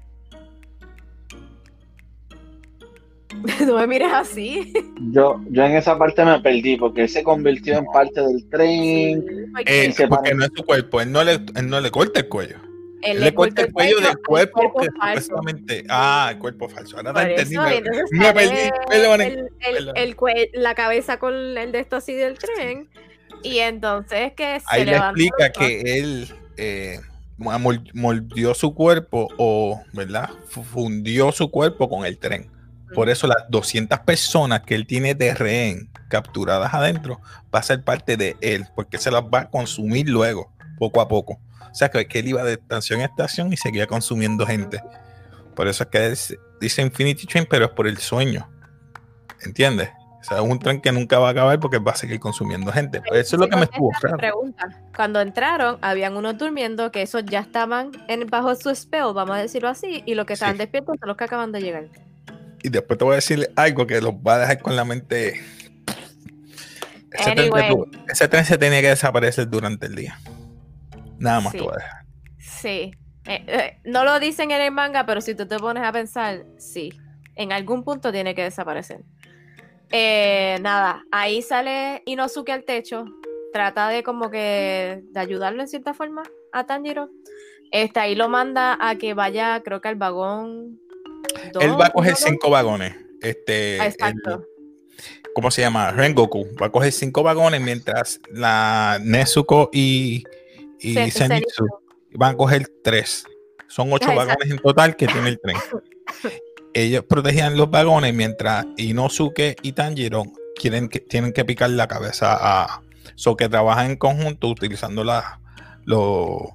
no 3.66 3.78
me 3.78 3.88
mires 3.88 4.12
así. 4.14 4.74
Yo, 5.12 5.42
yo 5.50 5.64
en 5.64 5.74
esa 5.74 5.98
parte 5.98 6.24
me 6.24 6.40
perdí 6.40 6.78
porque 6.78 7.04
él 7.04 7.10
se 7.10 7.24
convirtió 7.24 7.78
en 7.78 7.86
parte 7.86 8.22
del 8.22 8.48
tren. 8.50 9.24
porque 9.54 9.86
Eh, 9.86 10.08
porque 10.08 10.34
no 10.34 10.46
es 10.46 10.52
su 10.56 10.64
cuerpo, 10.64 11.02
él 11.02 11.12
no 11.12 11.24
le, 11.24 11.34
él 11.34 11.70
no 11.70 11.80
le 11.80 11.92
corta 11.92 12.22
el 12.22 12.30
cuello. 12.30 12.58
Él 13.06 13.20
le 13.22 13.34
corta 13.34 13.62
el 13.62 13.72
cuello 13.72 13.98
del 13.98 14.06
al 14.08 14.18
cuerpo, 14.20 14.74
que 14.80 14.88
falso. 15.00 15.22
supuestamente. 15.22 15.84
Ah, 15.90 16.30
el 16.34 16.40
cuerpo 16.40 16.68
falso. 16.70 16.98
Ahora 16.98 17.14
te 17.14 17.32
entendí. 17.32 17.56
me- 17.58 18.34
perdí, 18.34 18.70
el- 19.96 20.16
la 20.54 20.76
cabeza 20.76 21.18
con 21.18 21.34
el 21.34 21.72
de 21.72 21.80
esto 21.80 21.96
así 21.98 22.14
del 22.14 22.38
tren. 22.38 22.90
Y 23.44 23.60
entonces 23.60 24.34
que 24.34 24.60
se 24.60 24.66
Ahí 24.70 24.86
le 24.86 24.96
explica 24.98 25.52
que 25.52 25.82
él 26.00 26.34
eh, 26.58 27.00
mol- 27.38 27.90
moldeó 27.94 28.54
su 28.54 28.74
cuerpo 28.74 29.28
o, 29.38 29.82
¿verdad? 29.94 30.30
Fu- 30.48 30.64
Fundió 30.64 31.32
su 31.32 31.52
cuerpo 31.52 31.90
con 31.90 32.06
el 32.06 32.18
tren. 32.18 32.50
Por 32.94 33.10
eso 33.10 33.28
las 33.28 33.44
200 33.50 34.00
personas 34.00 34.62
que 34.62 34.74
él 34.76 34.88
tiene 34.88 35.16
de 35.16 35.34
rehén 35.34 35.90
capturadas 36.08 36.74
adentro 36.74 37.20
va 37.54 37.60
a 37.60 37.64
ser 37.64 37.84
parte 37.84 38.16
de 38.16 38.38
él, 38.42 38.66
porque 38.76 38.98
se 39.00 39.12
las 39.12 39.24
va 39.24 39.40
a 39.42 39.50
consumir 39.50 40.08
luego, 40.10 40.52
poco 40.78 41.02
a 41.02 41.08
poco. 41.08 41.40
O 41.76 41.78
sea, 41.78 41.90
que, 41.90 42.08
él 42.20 42.30
iba 42.30 42.42
de 42.42 42.54
estación 42.54 43.02
a 43.02 43.04
estación 43.04 43.52
y 43.52 43.58
seguía 43.58 43.86
consumiendo 43.86 44.46
gente. 44.46 44.82
Por 45.58 45.68
eso 45.68 45.84
es 45.84 45.90
que 45.90 46.38
dice 46.62 46.82
Infinity 46.82 47.28
Train, 47.28 47.46
pero 47.50 47.66
es 47.66 47.72
por 47.72 47.86
el 47.86 47.98
sueño. 47.98 48.50
¿Entiendes? 49.42 49.90
O 50.22 50.24
sea, 50.24 50.38
es 50.38 50.44
un 50.44 50.58
tren 50.58 50.80
que 50.80 50.94
nunca 50.94 51.20
va 51.20 51.28
a 51.28 51.32
acabar 51.32 51.60
porque 51.60 51.80
va 51.80 51.92
a 51.92 51.96
seguir 51.98 52.18
consumiendo 52.22 52.72
gente. 52.72 53.02
Pues 53.02 53.28
eso 53.28 53.36
es 53.36 53.42
lo 53.42 53.50
que 53.50 53.58
me 53.58 53.64
estuvo 53.64 53.92
pregunta. 54.18 54.70
Cuando 54.96 55.20
entraron, 55.20 55.78
habían 55.82 56.16
unos 56.16 56.38
durmiendo 56.38 56.94
que 56.94 57.02
esos 57.02 57.26
ya 57.26 57.42
estaban 57.42 57.92
en, 58.08 58.26
bajo 58.28 58.56
su 58.56 58.74
spell, 58.74 59.12
vamos 59.14 59.36
a 59.36 59.42
decirlo 59.42 59.68
así, 59.68 60.02
y 60.06 60.16
los 60.16 60.26
que 60.26 60.34
estaban 60.34 60.56
Sí. 60.56 60.60
despiertos 60.60 60.96
son 60.98 61.10
los 61.10 61.18
que 61.18 61.26
acaban 61.26 61.52
de 61.52 61.60
llegar. 61.60 61.90
Y 62.64 62.70
después 62.70 62.98
te 62.98 63.04
voy 63.04 63.12
a 63.12 63.16
decir 63.16 63.52
algo 63.58 63.86
que 63.86 64.00
los 64.00 64.14
va 64.14 64.36
a 64.36 64.40
dejar 64.40 64.62
con 64.62 64.78
la 64.78 64.86
mente. 64.86 65.44
Anyway. 67.26 67.76
ese 68.08 68.30
tren 68.30 68.46
se 68.46 68.58
tenía 68.58 68.80
que 68.80 68.90
desaparecer 68.90 69.50
durante 69.50 69.88
el 69.88 69.96
día. 69.96 70.18
Nada 71.20 71.42
más 71.42 71.52
Sí. 71.52 71.58
te 71.60 71.64
voy 71.64 71.74
a 71.74 71.78
dejar. 71.78 72.06
Sí. 72.40 72.92
Eh, 73.28 73.44
eh, 73.48 73.78
no 73.86 74.04
lo 74.04 74.20
dicen 74.20 74.52
en 74.52 74.62
el 74.62 74.72
manga, 74.72 75.06
pero 75.06 75.20
si 75.22 75.34
tú 75.36 75.48
te 75.48 75.58
pones 75.58 75.84
a 75.84 75.92
pensar, 75.92 76.46
sí. 76.58 76.92
En 77.36 77.52
algún 77.52 77.84
punto 77.84 78.12
tiene 78.12 78.36
que 78.36 78.44
desaparecer. 78.44 79.02
Eh, 79.92 80.58
nada, 80.62 81.04
ahí 81.12 81.42
sale 81.42 82.02
Inosuke 82.06 82.52
al 82.52 82.64
techo. 82.64 83.06
Trata 83.54 83.88
de 83.90 84.04
como 84.04 84.30
que 84.30 85.02
de 85.12 85.20
ayudarlo 85.20 85.62
en 85.62 85.68
cierta 85.68 85.94
forma 85.94 86.24
a 86.52 86.66
Tanjiro. 86.66 87.10
Este, 87.72 88.00
ahí 88.00 88.16
lo 88.16 88.30
manda 88.30 88.78
a 88.80 88.96
que 88.96 89.14
vaya, 89.14 89.62
creo 89.64 89.82
que 89.82 89.88
al 89.88 89.96
vagón. 89.96 90.80
Él 91.60 91.72
va 91.72 91.76
a 91.76 91.78
dos, 91.78 91.90
coger 91.92 92.12
dos. 92.14 92.20
cinco 92.22 92.50
vagones. 92.50 92.96
Este, 93.22 93.78
Ah, 93.80 93.86
el- 93.86 93.92
Exacto. 93.92 94.46
¿Cómo 95.34 95.52
se 95.52 95.62
llama? 95.62 95.92
Rengoku. 95.92 96.46
Va 96.62 96.68
a 96.68 96.72
coger 96.72 96.92
cinco 96.94 97.24
vagones 97.24 97.60
mientras 97.62 98.22
la 98.32 99.00
Nezuko 99.04 99.70
y, 99.74 100.24
y 100.80 100.94
Se- 101.12 101.34
van 102.14 102.34
a 102.36 102.38
coger 102.38 102.68
tres. 102.84 103.26
Son 103.68 103.88
ocho 103.92 104.10
exacto. 104.10 104.16
vagones 104.28 104.52
en 104.52 104.60
total 104.60 104.96
que 104.96 105.08
tiene 105.08 105.30
el 105.30 105.40
tren. 105.40 105.58
Ellos 106.74 107.04
protegían 107.08 107.58
los 107.58 107.70
vagones 107.72 108.14
mientras 108.14 108.66
Inosuke 108.78 109.56
y 109.62 109.72
Tanjiro 109.72 110.24
quieren 110.60 110.90
que, 110.90 111.00
tienen 111.00 111.32
que 111.34 111.46
picar 111.46 111.70
la 111.70 111.88
cabeza 111.88 112.38
a. 112.40 112.82
So 113.16 113.38
que 113.38 113.48
trabajan 113.48 113.92
en 113.92 113.96
conjunto 113.98 114.48
utilizando 114.50 115.04
la, 115.04 115.40
lo- 115.86 116.54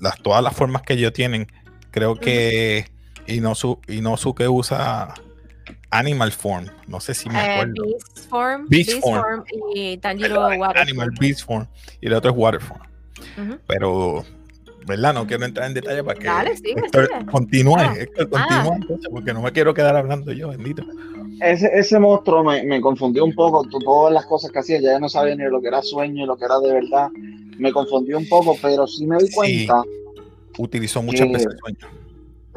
las, 0.00 0.18
todas 0.22 0.42
las 0.42 0.54
formas 0.54 0.82
que 0.82 0.94
ellos 0.94 1.12
tienen. 1.12 1.46
Creo 1.90 2.16
que 2.16 2.86
Inosu- 3.26 3.80
Inosuke 3.88 4.46
usa 4.48 5.14
Animal 5.90 6.32
Form. 6.32 6.66
No 6.86 7.00
sé 7.00 7.14
si 7.14 7.28
me 7.28 7.38
Eh, 7.38 7.52
acuerdo. 7.54 7.82
Beast 7.84 8.28
Form, 8.28 8.66
Beast 8.68 8.90
Beast 8.90 9.02
Form. 9.02 9.20
Form 9.22 9.44
y 9.74 9.96
Tanjiro 9.98 10.48
Water 10.56 10.82
Animal. 10.82 11.10
Beast 11.18 11.44
Form. 11.44 11.66
Y 12.00 12.06
el 12.06 12.12
otro 12.14 12.30
es 12.30 12.36
Water 12.36 12.60
Form. 12.60 12.82
Pero, 13.66 14.24
¿verdad? 14.86 15.14
No 15.14 15.26
quiero 15.26 15.44
entrar 15.44 15.68
en 15.68 15.74
detalle 15.74 16.02
para 16.04 16.18
que 16.18 16.26
Dale, 16.26 16.56
sigue, 16.56 16.72
Héctor 16.76 17.08
sigue. 17.12 17.26
continúe. 17.30 17.76
Ah. 17.78 17.94
Héctor, 17.98 18.28
entonces, 18.80 19.08
porque 19.10 19.32
no 19.32 19.42
me 19.42 19.52
quiero 19.52 19.74
quedar 19.74 19.96
hablando 19.96 20.32
yo, 20.32 20.48
bendito. 20.48 20.82
Ese, 21.40 21.70
ese 21.74 21.98
monstruo 21.98 22.44
me, 22.44 22.62
me 22.64 22.80
confundió 22.80 23.24
un 23.24 23.34
poco. 23.34 23.64
Todas 23.68 24.12
las 24.12 24.26
cosas 24.26 24.50
que 24.52 24.58
hacía, 24.60 24.80
ya 24.80 24.98
no 24.98 25.08
sabía 25.08 25.34
ni 25.34 25.44
lo 25.44 25.60
que 25.60 25.68
era 25.68 25.82
sueño 25.82 26.24
y 26.24 26.26
lo 26.26 26.36
que 26.36 26.44
era 26.44 26.58
de 26.60 26.72
verdad. 26.72 27.08
Me 27.58 27.72
confundió 27.72 28.18
un 28.18 28.28
poco, 28.28 28.56
pero 28.60 28.86
sí 28.86 29.06
me 29.06 29.18
di 29.18 29.26
Sí. 29.28 29.34
cuenta. 29.34 29.82
Utilizó 30.58 31.02
muchas 31.02 31.28
veces 31.28 31.46
el 31.52 31.58
sueño. 31.58 31.94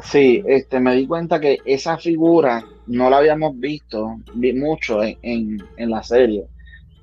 Sí, 0.00 0.42
este, 0.46 0.78
me 0.78 0.94
di 0.94 1.08
cuenta 1.08 1.40
que 1.40 1.58
esa 1.64 1.98
figura 1.98 2.64
no 2.86 3.10
la 3.10 3.18
habíamos 3.18 3.58
visto 3.58 4.16
vi 4.34 4.52
mucho 4.52 5.02
en, 5.02 5.18
en, 5.22 5.58
en 5.76 5.90
la 5.90 6.04
serie. 6.04 6.44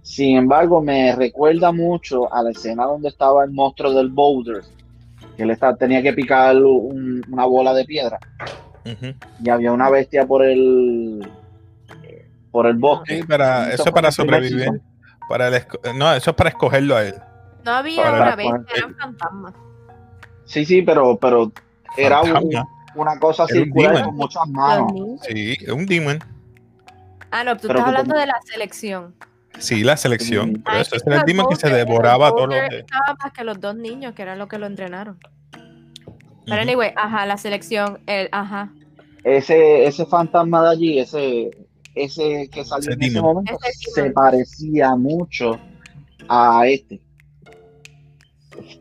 Sin 0.06 0.38
embargo, 0.38 0.84
me 0.84 1.16
recuerda 1.16 1.72
mucho 1.72 2.32
a 2.32 2.44
la 2.44 2.52
escena 2.52 2.86
donde 2.86 3.10
estaba 3.10 3.44
el 3.44 3.50
monstruo 3.50 3.92
del 3.92 4.10
Boulder, 4.10 4.62
que 5.36 5.42
él 5.42 5.58
tenía 5.80 6.04
que 6.04 6.14
picar 6.14 6.56
un- 6.58 7.24
una 7.28 7.46
bola 7.46 7.74
de 7.74 7.86
piedra 7.86 8.20
y 9.44 9.50
había 9.50 9.72
una 9.72 9.90
bestia 9.90 10.28
por 10.28 10.46
el 10.46 11.28
por 12.52 12.68
el 12.68 12.76
bosque. 12.78 13.18
Sí, 13.18 13.24
para, 13.24 13.74
eso 13.74 13.84
es 13.84 13.92
para 13.92 14.12
sobrevivir. 14.12 14.80
Para 15.28 15.48
el 15.48 15.66
no, 15.98 16.14
eso 16.14 16.30
es 16.30 16.36
para 16.36 16.50
escogerlo 16.52 16.96
a 16.96 17.04
él. 17.04 17.16
No 17.66 17.72
había 17.72 18.04
Para 18.04 18.22
una 18.22 18.36
bestia, 18.36 18.76
eran 18.78 18.96
fantasmas. 18.96 19.54
Sí, 20.46 20.66
sí, 20.66 20.84
pero, 20.84 21.18
pero 21.18 21.52
era 21.98 22.22
un- 22.22 22.52
una 22.94 23.20
cosa 23.20 23.46
Era 23.50 23.58
un 23.60 23.64
circular 23.66 23.92
demon. 23.96 24.06
con 24.06 24.16
muchas 24.18 24.48
manos. 24.50 24.94
Sí, 25.28 25.58
es 25.60 25.68
un 25.70 25.86
demon. 25.88 26.20
Ah, 27.32 27.44
no, 27.44 27.58
tú 27.58 27.68
Pero 27.68 27.80
estás 27.80 27.88
hablando 27.90 28.12
como- 28.14 28.22
de 28.22 28.28
la 28.28 28.40
selección. 28.46 29.16
Sí, 29.60 29.84
la 29.84 29.98
selección. 29.98 30.62
Ah, 30.66 30.82
eso 30.82 30.96
es 30.96 31.06
el 31.06 31.14
que 31.20 31.24
demon 31.26 31.48
que 31.48 31.56
se 31.56 31.70
devoraba 31.70 32.28
a 32.28 32.30
el 32.30 32.36
todos 32.36 32.50
los 32.50 32.58
Boulder 32.58 32.72
de. 32.72 32.80
Estaba 32.80 33.18
más 33.22 33.34
que 33.34 33.44
los 33.44 33.60
dos 33.60 33.76
niños, 33.76 34.14
que 34.14 34.22
eran 34.22 34.40
los 34.40 34.48
que 34.48 34.58
lo 34.58 34.66
entrenaron. 34.66 35.18
Pero 36.46 36.62
anyway, 36.62 36.92
ajá, 36.96 37.26
la 37.26 37.38
selección, 37.38 38.00
el, 38.06 38.30
ajá. 38.32 38.72
ese, 39.24 39.86
ese 39.86 40.06
fantasma 40.06 40.62
de 40.64 40.70
allí, 40.70 41.00
ese, 41.00 41.50
ese 41.96 42.50
que 42.52 42.64
salió 42.64 42.92
Ese 42.92 42.94
en 42.94 43.04
ese 43.04 43.22
momento, 43.22 43.58
Ese 43.68 43.92
se 43.92 44.12
parecía 44.12 44.96
mucho 44.96 45.60
a 46.28 46.68
este. 46.68 47.02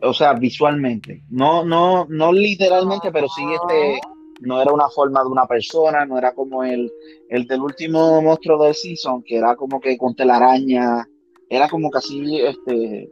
O 0.02 0.12
sea, 0.12 0.34
visualmente. 0.34 1.24
No, 1.30 1.64
no, 1.64 2.06
no 2.08 2.32
literalmente, 2.32 3.10
pero 3.10 3.26
sí 3.28 3.42
este, 3.54 4.00
no 4.44 4.60
era 4.62 4.72
una 4.72 4.88
forma 4.88 5.22
de 5.22 5.28
una 5.28 5.46
persona, 5.46 6.04
no 6.06 6.18
era 6.18 6.34
como 6.34 6.62
el, 6.64 6.90
el 7.28 7.46
del 7.46 7.60
último 7.60 8.20
monstruo 8.22 8.62
del 8.64 8.74
season, 8.74 9.22
que 9.22 9.36
era 9.38 9.56
como 9.56 9.80
que 9.80 9.96
con 9.98 10.14
telaraña, 10.14 11.08
era 11.48 11.68
como 11.68 11.90
así, 11.94 12.40
este, 12.40 13.08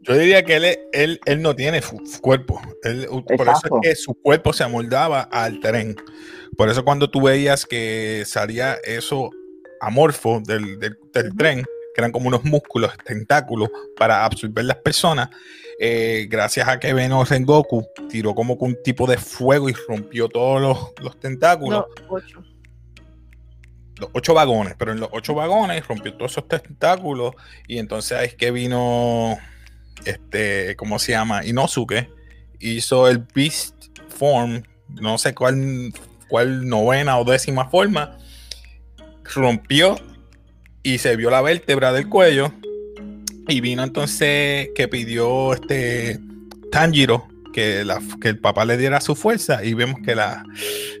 Yo 0.00 0.14
diría 0.14 0.42
que 0.44 0.56
él, 0.56 0.64
él, 0.92 1.20
él 1.26 1.42
no 1.42 1.54
tiene 1.54 1.80
cuerpo. 2.22 2.60
Él- 2.82 3.06
por 3.08 3.48
eso 3.48 3.60
es 3.64 3.70
que 3.82 3.94
su 3.96 4.14
cuerpo 4.14 4.52
se 4.52 4.64
amoldaba 4.64 5.22
al 5.22 5.60
tren. 5.60 5.94
Por 6.56 6.68
eso 6.68 6.84
cuando 6.84 7.10
tú 7.10 7.22
veías 7.22 7.66
que 7.66 8.22
salía 8.26 8.74
eso 8.84 9.30
amorfo 9.80 10.40
del, 10.44 10.78
del- 10.78 10.96
del 11.12 11.36
tren, 11.36 11.62
que 11.94 12.00
eran 12.00 12.10
como 12.12 12.28
unos 12.28 12.44
músculos, 12.44 12.92
tentáculos, 13.04 13.68
para 13.96 14.24
absorber 14.24 14.64
las 14.64 14.78
personas, 14.78 15.28
eh, 15.80 16.26
gracias 16.28 16.66
a 16.66 16.80
que 16.80 16.92
Veno 16.92 17.24
Rengoku 17.24 17.86
tiró 18.08 18.34
como 18.34 18.58
que 18.58 18.64
un 18.64 18.82
tipo 18.82 19.06
de 19.06 19.16
fuego 19.16 19.68
y 19.68 19.74
rompió 19.86 20.28
todos 20.28 20.60
los, 20.60 20.78
los 21.00 21.20
tentáculos. 21.20 21.84
Los 22.00 22.06
ocho. 22.24 22.42
los 23.96 24.10
ocho 24.12 24.34
vagones, 24.34 24.74
pero 24.76 24.90
en 24.90 24.98
los 24.98 25.08
ocho 25.12 25.34
vagones 25.34 25.86
rompió 25.86 26.14
todos 26.14 26.32
esos 26.32 26.48
tentáculos 26.48 27.34
y 27.68 27.78
entonces 27.78 28.18
ahí 28.18 28.26
es 28.26 28.34
que 28.34 28.50
vino, 28.50 29.38
este, 30.04 30.74
¿cómo 30.74 30.98
se 30.98 31.12
llama? 31.12 31.44
Inosuke, 31.44 32.10
hizo 32.58 33.08
el 33.08 33.18
Beast 33.32 33.76
Form, 34.08 34.64
no 34.88 35.16
sé 35.16 35.32
cuál, 35.32 35.92
cuál 36.28 36.66
novena 36.66 37.18
o 37.18 37.24
décima 37.24 37.68
forma, 37.70 38.18
rompió 39.22 39.96
y 40.82 40.98
se 40.98 41.14
vio 41.14 41.30
la 41.30 41.40
vértebra 41.40 41.92
del 41.92 42.08
cuello 42.08 42.52
y 43.48 43.60
vino 43.60 43.82
entonces 43.82 44.68
que 44.74 44.88
pidió 44.88 45.54
este 45.54 46.18
Tanjiro 46.70 47.26
que, 47.52 47.84
la, 47.84 48.00
que 48.20 48.28
el 48.28 48.38
papá 48.38 48.64
le 48.64 48.76
diera 48.76 49.00
su 49.00 49.16
fuerza 49.16 49.64
y 49.64 49.74
vemos 49.74 50.00
que 50.04 50.14
la, 50.14 50.44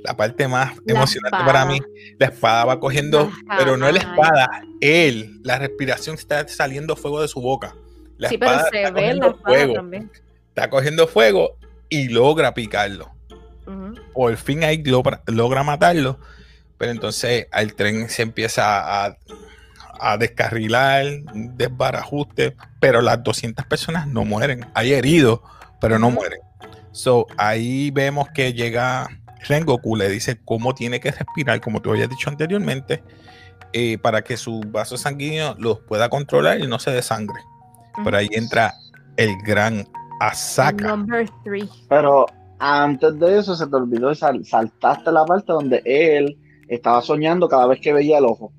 la 0.02 0.16
parte 0.16 0.48
más 0.48 0.74
La 0.86 0.94
emocionante 0.94 1.36
espada. 1.36 1.44
para 1.46 1.64
mí, 1.66 1.80
la 2.18 2.26
espada 2.26 2.64
va 2.64 2.80
cogiendo, 2.80 3.30
pero 3.56 3.76
no 3.76 3.90
la 3.92 3.98
espada. 3.98 4.62
él, 4.80 5.38
la 5.44 5.58
respiración 5.58 6.16
está 6.16 6.46
saliendo 6.48 6.96
fuego 6.96 7.20
de 7.20 7.28
su 7.28 7.40
boca. 7.40 7.74
La 8.16 8.28
Sí, 8.28 8.38
pero 8.38 8.52
espada 8.52 8.70
se 8.70 8.76
está 8.78 8.90
ve 8.92 9.10
en 9.10 9.18
cogiendo 9.20 9.26
la 9.26 9.32
espada 9.36 9.56
fuego, 9.56 9.74
también. 9.74 10.10
está 10.48 10.70
cogiendo 10.70 11.06
fuego 11.06 11.56
y 11.90 12.08
logra 12.08 12.54
picarlo. 12.54 13.10
Por 14.14 14.36
fin 14.38 14.64
ahí 14.64 14.82
logra, 14.82 15.22
logra 15.26 15.62
matarlo, 15.62 16.18
pero 16.78 16.90
entonces 16.90 17.46
el 17.52 17.74
tren 17.74 18.08
se 18.08 18.22
empieza 18.22 19.04
a, 19.04 19.18
a 20.00 20.16
descarrilar, 20.16 21.04
un 21.34 21.56
desbarajuste, 21.56 22.56
pero 22.80 23.00
las 23.00 23.22
200 23.22 23.64
personas 23.66 24.06
no 24.06 24.24
mueren. 24.24 24.66
Hay 24.74 24.92
heridos, 24.92 25.40
pero 25.80 25.98
no 25.98 26.10
mueren. 26.10 26.40
So, 26.92 27.26
ahí 27.36 27.90
vemos 27.90 28.28
que 28.34 28.52
llega 28.52 29.08
Rengoku, 29.46 29.96
le 29.96 30.08
dice 30.08 30.40
cómo 30.44 30.74
tiene 30.74 31.00
que 31.00 31.10
respirar, 31.12 31.60
como 31.60 31.80
tú 31.80 31.90
habías 31.90 32.08
dicho 32.08 32.28
anteriormente, 32.30 33.02
eh, 33.72 33.98
para 33.98 34.22
que 34.22 34.36
sus 34.36 34.60
vasos 34.70 35.02
sanguíneos 35.02 35.58
los 35.58 35.80
pueda 35.80 36.08
controlar 36.08 36.60
y 36.60 36.66
no 36.66 36.78
se 36.78 36.90
desangre. 36.90 37.40
Por 38.02 38.14
ahí 38.14 38.28
entra 38.32 38.72
el 39.16 39.30
gran 39.44 39.86
Asaka. 40.20 40.88
Number 40.88 41.28
three. 41.44 41.68
Pero 41.88 42.26
antes 42.58 43.18
de 43.18 43.38
eso 43.38 43.54
se 43.54 43.66
te 43.66 43.76
olvidó 43.76 44.14
sal- 44.14 44.44
saltaste 44.44 45.12
la 45.12 45.24
parte 45.24 45.52
donde 45.52 45.82
él 45.84 46.36
estaba 46.68 47.00
soñando 47.02 47.48
cada 47.48 47.66
vez 47.66 47.80
que 47.80 47.92
veía 47.92 48.18
el 48.18 48.24
ojo. 48.24 48.52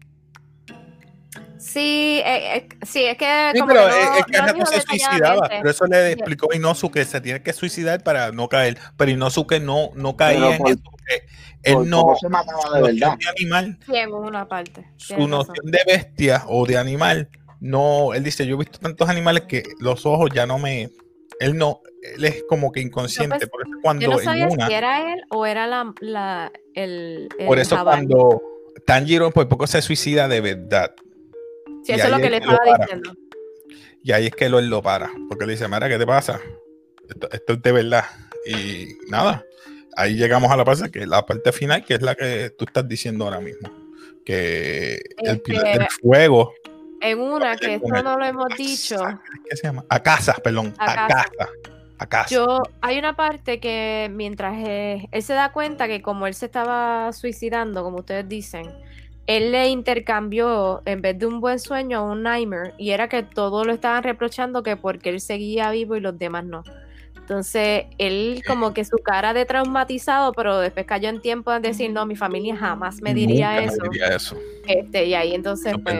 Sí, 1.59 2.21
eh, 2.25 2.55
eh, 2.57 2.69
sí, 2.85 3.03
es 3.05 3.17
que. 3.17 3.51
Sí, 3.53 3.59
como 3.59 3.73
pero 3.73 3.85
que 3.85 3.91
no- 3.91 4.15
es, 4.15 4.25
que 4.53 4.59
no 4.59 4.65
se 4.65 4.81
suicidaba. 4.81 5.47
Pero 5.49 5.69
eso 5.69 5.85
le 5.85 6.11
explicó 6.13 6.49
a 6.51 6.55
Inosuke 6.55 6.93
que 6.99 7.05
se 7.05 7.21
tiene 7.21 7.43
que 7.43 7.53
suicidar 7.53 8.01
para 8.03 8.31
no 8.31 8.47
caer. 8.47 8.77
Pero 8.97 9.11
Inosuke 9.11 9.59
no, 9.59 9.91
no 9.95 10.15
caía 10.15 10.55
en 10.55 10.67
eso. 10.67 10.79
porque 10.83 11.25
Él 11.63 11.73
Por 11.73 11.87
no. 11.87 12.15
se 12.19 12.29
mataba 12.29 12.61
Su 12.61 12.73
de 12.73 12.79
noción 12.79 12.99
verdad. 12.99 13.17
de 13.19 13.29
animal, 13.29 13.79
Sí, 13.85 13.95
en 13.95 14.13
una 14.13 14.47
parte. 14.47 14.85
su 14.95 15.27
noción 15.27 15.65
de 15.65 15.79
bestia 15.85 16.43
o 16.47 16.65
de 16.65 16.77
animal, 16.77 17.29
no. 17.59 18.13
Él 18.13 18.23
dice: 18.23 18.47
Yo 18.47 18.55
he 18.55 18.59
visto 18.59 18.79
tantos 18.79 19.09
animales 19.09 19.43
que 19.43 19.63
los 19.79 20.05
ojos 20.05 20.29
ya 20.33 20.45
no 20.45 20.57
me. 20.59 20.89
Él 21.41 21.57
no. 21.57 21.81
Él 22.15 22.23
es 22.23 22.43
como 22.47 22.71
que 22.71 22.79
inconsciente. 22.79 23.35
pues, 23.37 23.49
por 23.49 23.61
eso 23.63 23.71
Yo 23.75 23.81
cuando 23.81 24.07
no 24.07 24.19
en 24.19 24.23
sabía 24.23 24.47
una. 24.47 24.67
si 24.67 24.73
era 24.73 25.13
él 25.13 25.21
o 25.29 25.45
era 25.45 25.67
la, 25.67 25.93
la, 25.99 26.51
el, 26.73 27.27
el 27.37 27.45
Por 27.47 27.59
eso 27.59 27.75
jabalí. 27.75 28.07
cuando 28.07 28.41
Tanjiro 28.85 29.29
por 29.31 29.49
poco 29.49 29.67
se 29.67 29.81
suicida 29.81 30.29
de 30.29 30.39
verdad. 30.39 30.93
Sí, 31.83 31.93
eso 31.93 32.05
es 32.05 32.11
lo 32.11 32.17
que 32.17 32.29
le 32.29 32.37
estaba 32.37 32.59
diciendo. 32.79 33.13
Y 34.03 34.11
ahí 34.11 34.27
es 34.27 34.35
que 34.35 34.49
lo, 34.49 34.59
él 34.59 34.69
lo 34.69 34.81
para, 34.81 35.11
porque 35.27 35.45
le 35.45 35.53
dice, 35.53 35.67
Mara, 35.67 35.89
¿qué 35.89 35.97
te 35.97 36.05
pasa? 36.05 36.39
Esto, 37.07 37.29
esto 37.31 37.53
es 37.53 37.61
de 37.61 37.71
verdad. 37.71 38.05
Y 38.45 38.97
nada, 39.09 39.43
ahí 39.95 40.15
llegamos 40.15 40.49
a 40.51 40.57
la 40.57 40.65
parte, 40.65 40.89
que 40.89 41.05
la 41.05 41.25
parte 41.25 41.51
final, 41.51 41.83
que 41.83 41.95
es 41.95 42.01
la 42.01 42.15
que 42.15 42.51
tú 42.57 42.65
estás 42.65 42.87
diciendo 42.87 43.25
ahora 43.25 43.39
mismo. 43.39 43.69
Que 44.25 44.99
el, 45.17 45.41
Este, 45.45 45.87
fuego, 46.01 46.53
En 47.01 47.19
una, 47.19 47.55
que 47.55 47.75
esto 47.75 47.87
no 48.03 48.17
lo 48.17 48.25
hemos 48.25 48.47
dicho. 48.57 48.97
¿qué 49.49 49.55
se 49.55 49.63
llama? 49.67 49.85
A 49.89 50.01
casa, 50.01 50.35
perdón, 50.43 50.73
A 50.77 50.91
a, 50.91 51.07
casa. 51.07 51.29
casa. 51.37 51.51
A 51.97 52.05
casa. 52.07 52.35
Yo, 52.35 52.61
hay 52.81 52.97
una 52.99 53.15
parte 53.15 53.59
que 53.59 54.09
mientras 54.13 54.55
eh, 54.65 55.07
él 55.11 55.23
se 55.23 55.33
da 55.33 55.51
cuenta 55.51 55.87
que 55.87 56.01
como 56.01 56.27
él 56.27 56.33
se 56.33 56.45
estaba 56.45 57.11
suicidando, 57.11 57.83
como 57.83 57.97
ustedes 57.99 58.27
dicen, 58.29 58.71
él 59.29 59.51
le 59.51 59.67
intercambió 59.69 60.81
en 60.85 61.01
vez 61.03 61.19
de 61.19 61.27
un 61.27 61.39
buen 61.39 61.59
sueño 61.59 62.03
un 62.03 62.23
nightmare 62.23 62.73
y 62.79 62.89
era 62.89 63.07
que 63.07 63.21
todos 63.21 63.63
lo 63.67 63.73
estaban 63.73 64.01
reprochando 64.01 64.63
que 64.63 64.75
porque 64.75 65.09
él 65.09 65.21
seguía 65.21 65.69
vivo 65.69 65.95
y 65.95 65.99
los 65.99 66.17
demás 66.17 66.45
no. 66.45 66.63
Entonces, 67.15 67.83
él 67.99 68.41
como 68.47 68.73
que 68.73 68.83
su 68.83 68.97
cara 68.97 69.33
de 69.35 69.45
traumatizado, 69.45 70.31
pero 70.33 70.57
después 70.57 70.87
cayó 70.87 71.09
en 71.09 71.21
tiempo 71.21 71.51
de 71.51 71.59
decir, 71.59 71.91
no, 71.91 72.07
mi 72.07 72.15
familia 72.15 72.55
jamás 72.57 73.03
me 73.03 73.13
diría 73.13 73.51
Nunca 73.61 73.65
eso. 73.71 73.83
Me 73.83 73.89
diría 73.89 74.07
eso. 74.15 74.37
Este, 74.65 75.05
y 75.05 75.13
ahí 75.13 75.35
entonces, 75.35 75.73
No, 75.73 75.83
pues, 75.83 75.99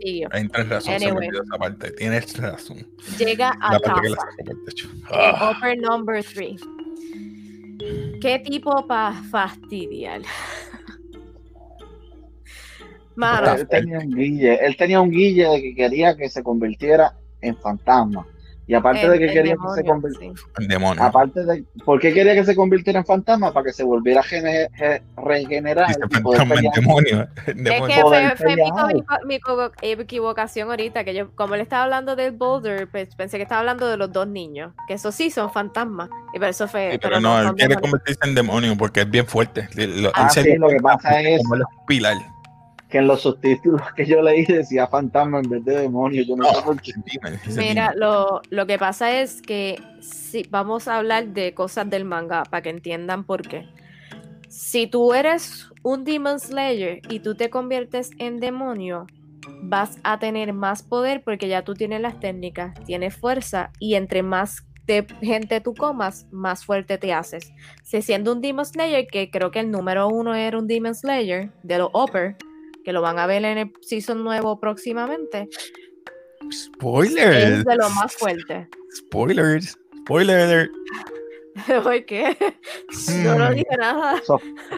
siguió. 0.00 0.28
Ahí 0.30 0.46
tienes 0.46 0.68
razón, 0.68 0.94
Anyway. 0.94 1.26
olvidó 1.26 1.42
esa 1.42 1.58
parte. 1.58 1.90
Tienes 1.90 2.36
razón. 2.38 2.86
Llega 3.18 3.56
a 3.60 3.72
La 3.72 3.80
casa. 3.80 4.00
Eh, 4.46 4.52
Ah, 5.10 5.74
number 5.80 6.22
three. 6.22 6.56
¿Qué 8.20 8.38
tipo 8.38 8.86
para 8.86 9.14
fastidiar? 9.32 10.22
Mano, 13.18 13.52
él 13.54 13.66
tenía 13.68 13.98
un 13.98 14.14
guille, 14.14 14.64
él 14.64 14.76
tenía 14.76 15.00
un 15.00 15.10
guille 15.10 15.48
de 15.48 15.60
que 15.62 15.74
quería 15.74 16.16
que 16.16 16.28
se 16.30 16.42
convirtiera 16.42 17.12
en 17.40 17.56
fantasma. 17.56 18.24
Y 18.70 18.74
aparte 18.74 19.06
El- 19.06 19.12
de 19.12 19.18
que 19.18 19.32
quería 19.32 19.54
que 19.54 19.80
se 19.80 19.82
convirtiera, 19.82 20.34
sí. 20.36 20.42
El 20.58 20.68
demonio. 20.68 21.02
aparte 21.02 21.42
de, 21.42 21.64
¿por 21.86 21.98
qué 21.98 22.12
quería 22.12 22.34
que 22.34 22.44
se 22.44 22.54
convirtiera 22.54 22.98
en 22.98 23.06
fantasma? 23.06 23.50
Para 23.50 23.64
que 23.64 23.72
se 23.72 23.82
volviera 23.82 24.20
a 24.20 24.22
gene- 24.22 24.68
ge- 24.76 25.00
regenerar 25.16 25.86
y 25.90 26.20
poder 26.20 26.46
pelear. 26.46 26.74
demonio. 26.74 27.26
el 27.46 27.66
Es 27.66 27.72
que 27.72 27.78
fue, 27.78 28.02
Poder 28.02 28.36
fue 28.36 28.56
mi, 28.56 28.62
mi- 28.70 29.04
mi 29.24 29.34
equivo- 29.36 29.72
equivocación 29.80 30.68
ahorita, 30.68 31.02
que 31.04 31.14
yo, 31.14 31.30
como 31.34 31.54
él 31.54 31.62
estaba 31.62 31.84
hablando 31.84 32.14
del 32.14 32.32
boulder, 32.32 32.88
pues 32.88 33.14
pensé 33.14 33.38
que 33.38 33.44
estaba 33.44 33.60
hablando 33.60 33.88
de 33.88 33.96
los 33.96 34.12
dos 34.12 34.28
niños, 34.28 34.72
que 34.86 34.94
eso 34.94 35.12
sí 35.12 35.30
son 35.30 35.50
fantasmas, 35.50 36.10
y 36.34 36.38
por 36.38 36.48
eso 36.48 36.68
fue... 36.68 36.90
Sí, 36.92 36.98
pero 37.00 37.20
no, 37.20 37.40
él 37.40 37.54
quiere 37.54 37.74
convertirse 37.76 38.20
en 38.24 38.34
demonio 38.34 38.76
porque 38.76 39.00
es 39.00 39.10
bien 39.10 39.26
fuerte. 39.26 39.66
Lo- 39.76 40.10
Ah, 40.14 40.24
él 40.24 40.30
se 40.30 40.42
sí, 40.42 40.48
le- 40.50 40.58
lo 40.58 40.68
que 40.68 40.76
pasa 40.80 41.20
es- 41.22 41.42
como 41.42 41.54
un 41.54 41.86
pilar. 41.86 42.16
Que 42.88 42.98
en 42.98 43.06
los 43.06 43.22
subtítulos 43.22 43.82
que 43.96 44.06
yo 44.06 44.22
leí 44.22 44.44
decía 44.44 44.86
fantasma 44.86 45.40
en 45.40 45.50
vez 45.50 45.64
de 45.64 45.80
demonio. 45.80 46.22
Yo 46.22 46.36
no 46.36 46.44
sé 46.46 46.56
No, 46.56 46.64
por 46.64 46.80
qué. 46.80 46.92
Mira, 47.56 47.92
lo, 47.94 48.40
lo 48.48 48.66
que 48.66 48.78
pasa 48.78 49.20
es 49.20 49.42
que 49.42 49.80
si 50.00 50.44
vamos 50.50 50.88
a 50.88 50.96
hablar 50.96 51.28
de 51.28 51.54
cosas 51.54 51.88
del 51.90 52.04
manga 52.04 52.44
para 52.44 52.62
que 52.62 52.70
entiendan 52.70 53.24
por 53.24 53.42
qué. 53.42 53.66
Si 54.48 54.86
tú 54.86 55.12
eres 55.12 55.68
un 55.82 56.04
Demon 56.04 56.40
Slayer 56.40 57.02
y 57.10 57.20
tú 57.20 57.34
te 57.34 57.50
conviertes 57.50 58.10
en 58.18 58.40
demonio, 58.40 59.06
vas 59.62 59.98
a 60.02 60.18
tener 60.18 60.52
más 60.52 60.82
poder 60.82 61.22
porque 61.22 61.48
ya 61.48 61.62
tú 61.62 61.74
tienes 61.74 62.00
las 62.00 62.18
técnicas, 62.20 62.74
tienes 62.84 63.14
fuerza 63.14 63.70
y 63.78 63.94
entre 63.94 64.22
más 64.22 64.64
de 64.86 65.06
gente 65.20 65.60
tú 65.60 65.74
comas, 65.74 66.26
más 66.30 66.64
fuerte 66.64 66.96
te 66.96 67.12
haces. 67.12 67.52
Si 67.82 68.00
siendo 68.00 68.32
un 68.32 68.40
Demon 68.40 68.64
Slayer, 68.64 69.06
que 69.06 69.30
creo 69.30 69.50
que 69.50 69.60
el 69.60 69.70
número 69.70 70.08
uno 70.08 70.34
era 70.34 70.58
un 70.58 70.66
Demon 70.66 70.94
Slayer 70.94 71.50
de 71.62 71.78
los 71.78 71.90
Upper, 71.92 72.36
que 72.84 72.92
lo 72.92 73.02
van 73.02 73.18
a 73.18 73.26
ver 73.26 73.44
en 73.44 73.58
el 73.58 73.72
season 73.80 74.22
nuevo 74.24 74.58
próximamente, 74.60 75.48
Spoilers. 76.52 77.58
es 77.58 77.64
de 77.64 77.76
lo 77.76 77.90
más 77.90 78.14
fuerte. 78.14 78.68
Spoilers. 78.96 79.78
Spoiler 80.00 80.38
alert. 80.40 80.70
¿Por 81.82 82.04
qué? 82.06 82.36
Yo 83.24 83.34
no 83.34 83.50
Mm. 83.50 83.54
dije 83.54 83.76
nada. 83.76 84.22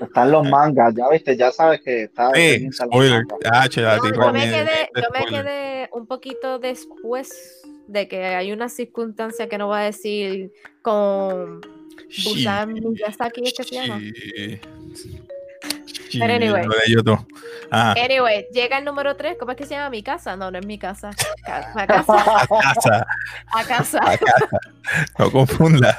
Están 0.02 0.32
los 0.32 0.48
mangas, 0.48 0.94
ya 0.96 1.08
viste, 1.10 1.36
ya 1.36 1.52
sabes 1.52 1.80
que 1.82 2.04
está. 2.04 2.32
Sí, 2.34 2.68
spoiler. 2.72 3.22
Ah, 3.52 3.66
No, 3.76 4.12
yo, 4.12 4.32
me 4.32 4.40
quedé, 4.40 4.88
yo 4.96 5.08
me 5.12 5.20
spoiler. 5.20 5.44
quedé 5.44 5.88
un 5.92 6.06
poquito 6.06 6.58
después 6.58 7.62
de 7.86 8.08
que 8.08 8.24
hay 8.24 8.50
una 8.52 8.68
circunstancia 8.68 9.48
que 9.48 9.58
no 9.58 9.66
voy 9.66 9.78
a 9.78 9.82
decir 9.82 10.50
con 10.82 11.60
Busan 12.24 12.72
Miyazaki, 12.72 13.42
¿es 13.44 13.54
que 13.54 13.64
se 13.64 13.74
llama? 13.74 14.00
Pero 16.18 16.34
anyway. 16.34 16.62
de. 17.04 17.18
Ah, 17.72 17.94
Anyway, 18.02 18.46
llega 18.52 18.78
el 18.78 18.84
número 18.84 19.14
3, 19.16 19.36
¿cómo 19.38 19.52
es 19.52 19.56
que 19.56 19.64
se 19.64 19.74
llama? 19.74 19.90
¿Mi 19.90 20.02
casa? 20.02 20.34
No, 20.36 20.50
no 20.50 20.58
es 20.58 20.66
mi 20.66 20.78
casa. 20.78 21.10
Ca- 21.44 21.72
A 21.76 21.86
casa, 21.86 22.12
a 22.42 22.46
casa, 22.46 23.06
a 23.52 23.64
casa. 23.64 23.98
a 24.02 24.16
casa. 24.18 24.58
No 25.18 25.30
confunda. 25.30 25.94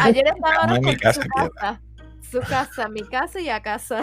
Ayer 0.00 0.24
estaba 0.26 0.66
No 0.66 0.74
es 0.74 0.80
mi 0.80 0.86
con 0.86 0.94
casa, 0.96 1.22
su 1.22 1.28
queda. 1.28 1.50
casa. 1.50 1.80
Su 2.30 2.40
casa, 2.40 2.88
mi 2.88 3.02
casa 3.02 3.40
y 3.40 3.48
a 3.48 3.60
casa. 3.62 4.00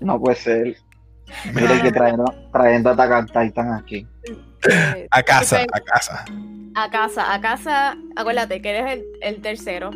No 0.00 0.18
puede 0.20 0.36
ser. 0.36 0.76
Mira 1.54 1.80
que 1.80 1.90
trayendo, 1.92 2.24
trayendo 2.52 2.90
a 2.90 2.92
Attack 2.92 3.26
Titan 3.32 3.72
aquí. 3.72 4.06
Eh, 4.70 5.06
A 5.10 5.22
casa, 5.22 5.62
a 5.72 5.80
casa. 5.80 6.24
A 6.74 6.90
casa, 6.90 7.32
a 7.34 7.40
casa, 7.40 7.96
acuérdate 8.16 8.60
que 8.60 8.70
eres 8.70 8.92
el, 8.98 9.04
el 9.22 9.40
tercero. 9.42 9.90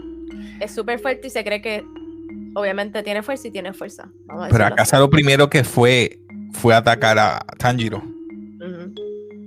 Es 0.61 0.75
súper 0.75 1.01
fuerte 1.01 1.27
y 1.27 1.31
se 1.31 1.45
cree 1.45 1.61
que 1.61 1.85
obviamente 2.55 3.03
tiene 3.03 3.23
fuerza 3.23 3.49
y 3.49 3.51
tiene 3.51 3.73
fuerza. 3.73 4.09
Vamos 4.27 4.45
a 4.45 4.49
Pero 4.49 4.65
a 4.65 4.67
decirlo 4.67 4.77
casa 4.77 4.99
lo 4.99 5.11
primero 5.11 5.49
que 5.51 5.65
fue 5.65 6.19
fue 6.53 6.75
atacar 6.75 7.19
a 7.19 7.39
Tanjiro. 7.59 7.99
Ujú. 7.99 8.95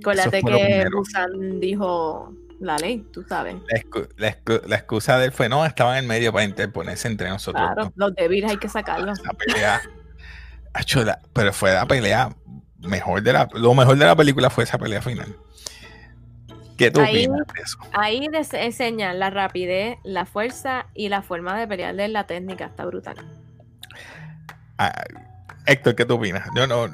Acuérdate 0.00 0.42
que. 0.42 0.84
Busan 0.92 1.60
dijo 1.60 2.32
la 2.60 2.76
ley, 2.78 3.04
tú 3.12 3.24
sabes. 3.28 3.56
La, 3.72 3.80
excu- 3.80 4.08
la 4.16 4.28
excu- 4.36 4.62
la 4.66 4.76
excusa 4.76 5.18
de 5.18 5.26
él 5.26 5.32
fue 5.32 5.48
no, 5.48 5.66
estaba 5.66 5.98
en 5.98 6.04
el 6.04 6.08
medio 6.08 6.32
para 6.32 6.44
interponerse 6.44 7.08
entre 7.08 7.28
nosotros. 7.28 7.62
Claro, 7.74 7.92
los 7.96 8.14
débiles 8.14 8.50
hay 8.50 8.56
que 8.56 8.68
sacarlos. 8.68 9.20
La 9.24 9.32
pelea. 9.32 9.80
Pero 11.32 11.52
fue 11.52 11.72
la 11.74 11.86
pelea 11.86 12.34
mejor 12.78 13.22
de 13.22 13.32
la. 13.32 13.48
Lo 13.54 13.74
mejor 13.74 13.96
de 13.98 14.06
la 14.06 14.16
película 14.16 14.48
fue 14.50 14.64
esa 14.64 14.78
pelea 14.78 15.02
final. 15.02 15.36
¿Qué 16.82 16.90
tú 16.90 17.00
Ahí- 17.00 17.26
opinas 17.28 17.46
de 17.54 17.62
eso? 17.62 17.78
Ahí 17.92 18.28
enseñan 18.54 19.20
la 19.20 19.30
rapidez, 19.30 19.98
la 20.02 20.26
fuerza 20.26 20.86
y 20.94 21.10
la 21.10 21.22
forma 21.22 21.56
de 21.56 21.68
pelear 21.68 21.94
de 21.94 22.08
la 22.08 22.26
técnica. 22.26 22.64
Está 22.66 22.84
brutal. 22.86 23.14
Ah, 24.78 24.92
Héctor, 25.66 25.94
¿qué 25.94 26.04
tú 26.04 26.14
opinas? 26.14 26.42
Yo 26.56 26.66
no. 26.66 26.88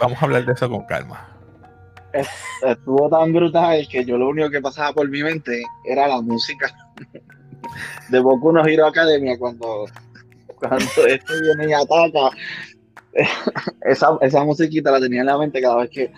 Vamos 0.00 0.20
a 0.20 0.24
hablar 0.24 0.44
de 0.44 0.52
eso 0.52 0.68
con 0.68 0.84
calma. 0.86 1.28
Estuvo 2.66 3.08
tan 3.08 3.32
brutal 3.32 3.86
que 3.88 4.04
yo 4.04 4.18
lo 4.18 4.30
único 4.30 4.50
que 4.50 4.60
pasaba 4.60 4.92
por 4.92 5.08
mi 5.08 5.22
mente 5.22 5.62
era 5.84 6.08
la 6.08 6.20
música 6.20 6.66
de 8.08 8.18
Boku 8.18 8.50
no 8.50 8.66
Hero 8.66 8.86
Academia 8.88 9.38
cuando, 9.38 9.84
cuando 10.56 10.84
este 11.06 11.40
viene 11.40 11.70
y 11.70 11.72
ataca. 11.72 12.36
Esa, 13.82 14.18
esa 14.22 14.44
musiquita 14.44 14.90
la 14.90 14.98
tenía 14.98 15.20
en 15.20 15.26
la 15.26 15.38
mente 15.38 15.60
cada 15.60 15.76
vez 15.76 15.90
que 15.90 16.12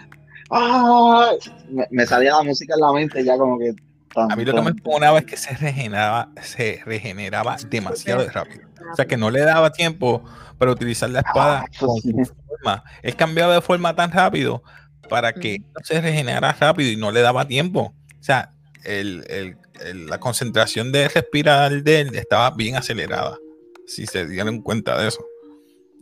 ¡ah! 0.53 1.33
me, 1.71 1.87
me 1.91 2.07
salía 2.07 2.33
la 2.33 2.43
música 2.43 2.75
en 2.75 2.81
la 2.81 2.93
mente 2.93 3.25
ya 3.25 3.37
como 3.37 3.59
que 3.59 3.75
tan, 4.15 4.31
A 4.31 4.37
mí 4.37 4.45
lo 4.45 4.55
que 4.55 4.61
me 4.63 4.71
encojonaba 4.71 5.19
es 5.21 5.25
que 5.25 5.37
se 5.37 5.55
regeneraba, 5.57 6.29
se 6.43 6.81
regeneraba 6.85 7.57
demasiado 7.71 8.29
rápido. 8.29 8.67
O 8.93 8.97
sea, 8.97 9.07
que 9.07 9.17
no 9.17 9.31
le 9.31 9.41
daba 9.41 9.73
tiempo 9.73 10.23
para 10.59 10.71
utilizar 10.73 11.09
la 11.11 11.21
espada 11.21 11.61
Ah, 11.63 11.67
eso 11.73 11.87
con 11.87 12.01
sí. 12.01 12.13
su 12.25 12.35
forma. 12.47 12.85
Él 13.03 13.17
cambiaba 13.17 13.55
de 13.55 13.63
forma 13.63 13.95
tan 13.97 14.13
rápido 14.13 14.63
para 15.09 15.33
que 15.33 15.59
no 15.61 15.81
se 15.85 16.01
regenerara 16.01 16.53
rápido 16.53 16.91
y 16.91 16.97
no 16.97 17.11
le 17.11 17.21
daba 17.23 17.47
tiempo. 17.49 17.95
O 18.21 18.23
sea, 18.23 18.51
el- 18.85 19.25
el- 19.29 19.57
el- 19.85 20.07
la 20.07 20.21
concentración 20.21 20.93
de 20.93 21.09
respirar 21.09 21.83
de 21.83 22.01
él 22.01 22.15
estaba 22.15 22.51
bien 22.51 22.77
acelerada. 22.77 23.39
Si 23.87 24.07
se 24.07 24.27
dieron 24.27 24.61
cuenta 24.61 25.01
de 25.01 25.09
eso. 25.09 25.25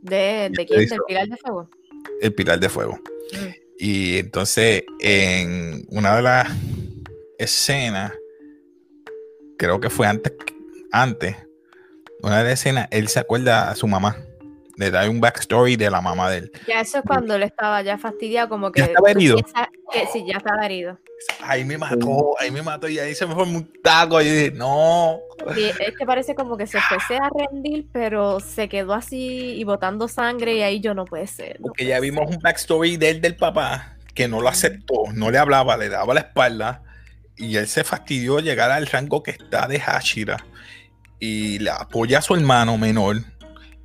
¿De, 0.03 0.51
de 0.51 0.67
quién? 0.67 0.89
¿Del 0.89 0.99
pilar 1.07 1.29
de 1.29 1.37
fuego? 1.37 1.71
El 2.21 2.35
pilar 2.35 2.59
de 2.61 2.69
fuego. 2.69 2.99
Mm. 3.33 3.47
Y 3.83 4.19
entonces, 4.19 4.85
en 5.01 5.87
una 5.89 6.15
de 6.17 6.21
las 6.21 6.51
escenas, 7.39 8.13
creo 9.57 9.81
que 9.81 9.89
fue 9.89 10.07
antes, 10.07 10.35
antes, 10.93 11.35
una 12.21 12.39
de 12.39 12.45
las 12.45 12.53
escenas, 12.53 12.89
él 12.91 13.09
se 13.09 13.21
acuerda 13.21 13.71
a 13.71 13.75
su 13.75 13.87
mamá. 13.89 14.19
Le 14.77 14.91
da 14.91 15.09
un 15.09 15.19
backstory 15.19 15.77
de 15.77 15.91
la 15.91 16.03
mamá 16.03 16.29
de 16.29 16.39
él. 16.39 16.53
Ya 16.69 16.83
eso 16.83 16.99
es 16.99 17.05
cuando 17.07 17.35
él 17.35 17.43
estaba 17.43 17.81
ya 17.81 17.97
fastidiado, 17.97 18.51
como 18.51 18.71
que. 18.71 18.81
¿Ya 18.81 18.87
estaba 18.89 19.11
herido? 19.11 19.37
piensas 19.37 19.69
que 19.93 20.07
sí, 20.13 20.25
ya 20.27 20.39
estaba 20.39 20.65
herido. 20.65 20.99
Ahí 21.43 21.65
me 21.65 21.77
mató, 21.77 22.35
ahí 22.39 22.51
me 22.51 22.63
mató 22.63 22.89
y 22.89 22.99
ahí 22.99 23.15
se 23.15 23.27
me 23.27 23.35
formó 23.35 23.59
un 23.59 23.73
taco. 23.83 24.21
Y 24.21 24.27
yo 24.27 24.33
dije, 24.33 24.51
no. 24.53 25.19
Sí, 25.55 25.65
es 25.79 25.97
que 25.97 26.07
parece 26.07 26.35
como 26.35 26.57
que 26.57 26.67
se 26.67 26.81
fuese 26.81 27.17
a 27.17 27.29
rendir, 27.35 27.87
pero 27.93 28.41
se 28.41 28.69
quedó 28.69 28.95
así 28.95 29.55
y 29.57 29.65
botando 29.65 30.09
sangre 30.09 30.55
y 30.57 30.63
ahí 30.63 30.81
yo 30.81 30.95
no 30.95 31.05
puede 31.05 31.27
ser. 31.27 31.61
no 31.61 31.67
Porque 31.69 31.85
puede 31.85 31.91
ya 31.91 32.01
vimos 32.01 32.27
ser. 32.29 32.37
un 32.37 32.43
backstory 32.43 32.97
de 32.97 33.11
él, 33.11 33.21
del 33.21 33.37
papá, 33.37 33.97
que 34.15 34.29
no 34.29 34.41
lo 34.41 34.49
aceptó, 34.49 35.05
no 35.15 35.31
le 35.31 35.39
hablaba, 35.39 35.77
le 35.77 35.89
daba 35.89 36.15
la 36.15 36.21
espalda. 36.21 36.83
Y 37.37 37.57
él 37.57 37.67
se 37.69 37.85
fastidió 37.85 38.41
llegar 38.41 38.71
al 38.71 38.87
rango 38.87 39.23
que 39.23 39.31
está 39.33 39.67
de 39.67 39.81
Hashira. 39.81 40.45
Y 41.19 41.59
le 41.59 41.71
apoya 41.71 42.19
a 42.19 42.23
su 42.23 42.35
hermano 42.35 42.79
menor. 42.79 43.17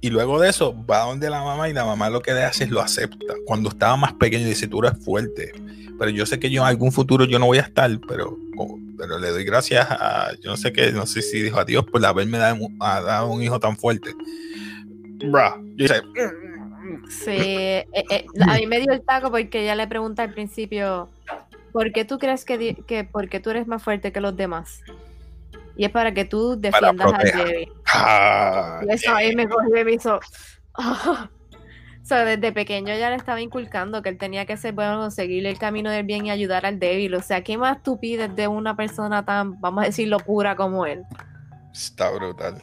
Y 0.01 0.09
luego 0.09 0.39
de 0.39 0.49
eso 0.49 0.75
va 0.89 0.99
donde 1.05 1.29
la 1.29 1.43
mamá 1.43 1.67
y 1.69 1.73
la 1.73 1.83
mamá 1.85 2.09
lo 2.09 2.21
que 2.21 2.33
le 2.33 2.43
hace 2.43 2.65
es 2.65 2.69
lo 2.69 2.81
acepta. 2.81 3.33
Cuando 3.45 3.69
estaba 3.69 3.95
más 3.97 4.13
pequeño 4.13 4.45
dice, 4.45 4.67
tú 4.67 4.83
eres 4.83 4.97
fuerte. 5.03 5.51
Pero 5.97 6.11
yo 6.11 6.25
sé 6.25 6.39
que 6.39 6.49
yo 6.49 6.61
en 6.61 6.67
algún 6.67 6.91
futuro 6.91 7.25
yo 7.25 7.39
no 7.39 7.45
voy 7.47 7.57
a 7.57 7.61
estar, 7.61 7.89
pero, 8.07 8.37
pero 8.97 9.17
le 9.17 9.29
doy 9.29 9.43
gracias 9.45 9.87
a, 9.89 10.31
yo 10.41 10.51
no 10.51 10.57
sé 10.57 10.71
qué, 10.73 10.91
no 10.91 11.05
sé 11.05 11.21
si 11.21 11.41
dijo 11.41 11.59
a 11.59 11.65
Dios 11.65 11.85
por 11.85 12.05
haberme 12.05 12.37
dado, 12.37 12.55
un- 12.65 12.77
a- 12.81 13.01
dado 13.01 13.27
un 13.31 13.41
hijo 13.41 13.59
tan 13.59 13.77
fuerte. 13.77 14.11
Bruh. 15.23 15.55
Yo 15.75 15.87
dije, 15.87 16.01
Sí, 17.09 17.31
eh, 17.31 17.85
eh, 17.93 18.25
a 18.47 18.55
mí 18.57 18.67
me 18.67 18.79
dio 18.79 18.91
el 18.91 19.01
taco 19.01 19.31
porque 19.31 19.63
ella 19.63 19.75
le 19.75 19.87
pregunta 19.87 20.23
al 20.23 20.33
principio, 20.33 21.09
¿por 21.71 21.91
qué 21.91 22.03
tú 22.05 22.17
crees 22.19 22.45
que, 22.45 22.75
que 22.87 23.03
porque 23.03 23.39
tú 23.39 23.49
eres 23.51 23.67
más 23.67 23.81
fuerte 23.83 24.11
que 24.11 24.21
los 24.21 24.35
demás? 24.35 24.81
Y 25.77 25.85
es 25.85 25.91
para 25.91 26.13
que 26.13 26.25
tú 26.25 26.55
defiendas 26.59 26.91
al 26.91 26.95
proteja. 27.31 27.43
Ah, 27.95 28.81
Y 28.87 28.91
eso 28.93 29.13
ahí 29.13 29.35
me 29.35 29.47
cogió 29.47 29.77
y 29.77 29.83
me 29.83 29.93
hizo. 29.93 30.19
O 30.77 32.07
sea, 32.07 32.23
desde 32.23 32.51
pequeño 32.51 32.95
ya 32.95 33.09
le 33.09 33.15
estaba 33.15 33.41
inculcando 33.41 34.03
que 34.03 34.09
él 34.09 34.19
tenía 34.19 34.45
que 34.45 34.57
ser 34.57 34.73
bueno, 34.73 34.99
conseguir 34.99 35.43
el 35.47 35.57
camino 35.57 35.89
del 35.89 36.05
bien 36.05 36.27
y 36.27 36.29
ayudar 36.29 36.67
al 36.67 36.77
débil. 36.77 37.15
O 37.15 37.21
sea, 37.23 37.43
¿qué 37.43 37.57
más 37.57 37.81
tú 37.81 37.99
pides 37.99 38.35
de 38.35 38.47
una 38.47 38.75
persona 38.75 39.25
tan, 39.25 39.59
vamos 39.59 39.83
a 39.83 39.87
decirlo, 39.87 40.19
pura 40.19 40.55
como 40.55 40.85
él? 40.85 41.03
está 41.75 42.09
brutal. 42.11 42.61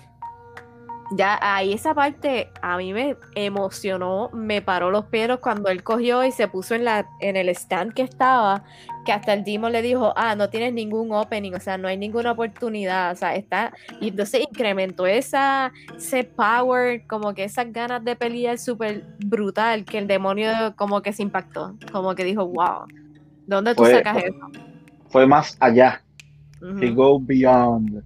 Ya 1.15 1.39
ahí 1.43 1.75
esa 1.75 1.93
parte 1.93 2.51
a 2.63 2.79
mí 2.79 2.95
me 2.95 3.17
emocionó, 3.35 4.31
me 4.33 4.63
paró 4.63 4.91
los 4.91 5.05
pelos 5.07 5.41
cuando 5.41 5.69
él 5.69 5.83
cogió 5.83 6.25
y 6.25 6.33
se 6.33 6.49
puso 6.49 6.75
en 6.75 6.85
la 6.85 7.07
en 7.21 7.37
el 7.37 7.51
stand 7.51 7.93
que 7.93 8.03
estaba, 8.03 8.65
que 9.05 9.13
hasta 9.13 9.33
el 9.33 9.43
Demon 9.45 9.73
le 9.73 9.83
dijo, 9.83 10.13
ah, 10.17 10.35
no 10.37 10.49
tienes 10.49 10.73
ningún 10.73 11.13
opening, 11.13 11.53
o 11.55 11.61
sea, 11.61 11.77
no 11.79 11.89
hay 11.89 11.97
ninguna 11.97 12.33
oportunidad, 12.33 13.13
o 13.13 13.17
sea, 13.17 13.35
está, 13.35 13.73
y 14.01 14.09
entonces 14.09 14.43
incrementó 14.49 15.07
esa, 15.07 15.73
ese 15.97 16.25
power, 16.25 17.05
como 17.07 17.35
que 17.35 17.45
esas 17.45 17.73
ganas 17.73 18.05
de 18.05 18.15
pelear 18.17 18.59
súper 18.59 19.05
brutal, 19.19 19.85
que 19.85 19.99
el 19.99 20.07
demonio 20.07 20.53
como 20.77 21.03
que 21.03 21.13
se 21.13 21.23
impactó, 21.23 21.77
como 21.91 22.15
que 22.15 22.25
dijo, 22.25 22.47
wow, 22.47 22.87
¿dónde 23.47 23.75
tú 23.75 23.83
Fue- 23.83 23.95
sacas 23.95 24.25
eso? 24.25 24.37
fue 25.09 25.27
más 25.27 25.57
allá. 25.61 26.03
He 26.81 26.91
go 26.91 27.19
beyond. 27.21 28.05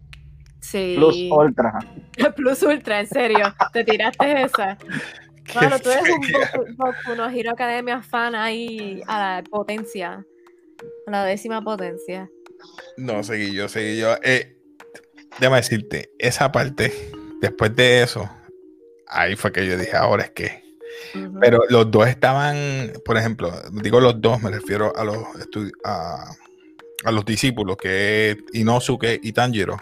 Sí. 0.61 0.95
Plus 0.97 1.15
ultra. 1.31 1.79
Plus 2.37 2.63
Ultra, 2.63 3.01
en 3.01 3.07
serio. 3.07 3.55
Te 3.73 3.85
tiraste 3.85 4.43
esa. 4.43 4.77
Claro, 5.45 5.79
tú 5.79 5.91
eres 5.91 6.03
un. 6.09 6.21
Boku, 6.21 6.75
Boku 6.77 7.17
no 7.17 7.29
Hero 7.31 7.53
Academia 7.53 8.03
fan 8.03 8.35
ahí 8.35 9.01
a 9.07 9.19
la 9.37 9.43
potencia. 9.49 10.25
A 11.07 11.11
la 11.11 11.25
décima 11.25 11.63
potencia. 11.63 12.31
No, 12.97 13.23
seguí 13.23 13.53
yo, 13.53 13.69
seguí 13.69 13.99
yo. 13.99 14.15
Eh, 14.23 14.57
déjame 15.39 15.59
decirte, 15.59 16.11
esa 16.19 16.51
parte, 16.53 16.93
después 17.41 17.75
de 17.77 18.03
eso, 18.03 18.29
ahí 19.07 19.37
fue 19.37 19.53
que 19.53 19.67
yo 19.67 19.77
dije, 19.77 19.97
ahora 19.97 20.25
es 20.25 20.31
que. 20.31 20.65
Pero 21.41 21.61
los 21.69 21.91
dos 21.91 22.09
estaban, 22.09 22.93
por 23.05 23.17
ejemplo, 23.19 23.53
digo 23.71 24.01
los 24.01 24.21
dos, 24.21 24.43
me 24.43 24.51
refiero 24.51 24.97
a 24.97 25.05
los 25.05 25.19
a, 25.85 26.31
a 27.05 27.13
los 27.13 27.25
discípulos, 27.25 27.77
que 27.77 28.31
es 28.31 28.37
Inosuke 28.55 29.21
y 29.23 29.33
Tanjiro. 29.33 29.77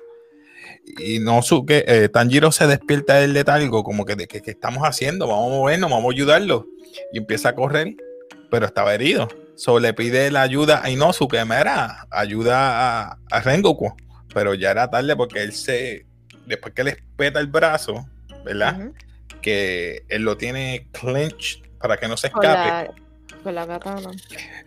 Inosuke, 0.98 1.84
eh, 1.86 2.08
Tanjiro 2.08 2.52
se 2.52 2.66
despierta 2.66 3.14
del 3.14 3.32
letargo, 3.32 3.84
como 3.84 4.04
que, 4.04 4.16
de 4.16 4.26
que, 4.26 4.42
¿qué 4.42 4.50
estamos 4.50 4.82
haciendo? 4.82 5.28
Vamos 5.28 5.52
a 5.52 5.56
movernos, 5.56 5.90
vamos 5.90 6.12
a 6.12 6.14
ayudarlo. 6.14 6.66
Y 7.12 7.18
empieza 7.18 7.50
a 7.50 7.54
correr, 7.54 7.94
pero 8.50 8.66
estaba 8.66 8.94
herido. 8.94 9.28
So, 9.56 9.78
le 9.78 9.94
pide 9.94 10.30
la 10.30 10.42
ayuda 10.42 10.80
a 10.82 10.90
Inosuke, 10.90 11.44
mira, 11.44 12.06
ayuda 12.10 13.02
a, 13.12 13.18
a 13.30 13.40
Rengoku. 13.40 13.94
Pero 14.32 14.54
ya 14.54 14.72
era 14.72 14.90
tarde 14.90 15.14
porque 15.14 15.42
él 15.42 15.52
se, 15.52 16.06
después 16.46 16.74
que 16.74 16.82
le 16.84 16.96
peta 17.16 17.38
el 17.38 17.46
brazo, 17.46 18.08
¿verdad? 18.44 18.90
Que 19.40 20.04
él 20.08 20.22
lo 20.22 20.36
tiene 20.36 20.88
clench 20.92 21.62
para 21.78 21.96
que 21.96 22.08
no 22.08 22.16
se 22.16 22.30
Con 22.30 22.44
escape. 22.44 22.90
la, 23.44 23.44
con 23.44 23.54
la. 23.54 24.10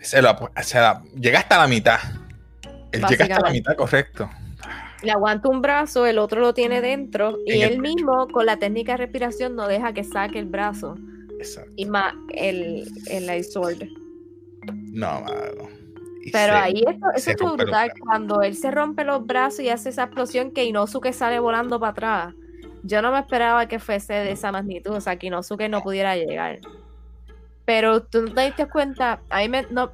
Se 0.02 0.22
la- 0.22 0.52
se 0.64 0.80
la- 0.80 1.04
llega 1.20 1.40
hasta 1.40 1.58
la 1.58 1.68
mitad. 1.68 2.00
Él 2.94 3.04
llega 3.10 3.26
hasta 3.26 3.42
la 3.42 3.50
mitad, 3.52 3.76
correcto. 3.76 4.30
Le 5.04 5.12
aguanta 5.12 5.50
un 5.50 5.62
brazo, 5.62 6.06
el 6.06 6.18
otro 6.18 6.40
lo 6.42 6.54
tiene 6.54 6.80
dentro 6.82 7.38
y 7.46 7.62
En 7.62 7.72
él 7.74 7.80
mismo 7.80 8.28
con 8.30 8.46
la 8.46 8.58
técnica 8.58 8.94
de 8.94 8.98
respiración 9.00 9.56
no 9.56 9.68
deja 9.68 9.94
que 9.94 10.04
saque 10.04 10.40
el 10.40 10.46
brazo. 10.46 10.96
Exacto. 11.40 11.72
Y 11.76 11.86
más 11.86 12.14
el, 12.34 12.90
el 13.10 13.26
Light 13.28 13.44
Sword. 13.44 13.84
No, 14.74 15.22
mano. 15.22 15.70
Y 16.22 16.32
Pero 16.32 16.54
se- 16.54 16.60
ahí 16.60 16.84
eso 17.16 17.32
los 17.40 17.58
brutal. 17.58 17.92
Cuando 18.00 18.42
él 18.42 18.56
se 18.56 18.72
rompe 18.72 19.04
los 19.04 19.26
brazos 19.26 19.62
y 19.62 19.70
hace 19.70 19.90
esa 19.90 20.04
explosión 20.04 20.52
que 20.52 20.66
Inosuke 20.66 21.14
sale 21.14 21.40
volando 21.40 21.80
para 21.80 21.92
atrás. 21.92 22.34
Yo 22.84 23.02
no 23.02 23.12
me 23.12 23.20
esperaba 23.20 23.68
que 23.68 23.80
fuese 23.80 24.14
de 24.14 24.32
esa 24.32 24.52
magnitud, 24.52 24.92
o 24.94 25.02
sea, 25.02 25.18
que 25.18 25.28
Inosuke 25.28 25.70
no 25.70 25.82
pudiera 25.82 26.16
llegar. 26.16 26.60
Pero 27.66 28.04
tú 28.04 28.22
no 28.22 28.34
te 28.34 28.42
diste 28.42 28.66
cuenta, 28.68 29.20
a 29.30 29.40
mí 29.40 29.50
me, 29.50 29.66
no, 29.70 29.92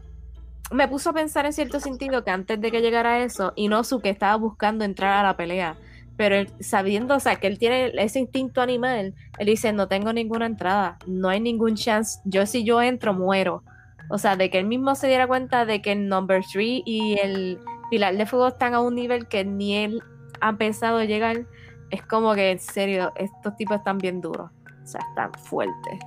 me 0.71 0.87
puso 0.87 1.09
a 1.09 1.13
pensar 1.13 1.45
en 1.45 1.53
cierto 1.53 1.79
sentido 1.79 2.23
que 2.23 2.31
antes 2.31 2.59
de 2.61 2.71
que 2.71 2.81
llegara 2.81 3.23
eso, 3.23 3.53
Inosuke 3.55 4.09
estaba 4.09 4.35
buscando 4.35 4.85
entrar 4.85 5.13
a 5.13 5.23
la 5.23 5.37
pelea. 5.37 5.75
Pero 6.15 6.35
él, 6.35 6.49
sabiendo, 6.59 7.15
o 7.15 7.19
sea, 7.19 7.37
que 7.37 7.47
él 7.47 7.57
tiene 7.57 7.91
ese 7.97 8.19
instinto 8.19 8.61
animal, 8.61 9.15
él 9.39 9.45
dice, 9.47 9.73
no 9.73 9.87
tengo 9.87 10.13
ninguna 10.13 10.45
entrada, 10.45 10.97
no 11.07 11.29
hay 11.29 11.39
ningún 11.39 11.75
chance, 11.75 12.19
yo 12.25 12.45
si 12.45 12.63
yo 12.63 12.81
entro 12.81 13.13
muero. 13.13 13.63
O 14.09 14.17
sea, 14.17 14.35
de 14.35 14.49
que 14.49 14.59
él 14.59 14.65
mismo 14.65 14.95
se 14.95 15.07
diera 15.07 15.27
cuenta 15.27 15.65
de 15.65 15.81
que 15.81 15.93
el 15.93 16.07
Number 16.07 16.43
3 16.43 16.81
y 16.85 17.17
el 17.21 17.59
Pilar 17.89 18.15
de 18.15 18.25
Fuego 18.25 18.47
están 18.49 18.73
a 18.73 18.81
un 18.81 18.95
nivel 18.95 19.27
que 19.27 19.43
ni 19.45 19.75
él 19.75 20.01
ha 20.41 20.55
pensado 20.57 21.03
llegar, 21.03 21.45
es 21.89 22.01
como 22.05 22.33
que 22.33 22.51
en 22.51 22.59
serio, 22.59 23.11
estos 23.15 23.55
tipos 23.55 23.77
están 23.77 23.97
bien 23.97 24.19
duros. 24.21 24.49
O 24.83 24.85
sea, 24.87 25.01
están 25.09 25.31
fuertes. 25.33 25.99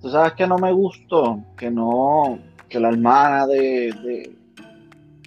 Tú 0.00 0.10
sabes 0.10 0.32
que 0.34 0.46
no 0.46 0.58
me 0.58 0.72
gustó 0.72 1.40
que 1.56 1.70
no, 1.70 2.38
que 2.68 2.78
la 2.80 2.88
hermana 2.90 3.46
de, 3.46 3.92
de, 4.02 4.36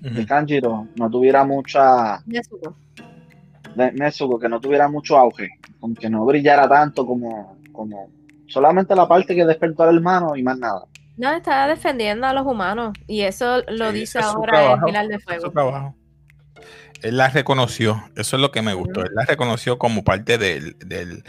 de 0.01 0.19
Ujú. 0.19 0.27
Kanjiro 0.27 0.87
no 0.95 1.09
tuviera 1.09 1.43
mucha, 1.43 2.21
Nezuko. 2.25 2.75
de 3.75 3.91
Nezuko, 3.91 4.39
que 4.39 4.49
no 4.49 4.59
tuviera 4.59 4.87
mucho 4.87 5.17
auge, 5.17 5.49
con 5.79 5.93
que 5.93 6.09
no 6.09 6.25
brillara 6.25 6.67
tanto 6.67 7.05
como, 7.05 7.57
como 7.71 8.09
solamente 8.47 8.95
la 8.95 9.07
parte 9.07 9.35
que 9.35 9.45
despertó 9.45 9.83
al 9.83 9.95
hermano 9.95 10.35
y 10.35 10.41
más 10.43 10.57
nada. 10.57 10.85
No, 11.21 11.31
está 11.33 11.67
defendiendo 11.67 12.25
a 12.25 12.33
los 12.33 12.45
humanos. 12.47 12.93
Y 13.07 13.21
eso 13.21 13.61
lo 13.67 13.91
Sí, 13.91 13.99
dice 13.99 14.19
es 14.19 14.25
ahora 14.25 14.73
el 14.73 14.81
Pilar 14.83 15.07
de 15.07 15.19
Fuego. 15.19 15.45
su 15.45 15.51
trabajo. 15.51 15.95
Él 17.03 17.17
la 17.17 17.29
reconoció, 17.29 18.03
eso 18.15 18.35
es 18.35 18.41
lo 18.41 18.51
que 18.51 18.61
me 18.63 18.73
gustó. 18.73 19.01
Él 19.01 19.11
la 19.13 19.25
reconoció 19.25 19.77
como 19.77 20.03
parte 20.03 20.37
del, 20.39 20.77
del, 20.79 21.23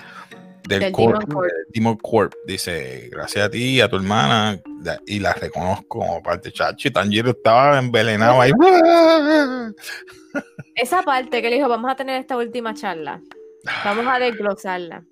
del, 0.66 0.80
Del 0.80 0.92
corp, 0.92 1.18
Demon 1.20 1.26
Corp. 1.34 1.46
del 1.46 1.64
Demon 1.74 1.96
Corp. 1.98 2.32
Dice, 2.46 3.08
gracias 3.12 3.46
a 3.46 3.50
ti 3.50 3.76
y 3.76 3.80
a 3.80 3.88
tu 3.88 3.96
hermana, 3.96 4.58
y 5.06 5.20
la 5.20 5.32
reconozco 5.34 5.98
como 6.00 6.22
parte. 6.22 6.50
Chachi, 6.52 6.90
Tanjiro 6.90 7.30
estaba 7.30 7.78
envenenado 7.78 8.40
ahí. 8.40 8.52
Esa 10.74 11.02
parte 11.02 11.42
que 11.42 11.50
le 11.50 11.56
dijo, 11.56 11.68
vamos 11.68 11.90
a 11.90 11.96
tener 11.96 12.20
esta 12.20 12.36
última 12.36 12.74
charla. 12.74 13.20
Vamos 13.84 14.06
a 14.08 14.18
desglosarla. 14.18 15.04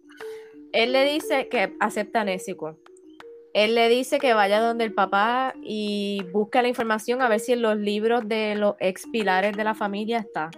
Él 0.72 0.92
le 0.92 1.04
dice 1.04 1.48
que 1.48 1.74
acepta 1.80 2.22
a 2.22 2.24
Nezuko. 2.24 2.78
Él 3.52 3.74
le 3.74 3.88
dice 3.88 4.18
que 4.18 4.32
vaya 4.32 4.60
donde 4.60 4.84
el 4.84 4.92
papá 4.92 5.54
y 5.62 6.22
busque 6.32 6.62
la 6.62 6.68
información 6.68 7.20
a 7.20 7.28
ver 7.28 7.40
si 7.40 7.52
en 7.52 7.62
los 7.62 7.76
libros 7.76 8.28
de 8.28 8.54
los 8.54 8.74
ex 8.78 9.06
pilares 9.10 9.56
de 9.56 9.64
la 9.64 9.74
familia 9.74 10.18
está. 10.18 10.50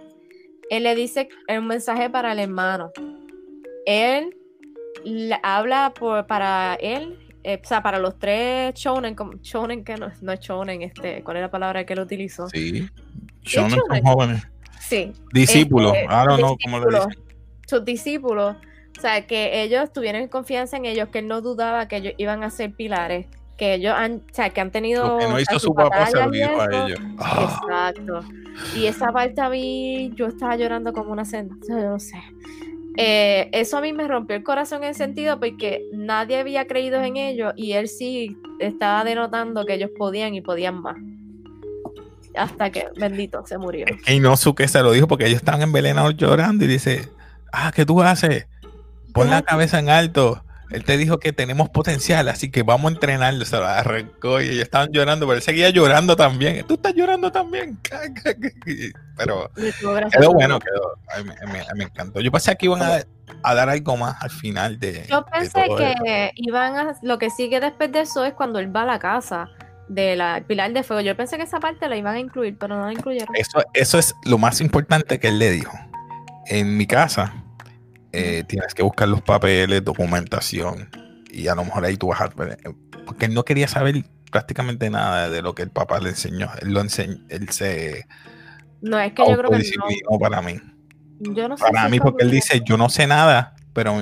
Él 0.69 0.83
le 0.83 0.93
dice 0.95 1.27
un 1.49 1.67
mensaje 1.67 2.09
para 2.09 2.31
el 2.33 2.39
hermano. 2.39 2.91
Él 3.85 4.35
le 5.03 5.37
habla 5.43 5.91
por- 5.97 6.25
para 6.27 6.75
él, 6.75 7.17
eh, 7.43 7.59
o 7.61 7.67
sea, 7.67 7.81
para 7.81 7.99
los 7.99 8.17
tres 8.19 8.73
shonen, 8.75 9.15
como- 9.15 9.33
shonen 9.41 9.83
que 9.83 9.95
no, 9.97 10.09
no 10.21 10.31
es 10.31 10.39
shonen, 10.39 10.81
este, 10.83 11.23
¿cuál 11.23 11.37
es 11.37 11.41
la 11.41 11.51
palabra 11.51 11.85
que 11.85 11.93
él 11.93 11.99
utilizó? 11.99 12.47
Sí. 12.49 12.87
Shonen 13.41 13.71
son 13.87 14.01
jóvenes. 14.03 14.43
Sí, 14.79 15.11
Discípulos. 15.33 15.93
Este, 15.95 16.05
I 16.05 16.25
don't 16.27 16.37
know 16.39 16.57
cómo 16.63 16.79
lo 16.79 16.85
discípulos, 16.85 17.07
dicen. 17.07 17.23
sus 17.67 17.85
discípulos, 17.85 18.55
o 18.97 19.01
sea, 19.01 19.25
que 19.25 19.63
ellos 19.63 19.91
tuvieran 19.91 20.27
confianza 20.27 20.77
en 20.77 20.85
ellos, 20.85 21.09
que 21.09 21.19
él 21.19 21.27
no 21.27 21.41
dudaba 21.41 21.87
que 21.87 21.97
ellos 21.97 22.13
iban 22.17 22.43
a 22.43 22.49
ser 22.49 22.73
pilares, 22.73 23.27
que 23.57 23.75
ellos 23.75 23.93
han, 23.95 24.23
o 24.29 24.33
sea, 24.33 24.49
que 24.49 24.61
han 24.61 24.71
tenido 24.71 25.07
Lo 25.07 25.17
que 25.17 25.27
no 25.27 25.39
hizo 25.39 25.59
su 25.59 25.73
papá 25.73 26.07
se 26.07 26.13
lo 26.13 26.25
batallas 26.25 26.35
y 26.35 26.49
dijo 26.49 26.61
a 26.61 26.65
eso. 26.65 26.85
ellos. 26.87 26.99
Ah, 27.19 27.91
Exacto. 27.93 28.19
Y 28.75 28.85
esa 28.85 29.11
parte 29.11 29.41
a 29.41 29.49
mí, 29.49 30.11
yo 30.15 30.27
estaba 30.27 30.55
llorando 30.55 30.93
como 30.93 31.11
una 31.11 31.23
yo 31.23 31.43
no 31.67 31.99
sé. 31.99 32.17
Eh, 32.95 33.49
eso 33.51 33.77
a 33.77 33.81
mí 33.81 33.91
me 33.91 34.07
rompió 34.07 34.35
el 34.35 34.43
corazón 34.43 34.83
en 34.83 34.89
el 34.89 34.95
sentido 34.95 35.39
porque 35.39 35.83
nadie 35.91 36.37
había 36.37 36.67
creído 36.67 37.01
en 37.01 37.17
ellos 37.17 37.53
y 37.55 37.71
él 37.73 37.87
sí 37.87 38.37
estaba 38.59 39.03
denotando 39.03 39.65
que 39.65 39.73
ellos 39.73 39.89
podían 39.97 40.35
y 40.35 40.41
podían 40.41 40.81
más. 40.81 40.97
Hasta 42.35 42.71
que, 42.71 42.87
bendito, 42.95 43.45
se 43.45 43.57
murió. 43.57 43.85
que 44.05 44.13
Inosuke 44.13 44.67
se 44.67 44.81
lo 44.81 44.91
dijo 44.91 45.07
porque 45.07 45.25
ellos 45.25 45.37
estaban 45.37 45.61
envenenados 45.61 46.15
llorando 46.17 46.65
y 46.65 46.67
dice, 46.67 47.09
ah, 47.51 47.71
¿qué 47.73 47.85
tú 47.85 48.01
haces? 48.01 48.47
Pon 49.13 49.29
la 49.29 49.41
cabeza 49.41 49.79
en 49.79 49.89
alto. 49.89 50.43
Él 50.73 50.83
te 50.83 50.97
dijo 50.97 51.19
que 51.19 51.33
tenemos 51.33 51.69
potencial, 51.69 52.27
así 52.29 52.49
que 52.49 52.63
vamos 52.63 52.89
a 52.89 52.95
entrenarlo. 52.95 53.45
Se 53.45 53.57
lo 53.57 53.65
arrancó 53.65 54.41
y 54.41 54.45
ellos 54.45 54.63
estaban 54.63 54.89
llorando, 54.91 55.27
pero 55.27 55.37
él 55.37 55.43
seguía 55.43 55.69
llorando 55.69 56.15
también. 56.15 56.65
Tú 56.65 56.73
estás 56.73 56.95
llorando 56.95 57.31
también. 57.31 57.77
Pero 59.15 59.51
quedó 59.53 60.33
bueno, 60.33 60.59
quedó. 60.59 60.95
Me 61.75 61.83
encantó. 61.83 62.19
Yo 62.21 62.31
pensé 62.31 62.55
que 62.55 62.65
iban 62.65 62.81
a, 62.81 63.03
a 63.43 63.53
dar 63.53 63.69
algo 63.69 63.95
más 63.97 64.15
al 64.19 64.31
final 64.31 64.79
de. 64.79 65.05
Yo 65.07 65.23
pensé 65.25 65.65
que 65.77 66.23
esto. 66.23 66.33
iban 66.37 66.75
a. 66.75 66.97
Lo 67.03 67.19
que 67.19 67.29
sigue 67.29 67.59
después 67.59 67.91
de 67.91 68.01
eso 68.01 68.25
es 68.25 68.33
cuando 68.33 68.57
él 68.57 68.75
va 68.75 68.81
a 68.81 68.85
la 68.85 68.97
casa 68.97 69.49
de 69.89 70.15
la 70.15 70.43
Pilar 70.47 70.73
de 70.73 70.81
Fuego. 70.81 71.01
Yo 71.01 71.15
pensé 71.15 71.37
que 71.37 71.43
esa 71.43 71.59
parte 71.59 71.87
la 71.87 71.97
iban 71.97 72.15
a 72.15 72.19
incluir, 72.19 72.57
pero 72.57 72.75
no 72.75 72.87
la 72.87 72.93
incluyeron. 72.93 73.35
Eso, 73.35 73.61
eso 73.75 73.99
es 73.99 74.15
lo 74.25 74.39
más 74.39 74.59
importante 74.59 75.19
que 75.19 75.27
él 75.27 75.37
le 75.37 75.51
dijo. 75.51 75.77
En 76.47 76.75
mi 76.75 76.87
casa 76.87 77.42
eh, 78.13 78.43
tienes 78.47 78.73
que 78.73 78.83
buscar 78.83 79.07
los 79.09 79.21
papeles, 79.21 79.83
documentación, 79.83 80.89
y 81.31 81.47
a 81.47 81.55
lo 81.55 81.65
mejor 81.65 81.85
ahí 81.85 81.97
tú 81.97 82.07
vas 82.07 82.21
a... 82.21 82.29
Porque 83.05 83.25
él 83.25 83.33
no 83.33 83.43
quería 83.43 83.67
saber 83.67 84.05
prácticamente 84.31 84.89
nada 84.89 85.29
de 85.29 85.41
lo 85.41 85.53
que 85.53 85.63
el 85.63 85.69
papá 85.69 85.99
le 85.99 86.09
enseñó. 86.09 86.49
Él 86.61 86.73
lo 86.73 86.81
enseñó, 86.81 87.17
él 87.29 87.49
se 87.49 88.05
No, 88.81 88.99
es 88.99 89.13
que 89.13 89.23
yo 89.27 89.37
creo 89.37 89.51
que 89.51 89.71
no. 90.09 90.19
para 90.19 90.41
mí. 90.41 90.59
Yo 91.19 91.47
no 91.47 91.57
sé 91.57 91.63
Para 91.63 91.85
si 91.85 91.91
mí, 91.91 91.99
porque 91.99 92.23
él 92.23 92.31
dice, 92.31 92.61
yo 92.65 92.77
no 92.77 92.89
sé 92.89 93.07
nada, 93.07 93.55
pero 93.73 94.01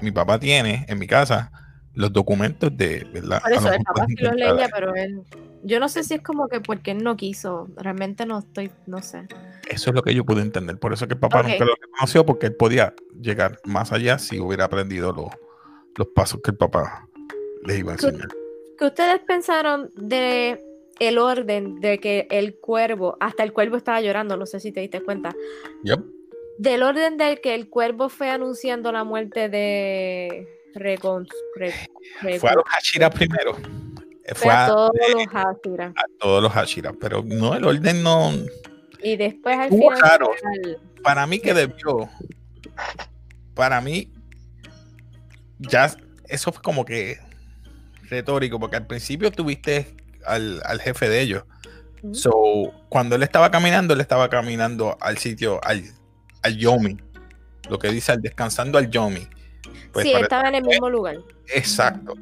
mi 0.00 0.10
papá 0.10 0.38
tiene 0.38 0.84
en 0.88 0.98
mi 0.98 1.06
casa 1.06 1.50
los 1.94 2.12
documentos 2.12 2.76
de, 2.76 3.06
¿verdad? 3.12 3.40
Por 3.42 3.52
eso, 3.52 3.72
el 3.72 3.82
papá 3.84 4.06
sí 4.06 4.14
los 4.18 4.34
leía, 4.34 4.68
pero 4.72 4.94
él. 4.94 5.22
Yo 5.62 5.80
no 5.80 5.88
sé 5.88 6.04
si 6.04 6.14
es 6.14 6.22
como 6.22 6.48
que 6.48 6.60
porque 6.60 6.90
él 6.90 7.02
no 7.02 7.16
quiso. 7.16 7.68
Realmente 7.76 8.26
no 8.26 8.40
estoy. 8.40 8.70
No 8.86 9.00
sé. 9.00 9.26
Eso 9.70 9.90
es 9.90 9.96
lo 9.96 10.02
que 10.02 10.14
yo 10.14 10.24
pude 10.24 10.42
entender. 10.42 10.76
Por 10.78 10.92
eso 10.92 11.06
que 11.06 11.14
el 11.14 11.20
papá 11.20 11.40
Ok. 11.40 11.46
nunca 11.48 11.64
lo 11.64 11.74
reconoció, 11.80 12.26
porque 12.26 12.46
él 12.46 12.54
podía 12.56 12.94
llegar 13.20 13.58
más 13.64 13.92
allá 13.92 14.18
si 14.18 14.38
hubiera 14.40 14.64
aprendido 14.66 15.12
los, 15.12 15.28
los 15.96 16.08
pasos 16.08 16.40
que 16.42 16.50
el 16.50 16.56
papá 16.58 17.08
le 17.64 17.78
iba 17.78 17.92
a 17.92 17.94
enseñar. 17.94 18.28
¿Qué 18.78 18.84
ustedes 18.86 19.20
pensaron 19.20 19.90
de 19.96 20.62
el 20.98 21.18
orden 21.18 21.80
de 21.80 21.98
que 21.98 22.26
el 22.30 22.56
cuervo, 22.56 23.16
hasta 23.20 23.42
el 23.42 23.52
cuervo 23.52 23.76
estaba 23.76 24.00
llorando, 24.00 24.36
no 24.36 24.46
sé 24.46 24.60
si 24.60 24.70
te 24.70 24.80
diste 24.80 25.00
cuenta, 25.00 25.34
Yep. 25.84 26.00
del 26.58 26.82
orden 26.82 27.16
del 27.16 27.40
que 27.40 27.54
el 27.54 27.68
cuervo 27.70 28.08
fue 28.08 28.30
anunciando 28.30 28.92
la 28.92 29.02
muerte 29.04 29.48
de 29.48 30.53
Recon, 30.74 31.26
Re- 31.56 31.74
Re- 32.22 32.38
Fue 32.38 32.50
a 32.50 32.54
los 32.54 32.64
Hashira 32.64 33.10
primero. 33.10 33.56
Fue 34.34 34.50
a 34.50 34.66
todos 34.66 34.92
los 35.12 35.26
Hashira. 35.26 35.86
a 35.88 36.04
todos 36.18 36.42
los 36.42 36.52
Hashira, 36.52 36.92
pero 36.98 37.22
no, 37.24 37.54
el 37.54 37.64
orden 37.64 38.02
no. 38.02 38.32
Y 39.02 39.16
después 39.16 39.56
al 39.58 39.68
final. 39.68 40.78
Para 41.02 41.26
mí 41.26 41.38
que 41.38 41.52
debió. 41.52 42.08
Para 43.54 43.80
mí. 43.80 44.10
Ya. 45.58 45.94
Eso 46.28 46.52
fue 46.52 46.62
como 46.62 46.84
que. 46.84 47.18
Retórico. 48.08 48.58
Porque 48.58 48.76
al 48.76 48.86
principio 48.86 49.30
tuviste 49.30 49.94
al, 50.24 50.62
al 50.64 50.80
jefe 50.80 51.08
de 51.08 51.20
ellos. 51.20 51.44
So, 52.12 52.30
cuando 52.90 53.16
él 53.16 53.22
estaba 53.22 53.50
caminando, 53.50 53.94
él 53.94 54.00
estaba 54.00 54.28
caminando 54.28 54.96
al 55.00 55.16
sitio, 55.16 55.58
al, 55.64 55.82
al 56.42 56.56
Yomi. 56.58 56.98
Lo 57.70 57.78
que 57.78 57.88
dice 57.90 58.12
al 58.12 58.20
descansando 58.20 58.76
al 58.76 58.90
Yomi. 58.90 59.26
Pues 59.92 60.06
sí, 60.06 60.12
estaba 60.12 60.48
en 60.48 60.56
el 60.56 60.64
mismo 60.64 60.90
lugar. 60.90 61.16
Exacto. 61.54 62.14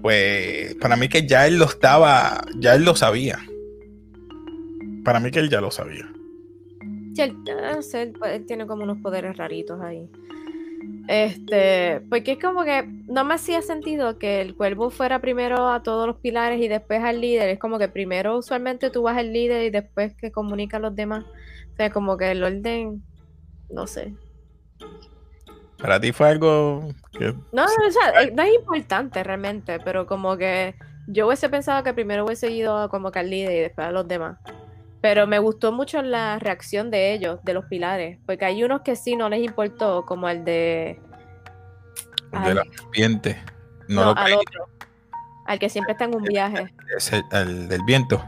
Pues 0.00 0.74
para 0.76 0.96
mí 0.96 1.08
que 1.08 1.26
ya 1.26 1.46
él 1.46 1.58
lo 1.58 1.66
estaba, 1.66 2.44
ya 2.56 2.74
él 2.74 2.84
lo 2.84 2.96
sabía. 2.96 3.38
Para 5.04 5.20
mí 5.20 5.30
que 5.30 5.38
él 5.38 5.50
ya 5.50 5.60
lo 5.60 5.70
sabía. 5.70 6.10
Sí, 7.14 7.22
él, 7.22 7.36
sí, 7.82 7.96
él, 7.98 8.12
pues, 8.18 8.32
él 8.32 8.46
tiene 8.46 8.66
como 8.66 8.84
unos 8.84 8.98
poderes 8.98 9.36
raritos 9.36 9.80
ahí. 9.80 10.08
Este, 11.08 12.00
porque 12.08 12.32
es 12.32 12.38
como 12.38 12.64
que 12.64 12.84
no 13.06 13.24
me 13.24 13.34
hacía 13.34 13.60
sentido 13.60 14.18
que 14.18 14.40
el 14.40 14.54
cuervo 14.54 14.90
fuera 14.90 15.20
primero 15.20 15.68
a 15.68 15.82
todos 15.82 16.06
los 16.06 16.16
pilares 16.16 16.60
y 16.60 16.68
después 16.68 17.02
al 17.02 17.20
líder. 17.20 17.48
Es 17.48 17.58
como 17.58 17.78
que 17.78 17.88
primero 17.88 18.38
usualmente 18.38 18.90
tú 18.90 19.02
vas 19.02 19.16
al 19.16 19.32
líder 19.32 19.64
y 19.64 19.70
después 19.70 20.14
que 20.14 20.30
comunica 20.30 20.76
a 20.76 20.80
los 20.80 20.94
demás. 20.94 21.24
O 21.72 21.76
sea, 21.76 21.90
como 21.90 22.16
que 22.16 22.30
el 22.30 22.42
orden, 22.42 23.02
no 23.70 23.86
sé. 23.86 24.14
Para 25.82 26.00
ti 26.00 26.12
fue 26.12 26.28
algo 26.28 26.88
que 27.12 27.34
No, 27.52 27.64
o 27.64 27.68
sea, 27.90 28.30
no 28.32 28.42
es 28.42 28.54
importante 28.54 29.22
realmente, 29.22 29.78
pero 29.80 30.06
como 30.06 30.36
que 30.36 30.74
yo 31.08 31.26
hubiese 31.26 31.48
pensado 31.48 31.82
que 31.82 31.92
primero 31.92 32.24
hubiese 32.24 32.50
ido 32.50 32.88
como 32.88 33.10
que 33.10 33.18
al 33.18 33.28
líder 33.28 33.52
y 33.52 33.58
después 33.60 33.88
a 33.88 33.90
los 33.90 34.06
demás. 34.08 34.38
Pero 35.00 35.26
me 35.26 35.40
gustó 35.40 35.72
mucho 35.72 36.00
la 36.00 36.38
reacción 36.38 36.90
de 36.92 37.12
ellos, 37.12 37.40
de 37.42 37.54
los 37.54 37.64
pilares, 37.64 38.18
porque 38.24 38.44
hay 38.44 38.62
unos 38.62 38.82
que 38.82 38.94
sí 38.94 39.16
no 39.16 39.28
les 39.28 39.40
importó, 39.42 40.06
como 40.06 40.28
el 40.28 40.44
de... 40.44 41.00
de 42.30 42.38
Ay, 42.38 42.54
la 42.54 42.62
serpiente. 42.62 43.42
No, 43.88 44.04
no, 44.04 44.14
lo 44.14 44.18
al 44.20 44.24
creí. 44.26 44.34
otro, 44.36 44.68
al 45.46 45.58
que 45.58 45.68
siempre 45.68 45.92
está 45.92 46.04
en 46.04 46.14
un 46.14 46.22
viaje. 46.22 46.72
Es 46.96 47.12
el, 47.12 47.24
el 47.32 47.66
del 47.68 47.82
viento. 47.84 48.24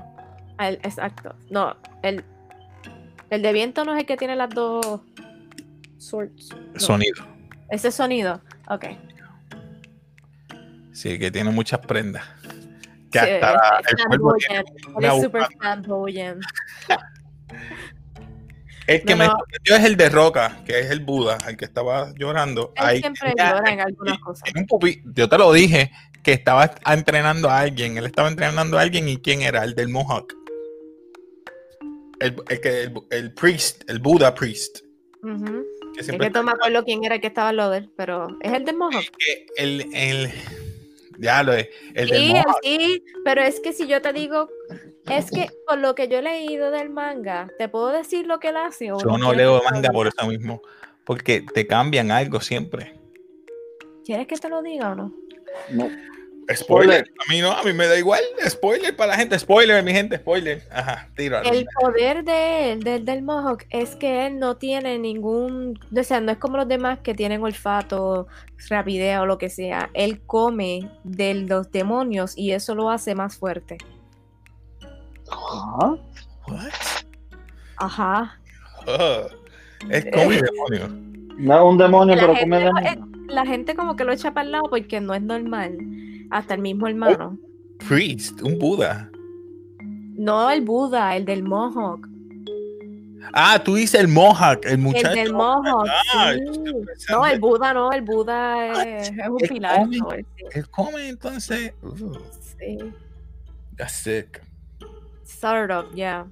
al- 0.58 0.80
exacto. 0.82 1.36
No, 1.48 1.76
el, 2.02 2.24
el 3.30 3.40
de 3.42 3.52
viento 3.52 3.84
no 3.84 3.92
es 3.94 4.00
el 4.00 4.06
que 4.06 4.16
tiene 4.16 4.34
las 4.34 4.50
dos 4.50 5.00
swords. 5.98 6.48
no, 6.72 6.80
Sonido. 6.80 7.24
Ese 7.70 7.90
sonido. 7.90 8.40
Ok. 8.68 8.86
Sí, 10.92 11.18
que 11.18 11.30
tiene 11.30 11.50
muchas 11.50 11.80
prendas. 11.80 12.24
Que 13.10 13.18
Sí, 13.20 13.26
hasta 13.42 13.80
es 13.80 13.86
el 13.90 13.96
tiene 13.96 14.64
una 14.94 15.14
super. 15.22 15.46
El 18.86 19.02
que 19.02 19.12
No, 19.14 19.18
me 19.18 19.26
no. 19.26 19.32
sorprendió 19.32 19.76
es 19.76 19.84
el 19.84 19.96
de 19.96 20.08
Roca, 20.10 20.58
que 20.66 20.78
es 20.80 20.90
el 20.90 21.00
Buda, 21.00 21.38
el 21.48 21.56
que 21.56 21.64
estaba 21.64 22.12
llorando. 22.18 22.72
Él 22.76 22.84
Ahí 22.84 23.00
siempre 23.00 23.30
tenía- 23.34 23.52
llora 23.54 23.72
en 23.72 23.80
algunas 23.80 24.18
cosas. 24.18 24.50
un 24.54 24.66
Yo 25.14 25.26
te 25.28 25.38
lo 25.38 25.52
dije, 25.54 25.90
que 26.22 26.32
estaba 26.34 26.70
entrenando 26.86 27.48
a 27.48 27.60
alguien. 27.60 27.96
Él 27.96 28.04
estaba 28.04 28.28
entrenando 28.28 28.78
a 28.78 28.82
alguien 28.82 29.08
y 29.08 29.16
quién 29.16 29.40
era, 29.40 29.64
el 29.64 29.74
del 29.74 29.88
Mohawk. 29.88 30.34
El, 32.20 32.36
el 32.48 32.60
que 32.60 32.82
el, 32.82 32.92
el 33.10 33.32
priest, 33.32 33.88
el 33.88 34.00
Buda 34.00 34.34
priest. 34.34 34.80
Que 35.94 36.00
Es 36.00 36.06
siempre 36.06 36.28
que 36.28 36.32
no 36.34 36.42
me 36.42 36.52
acuerdo 36.52 36.84
quién 36.84 37.04
era 37.04 37.14
el 37.16 37.20
que 37.20 37.28
estaba 37.28 37.48
al 37.50 37.56
lado 37.56 37.70
de 37.70 37.78
él, 37.78 37.90
pero 37.96 38.28
es 38.40 38.52
el 38.52 38.64
de 38.64 38.72
Mohawk. 38.72 39.04
que 39.16 39.46
el, 39.56 39.86
el, 39.94 40.30
ya 41.18 41.42
lo 41.42 41.52
es, 41.52 41.68
el 41.94 42.08
del 42.08 42.18
Sí, 42.18 42.28
Mohawk. 42.34 42.56
sí, 42.62 43.04
pero 43.24 43.42
es 43.42 43.60
que 43.60 43.72
si 43.72 43.86
yo 43.86 44.02
te 44.02 44.12
digo, 44.12 44.48
es 45.08 45.30
que 45.30 45.48
por 45.66 45.78
lo 45.78 45.94
que 45.94 46.08
yo 46.08 46.18
he 46.18 46.22
leído 46.22 46.70
del 46.70 46.90
manga, 46.90 47.48
¿te 47.58 47.68
puedo 47.68 47.88
decir 47.92 48.26
lo 48.26 48.40
que 48.40 48.48
él 48.48 48.56
hace? 48.56 48.90
o 48.92 48.98
Yo 48.98 49.16
no 49.18 49.32
leo 49.32 49.62
manga 49.70 49.90
por 49.90 50.08
eso 50.08 50.26
mismo. 50.26 50.60
Porque 51.04 51.42
te 51.42 51.66
cambian 51.66 52.10
algo 52.10 52.40
siempre. 52.40 52.94
¿Quieres 54.06 54.26
que 54.26 54.36
te 54.36 54.48
lo 54.48 54.62
diga 54.62 54.92
o 54.92 54.94
no? 54.94 55.14
No. 55.70 55.90
Spoiler. 56.54 57.04
A 57.26 57.32
mí 57.32 57.40
no, 57.40 57.52
a 57.52 57.62
mí 57.62 57.72
me 57.72 57.86
da 57.86 57.96
igual. 57.98 58.20
Spoiler 58.48 58.94
para 58.94 59.12
la 59.12 59.16
gente. 59.16 59.38
Spoiler, 59.38 59.82
mi 59.82 59.92
gente. 59.92 60.16
Spoiler. 60.18 60.62
Ajá, 60.70 61.08
tíralo. 61.16 61.50
El 61.50 61.66
poder 61.80 62.22
de 62.24 62.72
él, 62.72 62.80
del, 62.82 63.04
del 63.04 63.22
Mohawk, 63.22 63.64
es 63.70 63.96
que 63.96 64.26
él 64.26 64.38
no 64.38 64.56
tiene 64.56 64.98
ningún, 64.98 65.78
o 65.96 66.02
sea, 66.02 66.20
no 66.20 66.32
es 66.32 66.38
como 66.38 66.56
los 66.58 66.68
demás 66.68 66.98
que 67.00 67.14
tienen 67.14 67.42
olfato, 67.42 68.26
rapidez 68.68 69.18
o 69.18 69.26
lo 69.26 69.38
que 69.38 69.48
sea. 69.48 69.90
Él 69.94 70.20
come 70.26 70.90
de 71.02 71.34
los 71.34 71.70
demonios 71.72 72.36
y 72.36 72.52
eso 72.52 72.74
lo 72.74 72.90
hace 72.90 73.14
más 73.14 73.36
fuerte. 73.36 73.78
Ajá. 75.30 75.96
What? 76.48 76.72
Ajá. 77.78 78.40
Ugh. 78.86 79.30
Es 79.90 80.04
como 80.12 80.30
el 80.32 80.40
demonio. 80.40 80.88
No 81.36 81.54
es 81.56 81.62
un 81.72 81.78
demonio, 81.78 82.14
La 82.14 82.20
pero 82.22 82.34
come 82.38 82.60
lo- 82.60 82.66
demonio. 82.66 83.08
La 83.28 83.46
gente 83.46 83.74
como 83.74 83.96
que 83.96 84.04
lo 84.04 84.12
echa 84.12 84.32
para 84.32 84.44
el 84.44 84.52
lado 84.52 84.64
porque 84.68 85.00
no 85.00 85.14
es 85.14 85.22
normal. 85.22 85.78
Hasta 86.34 86.54
el 86.54 86.60
mismo 86.62 86.88
hermano. 86.88 87.38
Priest, 87.88 88.42
un 88.42 88.58
Buda. 88.58 89.08
No 90.16 90.50
el 90.50 90.62
Buda, 90.62 91.14
el 91.14 91.24
del 91.24 91.44
Mohawk. 91.44 92.08
Ah, 93.32 93.62
tú 93.62 93.76
dices 93.76 94.00
el 94.00 94.08
Mohawk, 94.08 94.64
el 94.64 94.78
muchacho. 94.78 95.10
El 95.10 95.14
del 95.14 95.32
Mohawk. 95.32 95.86
Ah, 96.12 96.32
sí. 96.34 96.72
No, 97.08 97.24
el 97.24 97.38
Buda 97.38 97.72
no, 97.72 97.92
el 97.92 98.02
Buda 98.02 98.98
es, 98.98 99.10
es 99.10 99.28
un 99.28 99.38
el 99.40 99.48
pilar. 99.48 99.86
Sí, 99.88 100.00
Él 100.54 100.68
come 100.70 101.08
entonces. 101.08 101.72
Sí. 102.58 102.78
that's 103.76 103.92
sick. 103.92 104.42
Sort 105.22 105.70
of, 105.70 105.94
yeah. 105.94 106.26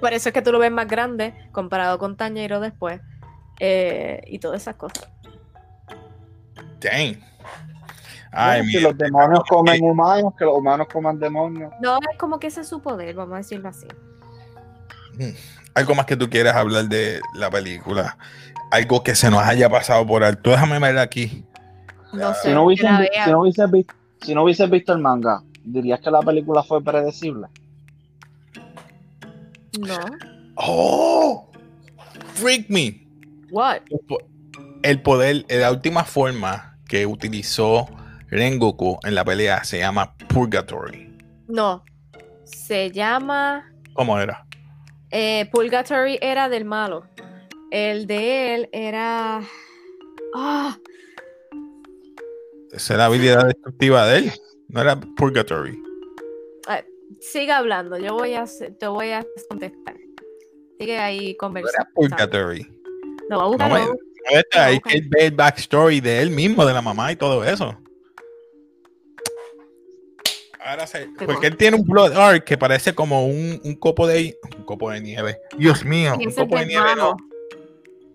Por 0.00 0.12
eso 0.12 0.28
es 0.28 0.32
que 0.32 0.42
tú 0.42 0.52
lo 0.52 0.60
ves 0.60 0.70
más 0.70 0.86
grande 0.86 1.34
comparado 1.50 1.98
con 1.98 2.16
Tañero 2.16 2.60
después. 2.60 3.00
eh, 3.60 4.20
y 4.28 4.38
todas 4.38 4.62
esas 4.62 4.76
cosas. 4.76 5.08
Dang. 6.80 7.18
Ay, 8.30 8.64
si 8.66 8.80
los 8.80 8.96
demonios 8.96 9.42
comen 9.48 9.82
humanos, 9.82 10.34
que 10.38 10.44
los 10.44 10.54
humanos 10.54 10.86
coman 10.92 11.18
demonios. 11.18 11.72
No 11.80 11.98
es 12.10 12.18
como 12.18 12.38
que 12.38 12.48
ese 12.48 12.60
es 12.60 12.68
su 12.68 12.80
poder, 12.80 13.14
vamos 13.14 13.34
a 13.34 13.38
decirlo 13.38 13.68
así. 13.68 13.86
Algo 15.74 15.94
más 15.94 16.06
que 16.06 16.16
tú 16.16 16.28
quieras 16.28 16.54
hablar 16.54 16.88
de 16.88 17.20
la 17.34 17.50
película. 17.50 18.16
Algo 18.70 19.02
que 19.02 19.14
se 19.14 19.30
nos 19.30 19.42
haya 19.42 19.68
pasado 19.68 20.06
por 20.06 20.22
alto. 20.22 20.50
Déjame 20.50 20.78
ver 20.78 20.98
aquí. 20.98 21.44
No 22.12 22.34
sé. 22.34 22.48
Si 22.48 22.54
no, 22.54 22.66
vea. 22.66 23.24
si, 23.24 23.30
no 23.30 23.40
hubieses 23.40 23.70
visto, 23.70 23.94
si 24.22 24.34
no 24.34 24.44
hubieses 24.44 24.70
visto 24.70 24.92
el 24.92 24.98
manga, 24.98 25.42
¿dirías 25.64 26.00
que 26.00 26.10
la 26.10 26.20
película 26.20 26.62
fue 26.62 26.82
predecible? 26.82 27.48
No. 29.80 29.98
¡Oh! 30.56 31.50
Freak 32.34 32.68
me. 32.68 33.06
What? 33.50 33.80
El 34.82 35.02
poder, 35.02 35.44
la 35.48 35.70
última 35.70 36.04
forma 36.04 36.78
que 36.88 37.06
utilizó 37.06 37.86
Rengoku 38.30 38.98
en 39.04 39.14
la 39.14 39.24
pelea 39.24 39.64
se 39.64 39.78
llama 39.78 40.14
Purgatory. 40.28 41.16
No. 41.48 41.84
Se 42.44 42.90
llama. 42.90 43.72
¿Cómo 43.94 44.18
era? 44.18 44.44
eh, 45.10 45.48
Purgatory 45.52 46.18
era 46.20 46.48
del 46.48 46.64
malo. 46.64 47.06
El 47.70 48.06
de 48.06 48.54
él 48.54 48.68
era. 48.72 49.42
Ah, 50.34 50.76
Esa 52.72 52.94
era 52.94 53.02
la 53.04 53.06
habilidad 53.06 53.46
destructiva 53.46 54.06
de 54.06 54.18
él. 54.18 54.32
No 54.68 54.80
era 54.82 54.98
Purgatory. 55.16 55.82
sigue 57.20 57.52
hablando. 57.52 57.96
Yo 57.98 58.14
voy 58.14 58.34
a 58.34 58.44
te 58.78 58.86
voy 58.86 59.10
a 59.10 59.26
contestar. 59.48 59.96
Sigue 60.78 60.98
ahí 60.98 61.18
No 61.18 61.28
era 61.30 61.36
conversando. 61.38 61.90
Purgatory. 61.94 62.80
No. 63.30 63.56
No 63.56 63.68
me- 63.68 63.80
ok. 64.30 64.82
que 64.84 65.00
ve 65.08 65.26
el 65.26 65.32
backstory 65.32 66.00
de 66.00 66.20
él 66.22 66.30
mismo, 66.30 66.64
de 66.66 66.72
la 66.72 66.82
mamá 66.82 67.12
y 67.12 67.16
todo 67.16 67.44
eso. 67.44 67.76
Ahora 70.60 70.86
sé, 70.86 71.08
porque 71.24 71.46
él 71.46 71.56
tiene 71.56 71.76
un 71.76 71.84
blood 71.84 72.12
arc 72.12 72.44
que 72.44 72.58
parece 72.58 72.94
como 72.94 73.26
un, 73.26 73.60
un 73.64 73.74
copo 73.76 74.06
de 74.06 74.36
un 74.58 74.64
copo 74.64 74.90
de 74.90 75.00
nieve. 75.00 75.38
Dios 75.56 75.84
mío, 75.84 76.14
Sí, 76.18 76.26
un 76.26 76.34
copo 76.34 76.58
de 76.58 76.66
nieve 76.66 76.84
malo. 76.84 77.16
no. 77.18 77.28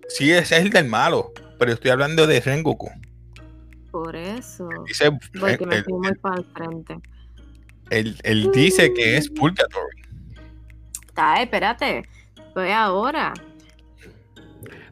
Sí, 0.10 0.32
ese 0.32 0.58
es 0.58 0.62
el 0.64 0.70
del 0.70 0.86
malo, 0.86 1.32
pero 1.58 1.72
estoy 1.72 1.90
hablando 1.92 2.28
de 2.28 2.40
Rengoku. 2.42 2.92
Por 3.92 4.16
eso. 4.16 4.68
Dice, 4.86 5.10
Porque 5.40 5.66
me 5.66 5.78
él, 5.78 5.84
fui 5.84 5.94
muy 5.94 6.14
para 6.16 6.36
el 6.42 6.46
frente. 6.54 6.98
él- 7.90 8.18
él 8.24 8.52
dice 8.52 8.94
que 8.94 9.18
es 9.18 9.30
Purgatory. 9.30 10.04
Está, 11.08 11.42
espérate. 11.42 12.04
Voy 12.54 12.70
ahora. 12.72 13.34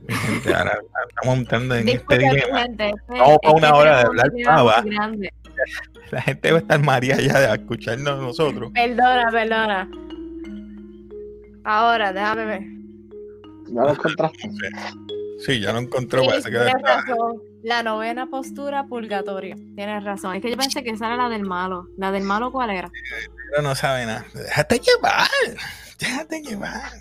Mi 0.07 0.13
gente, 0.15 0.53
ahora, 0.53 0.79
estamos 1.09 1.37
entrando 1.37 1.75
en 1.75 1.89
este 1.89 2.17
dilema. 2.17 2.61
gente, 2.61 2.89
este- 2.89 3.01
Vamos 3.07 3.29
es 3.33 3.39
para 3.41 3.53
una 3.53 3.67
que 3.67 3.73
hora 3.73 3.97
de 3.97 4.03
hablar 4.03 4.31
pava. 4.45 4.83
La 6.11 6.21
gente 6.21 6.51
va 6.51 6.57
a 6.57 6.61
estar 6.61 6.79
maría 6.81 7.15
ya 7.21 7.39
de 7.39 7.53
escucharnos 7.53 8.19
nosotros. 8.19 8.71
Perdona, 8.73 9.29
perdona. 9.31 9.89
Ahora, 11.63 12.11
déjame 12.11 12.45
ver. 12.45 12.61
Ya 13.67 13.81
lo 13.81 13.91
encontraste. 13.91 14.49
Sí, 15.45 15.59
ya 15.59 15.73
lo 15.73 15.87
que 15.87 16.05
tienes 16.05 16.73
razón. 16.81 17.41
La 17.63 17.83
novena 17.83 18.25
postura, 18.27 18.85
purgatorio. 18.85 19.55
Tienes 19.75 20.03
razón. 20.03 20.35
Es 20.35 20.41
que 20.41 20.49
yo 20.49 20.57
pensé 20.57 20.83
que 20.83 20.89
esa 20.89 21.07
era 21.07 21.17
la 21.17 21.29
del 21.29 21.43
malo. 21.43 21.87
¿La 21.97 22.11
del 22.11 22.23
malo 22.23 22.51
cuál 22.51 22.71
era? 22.71 22.91
Pero 23.51 23.61
no 23.61 23.75
sabe 23.75 24.05
nada. 24.05 24.25
Déjate 24.33 24.79
llevar. 24.79 25.27
Déjate 25.99 26.41
llevar. 26.41 26.91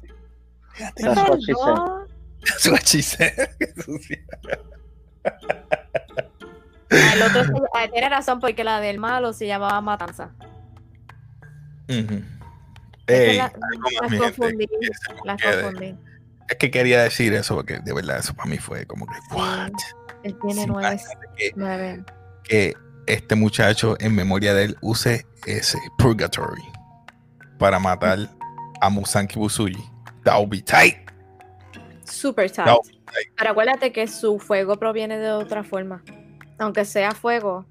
Déjate 0.78 1.02
llevar. 1.46 2.06
That's 2.46 2.66
what 2.68 2.82
she 2.84 3.02
said. 3.02 3.32
El 6.90 7.22
otro 7.22 7.44
se- 7.44 7.52
ah, 7.74 7.86
tiene 7.92 8.08
razón 8.08 8.40
porque 8.40 8.64
la 8.64 8.80
del 8.80 8.98
malo 8.98 9.32
se 9.32 9.46
llamaba 9.46 9.80
Matanza. 9.80 10.30
Ey, 11.88 13.36
la- 13.36 13.52
las 14.02 14.20
confundí. 14.20 14.66
Las 15.24 15.40
confundí. 15.42 15.96
Es 16.48 16.56
que 16.56 16.70
quería 16.70 17.02
decir 17.02 17.32
eso 17.34 17.54
porque 17.56 17.78
de 17.80 17.92
verdad 17.92 18.18
eso 18.18 18.34
para 18.34 18.48
mí 18.50 18.58
fue 18.58 18.86
como 18.86 19.06
que, 19.06 19.12
what? 19.34 19.70
Él 20.24 20.36
tiene 20.40 20.62
Sí, 20.62 20.66
nueve. 20.66 20.88
imagínate 20.88 21.26
que, 21.36 21.52
nueve. 21.54 22.04
que 22.44 22.74
este 23.06 23.34
muchacho 23.36 23.96
en 24.00 24.14
memoria 24.14 24.52
de 24.54 24.64
él 24.64 24.76
use 24.80 25.26
ese 25.46 25.78
purgatory 25.98 26.62
para 27.58 27.78
matar 27.78 28.18
a 28.80 28.90
Musanki 28.90 29.38
Busuji. 29.38 29.78
That 30.24 30.36
would 30.38 30.50
be 30.50 30.60
tight. 30.60 30.96
Super 32.10 32.50
tight. 32.50 32.66
No, 32.66 32.80
Pero 33.36 33.50
acuérdate 33.50 33.92
que 33.92 34.06
su 34.06 34.38
fuego 34.38 34.76
proviene 34.76 35.18
de 35.18 35.30
otra 35.32 35.64
forma. 35.64 36.02
Aunque 36.58 36.84
sea 36.84 37.12
fuego. 37.12 37.66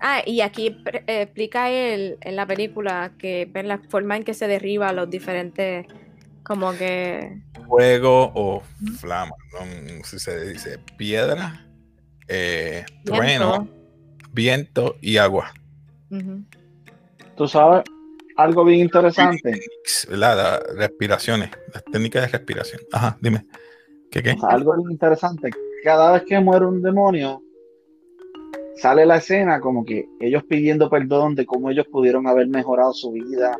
Ah, 0.00 0.22
y 0.24 0.40
aquí 0.40 0.76
eh, 1.06 1.22
explica 1.22 1.70
él 1.70 2.18
en 2.20 2.36
la 2.36 2.46
película 2.46 3.12
que 3.18 3.48
ven 3.50 3.68
la 3.68 3.78
forma 3.78 4.16
en 4.16 4.24
que 4.24 4.34
se 4.34 4.46
derriba 4.46 4.92
los 4.92 5.08
diferentes. 5.08 5.86
Como 6.42 6.72
que. 6.72 7.42
Fuego 7.66 8.30
o 8.34 8.62
flama, 8.98 9.32
no 9.52 10.04
sé 10.04 10.18
si 10.18 10.24
se 10.24 10.46
dice 10.46 10.78
piedra, 10.96 11.66
eh, 12.28 12.84
trueno, 13.04 13.68
viento 14.32 14.96
y 15.00 15.16
agua. 15.16 15.52
Tú 17.36 17.48
sabes, 17.48 17.82
algo 18.36 18.64
bien 18.64 18.80
interesante. 18.80 19.60
¿verdad? 20.08 20.36
Las 20.68 20.76
respiraciones, 20.76 21.50
las 21.72 21.84
técnicas 21.84 22.22
de 22.22 22.28
respiración. 22.38 22.80
Ajá, 22.92 23.16
dime. 23.20 23.46
¿Qué 24.10 24.22
qué? 24.22 24.36
Algo 24.48 24.76
bien 24.76 24.90
interesante. 24.92 25.50
Cada 25.82 26.12
vez 26.12 26.22
que 26.24 26.38
muere 26.40 26.66
un 26.66 26.82
demonio, 26.82 27.42
sale 28.76 29.06
la 29.06 29.16
escena 29.16 29.60
como 29.60 29.84
que 29.84 30.06
ellos 30.20 30.44
pidiendo 30.44 30.90
perdón 30.90 31.34
de 31.34 31.46
cómo 31.46 31.70
ellos 31.70 31.86
pudieron 31.90 32.26
haber 32.26 32.48
mejorado 32.48 32.92
su 32.92 33.12
vida. 33.12 33.56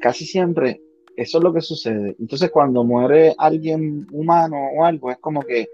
Casi 0.00 0.24
siempre 0.24 0.80
eso 1.16 1.38
es 1.38 1.44
lo 1.44 1.52
que 1.52 1.60
sucede. 1.60 2.16
Entonces 2.18 2.50
cuando 2.50 2.84
muere 2.84 3.34
alguien 3.38 4.06
humano 4.12 4.56
o 4.76 4.84
algo, 4.84 5.10
es 5.10 5.18
como 5.18 5.42
que 5.44 5.68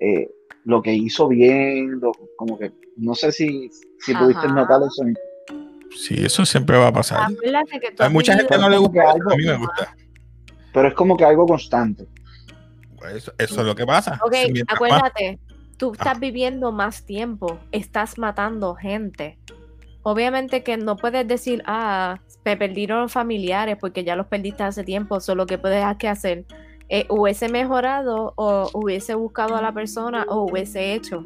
eh, 0.00 0.28
lo 0.64 0.80
que 0.82 0.92
hizo 0.94 1.28
bien, 1.28 1.98
lo- 2.00 2.12
como 2.36 2.58
que 2.58 2.70
no 2.96 3.14
sé 3.14 3.32
si, 3.32 3.68
si 3.98 4.14
pudiste 4.14 4.46
notar 4.48 4.80
eso. 4.86 5.04
Sí, 5.96 6.14
eso 6.24 6.44
siempre 6.46 6.76
va 6.76 6.88
a 6.88 6.92
pasar. 6.92 7.20
Acuérdate 7.32 7.80
que 7.80 7.90
tú 7.92 8.02
Hay 8.02 8.06
has 8.06 8.12
mucha 8.12 8.34
gente 8.36 8.58
no 8.58 8.68
le 8.68 8.78
gusta, 8.78 9.10
Algo- 9.10 9.32
a 9.32 9.36
mí 9.36 9.44
me 9.44 9.56
gusta. 9.56 9.94
Pero 10.72 10.88
es 10.88 10.94
como 10.94 11.16
que 11.16 11.24
algo 11.24 11.46
constante. 11.46 12.06
Eso, 13.14 13.32
eso 13.38 13.60
es 13.60 13.66
lo 13.66 13.74
que 13.74 13.86
pasa. 13.86 14.18
Ok, 14.24 14.34
Si 14.34 14.52
mientras 14.52 14.80
más- 14.80 14.90
acuérdate, 14.90 15.38
tú 15.76 15.92
estás 15.92 16.18
viviendo 16.20 16.72
más 16.72 17.04
tiempo, 17.06 17.58
estás 17.72 18.18
matando 18.18 18.74
gente. 18.74 19.38
Obviamente 20.02 20.62
que 20.62 20.76
no 20.76 20.96
puedes 20.96 21.26
decir, 21.26 21.62
ah, 21.66 22.20
me 22.44 22.56
perdieron 22.56 23.08
familiares 23.08 23.76
porque 23.80 24.04
ya 24.04 24.16
los 24.16 24.26
perdiste 24.26 24.62
hace 24.62 24.84
tiempo, 24.84 25.20
solo 25.20 25.46
que 25.46 25.58
puedes 25.58 25.84
que 25.98 26.08
hacer. 26.08 26.44
Eh, 26.88 27.06
hubiese 27.10 27.48
mejorado 27.48 28.32
o 28.36 28.70
hubiese 28.72 29.14
buscado 29.14 29.56
a 29.56 29.62
la 29.62 29.72
persona 29.72 30.24
o 30.28 30.42
hubiese 30.50 30.94
hecho. 30.94 31.24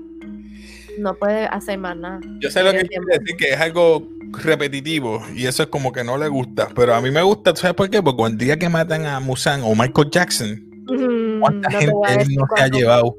No 0.99 1.15
puedes 1.15 1.49
hacer 1.51 1.79
más 1.79 1.97
nada. 1.97 2.21
Yo 2.41 2.51
sé 2.51 2.63
lo 2.63 2.73
que 2.73 2.85
tiempo. 2.85 3.09
decir, 3.11 3.37
que 3.37 3.51
es 3.53 3.61
algo 3.61 4.07
repetitivo 4.33 5.23
y 5.35 5.47
eso 5.47 5.63
es 5.63 5.69
como 5.69 5.93
que 5.93 6.05
no 6.05 6.19
le 6.19 6.29
gusta. 6.29 6.69
Pero 6.75 6.95
a 6.95 7.01
mí 7.01 7.11
me 7.11 7.23
gusta, 7.23 7.53
¿tú 7.53 7.61
¿sabes 7.61 7.77
por 7.77 7.91
qué? 7.91 8.03
Porque 8.03 8.23
el 8.25 8.39
día 8.39 8.59
que 8.59 8.69
matan 8.69 9.07
a 9.07 9.21
Musan 9.21 9.63
o 9.65 9.75
Michael 9.75 10.11
Jackson, 10.11 10.73
Mm, 10.89 11.41
¿cuánta 11.41 11.69
no 11.69 11.79
te 11.79 11.85
gente 11.85 12.23
él 12.23 12.37
no 12.37 12.47
se 12.55 12.63
ha 12.63 12.69
llevado? 12.69 13.17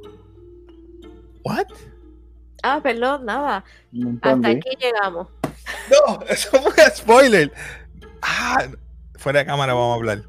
¿What? 1.44 1.68
Ah, 2.62 2.80
perdón, 2.82 3.26
nada. 3.26 3.64
No 3.92 4.18
Hasta 4.22 4.50
aquí 4.50 4.70
llegamos. 4.80 5.28
No, 5.90 6.22
eso 6.30 6.50
fue 6.62 6.74
spoiler. 6.96 7.52
Ah, 8.22 8.68
fuera 9.16 9.40
de 9.40 9.46
cámara 9.46 9.74
vamos 9.74 9.94
a 9.94 9.96
hablar. 9.96 10.24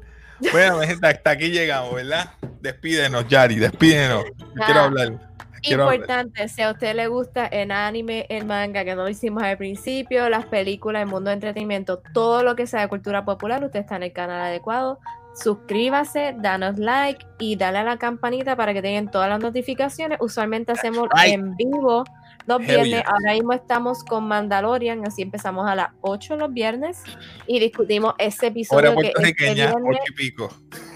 Bueno, 0.51 0.79
gente, 0.81 1.07
hasta 1.07 1.31
aquí 1.31 1.49
llegamos, 1.49 1.95
¿verdad? 1.95 2.31
Despídenos, 2.61 3.27
Yari, 3.27 3.55
despídenos. 3.55 4.25
Quiero 4.65 4.81
hablar. 4.81 5.34
Quiero. 5.65 5.91
Importante, 5.91 6.47
si 6.47 6.61
a 6.61 6.71
usted 6.71 6.95
le 6.95 7.07
gusta 7.07 7.47
el 7.47 7.71
anime, 7.71 8.25
el 8.29 8.45
manga, 8.45 8.83
que 8.83 8.95
no 8.95 9.03
lo 9.03 9.09
hicimos 9.09 9.43
al 9.43 9.57
principio, 9.57 10.29
las 10.29 10.45
películas, 10.45 11.01
el 11.01 11.09
mundo 11.09 11.29
de 11.29 11.35
entretenimiento, 11.35 12.01
todo 12.13 12.43
lo 12.43 12.55
que 12.55 12.67
sea 12.67 12.81
de 12.81 12.87
cultura 12.87 13.25
popular, 13.25 13.63
usted 13.63 13.79
está 13.79 13.95
en 13.95 14.03
el 14.03 14.13
canal 14.13 14.41
adecuado. 14.41 14.99
Suscríbase, 15.33 16.33
danos 16.37 16.77
like 16.77 17.25
y 17.39 17.57
dale 17.57 17.79
a 17.79 17.83
la 17.83 17.97
campanita 17.97 18.55
para 18.55 18.73
que 18.73 18.81
tengan 18.81 19.11
todas 19.11 19.27
las 19.27 19.41
notificaciones. 19.41 20.17
Usualmente 20.21 20.71
hacemos 20.71 21.09
right. 21.13 21.33
en 21.33 21.55
vivo 21.57 22.05
los 22.47 22.61
Hell 22.61 22.67
viernes. 22.67 22.89
yeah. 22.89 23.03
Ahora 23.05 23.33
mismo 23.33 23.53
estamos 23.53 24.03
con 24.03 24.27
Mandalorian, 24.27 25.05
así 25.05 25.23
empezamos 25.23 25.67
a 25.67 25.75
las 25.75 25.89
8 26.01 26.37
los 26.37 26.53
viernes 26.53 27.03
y 27.47 27.59
discutimos 27.59 28.13
ese 28.17 28.45
Hora 28.45 28.51
episodio 28.53 28.95
que 28.97 29.13
este 29.17 29.53
viernes, 29.53 29.99
y 30.09 30.13
pico. 30.13 30.49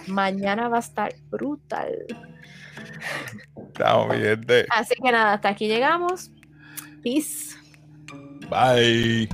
mañana 0.08 0.70
va 0.70 0.78
a 0.78 0.82
estar 0.82 1.14
brutal. 1.30 2.06
Estamos, 3.68 4.10
mi 4.10 4.22
gente. 4.22 4.66
Así 4.70 4.96
que 5.02 5.12
nada, 5.12 5.34
hasta 5.34 5.50
aquí 5.50 5.68
llegamos. 5.68 6.32
Peace. 7.04 7.56
Bye. 8.50 9.30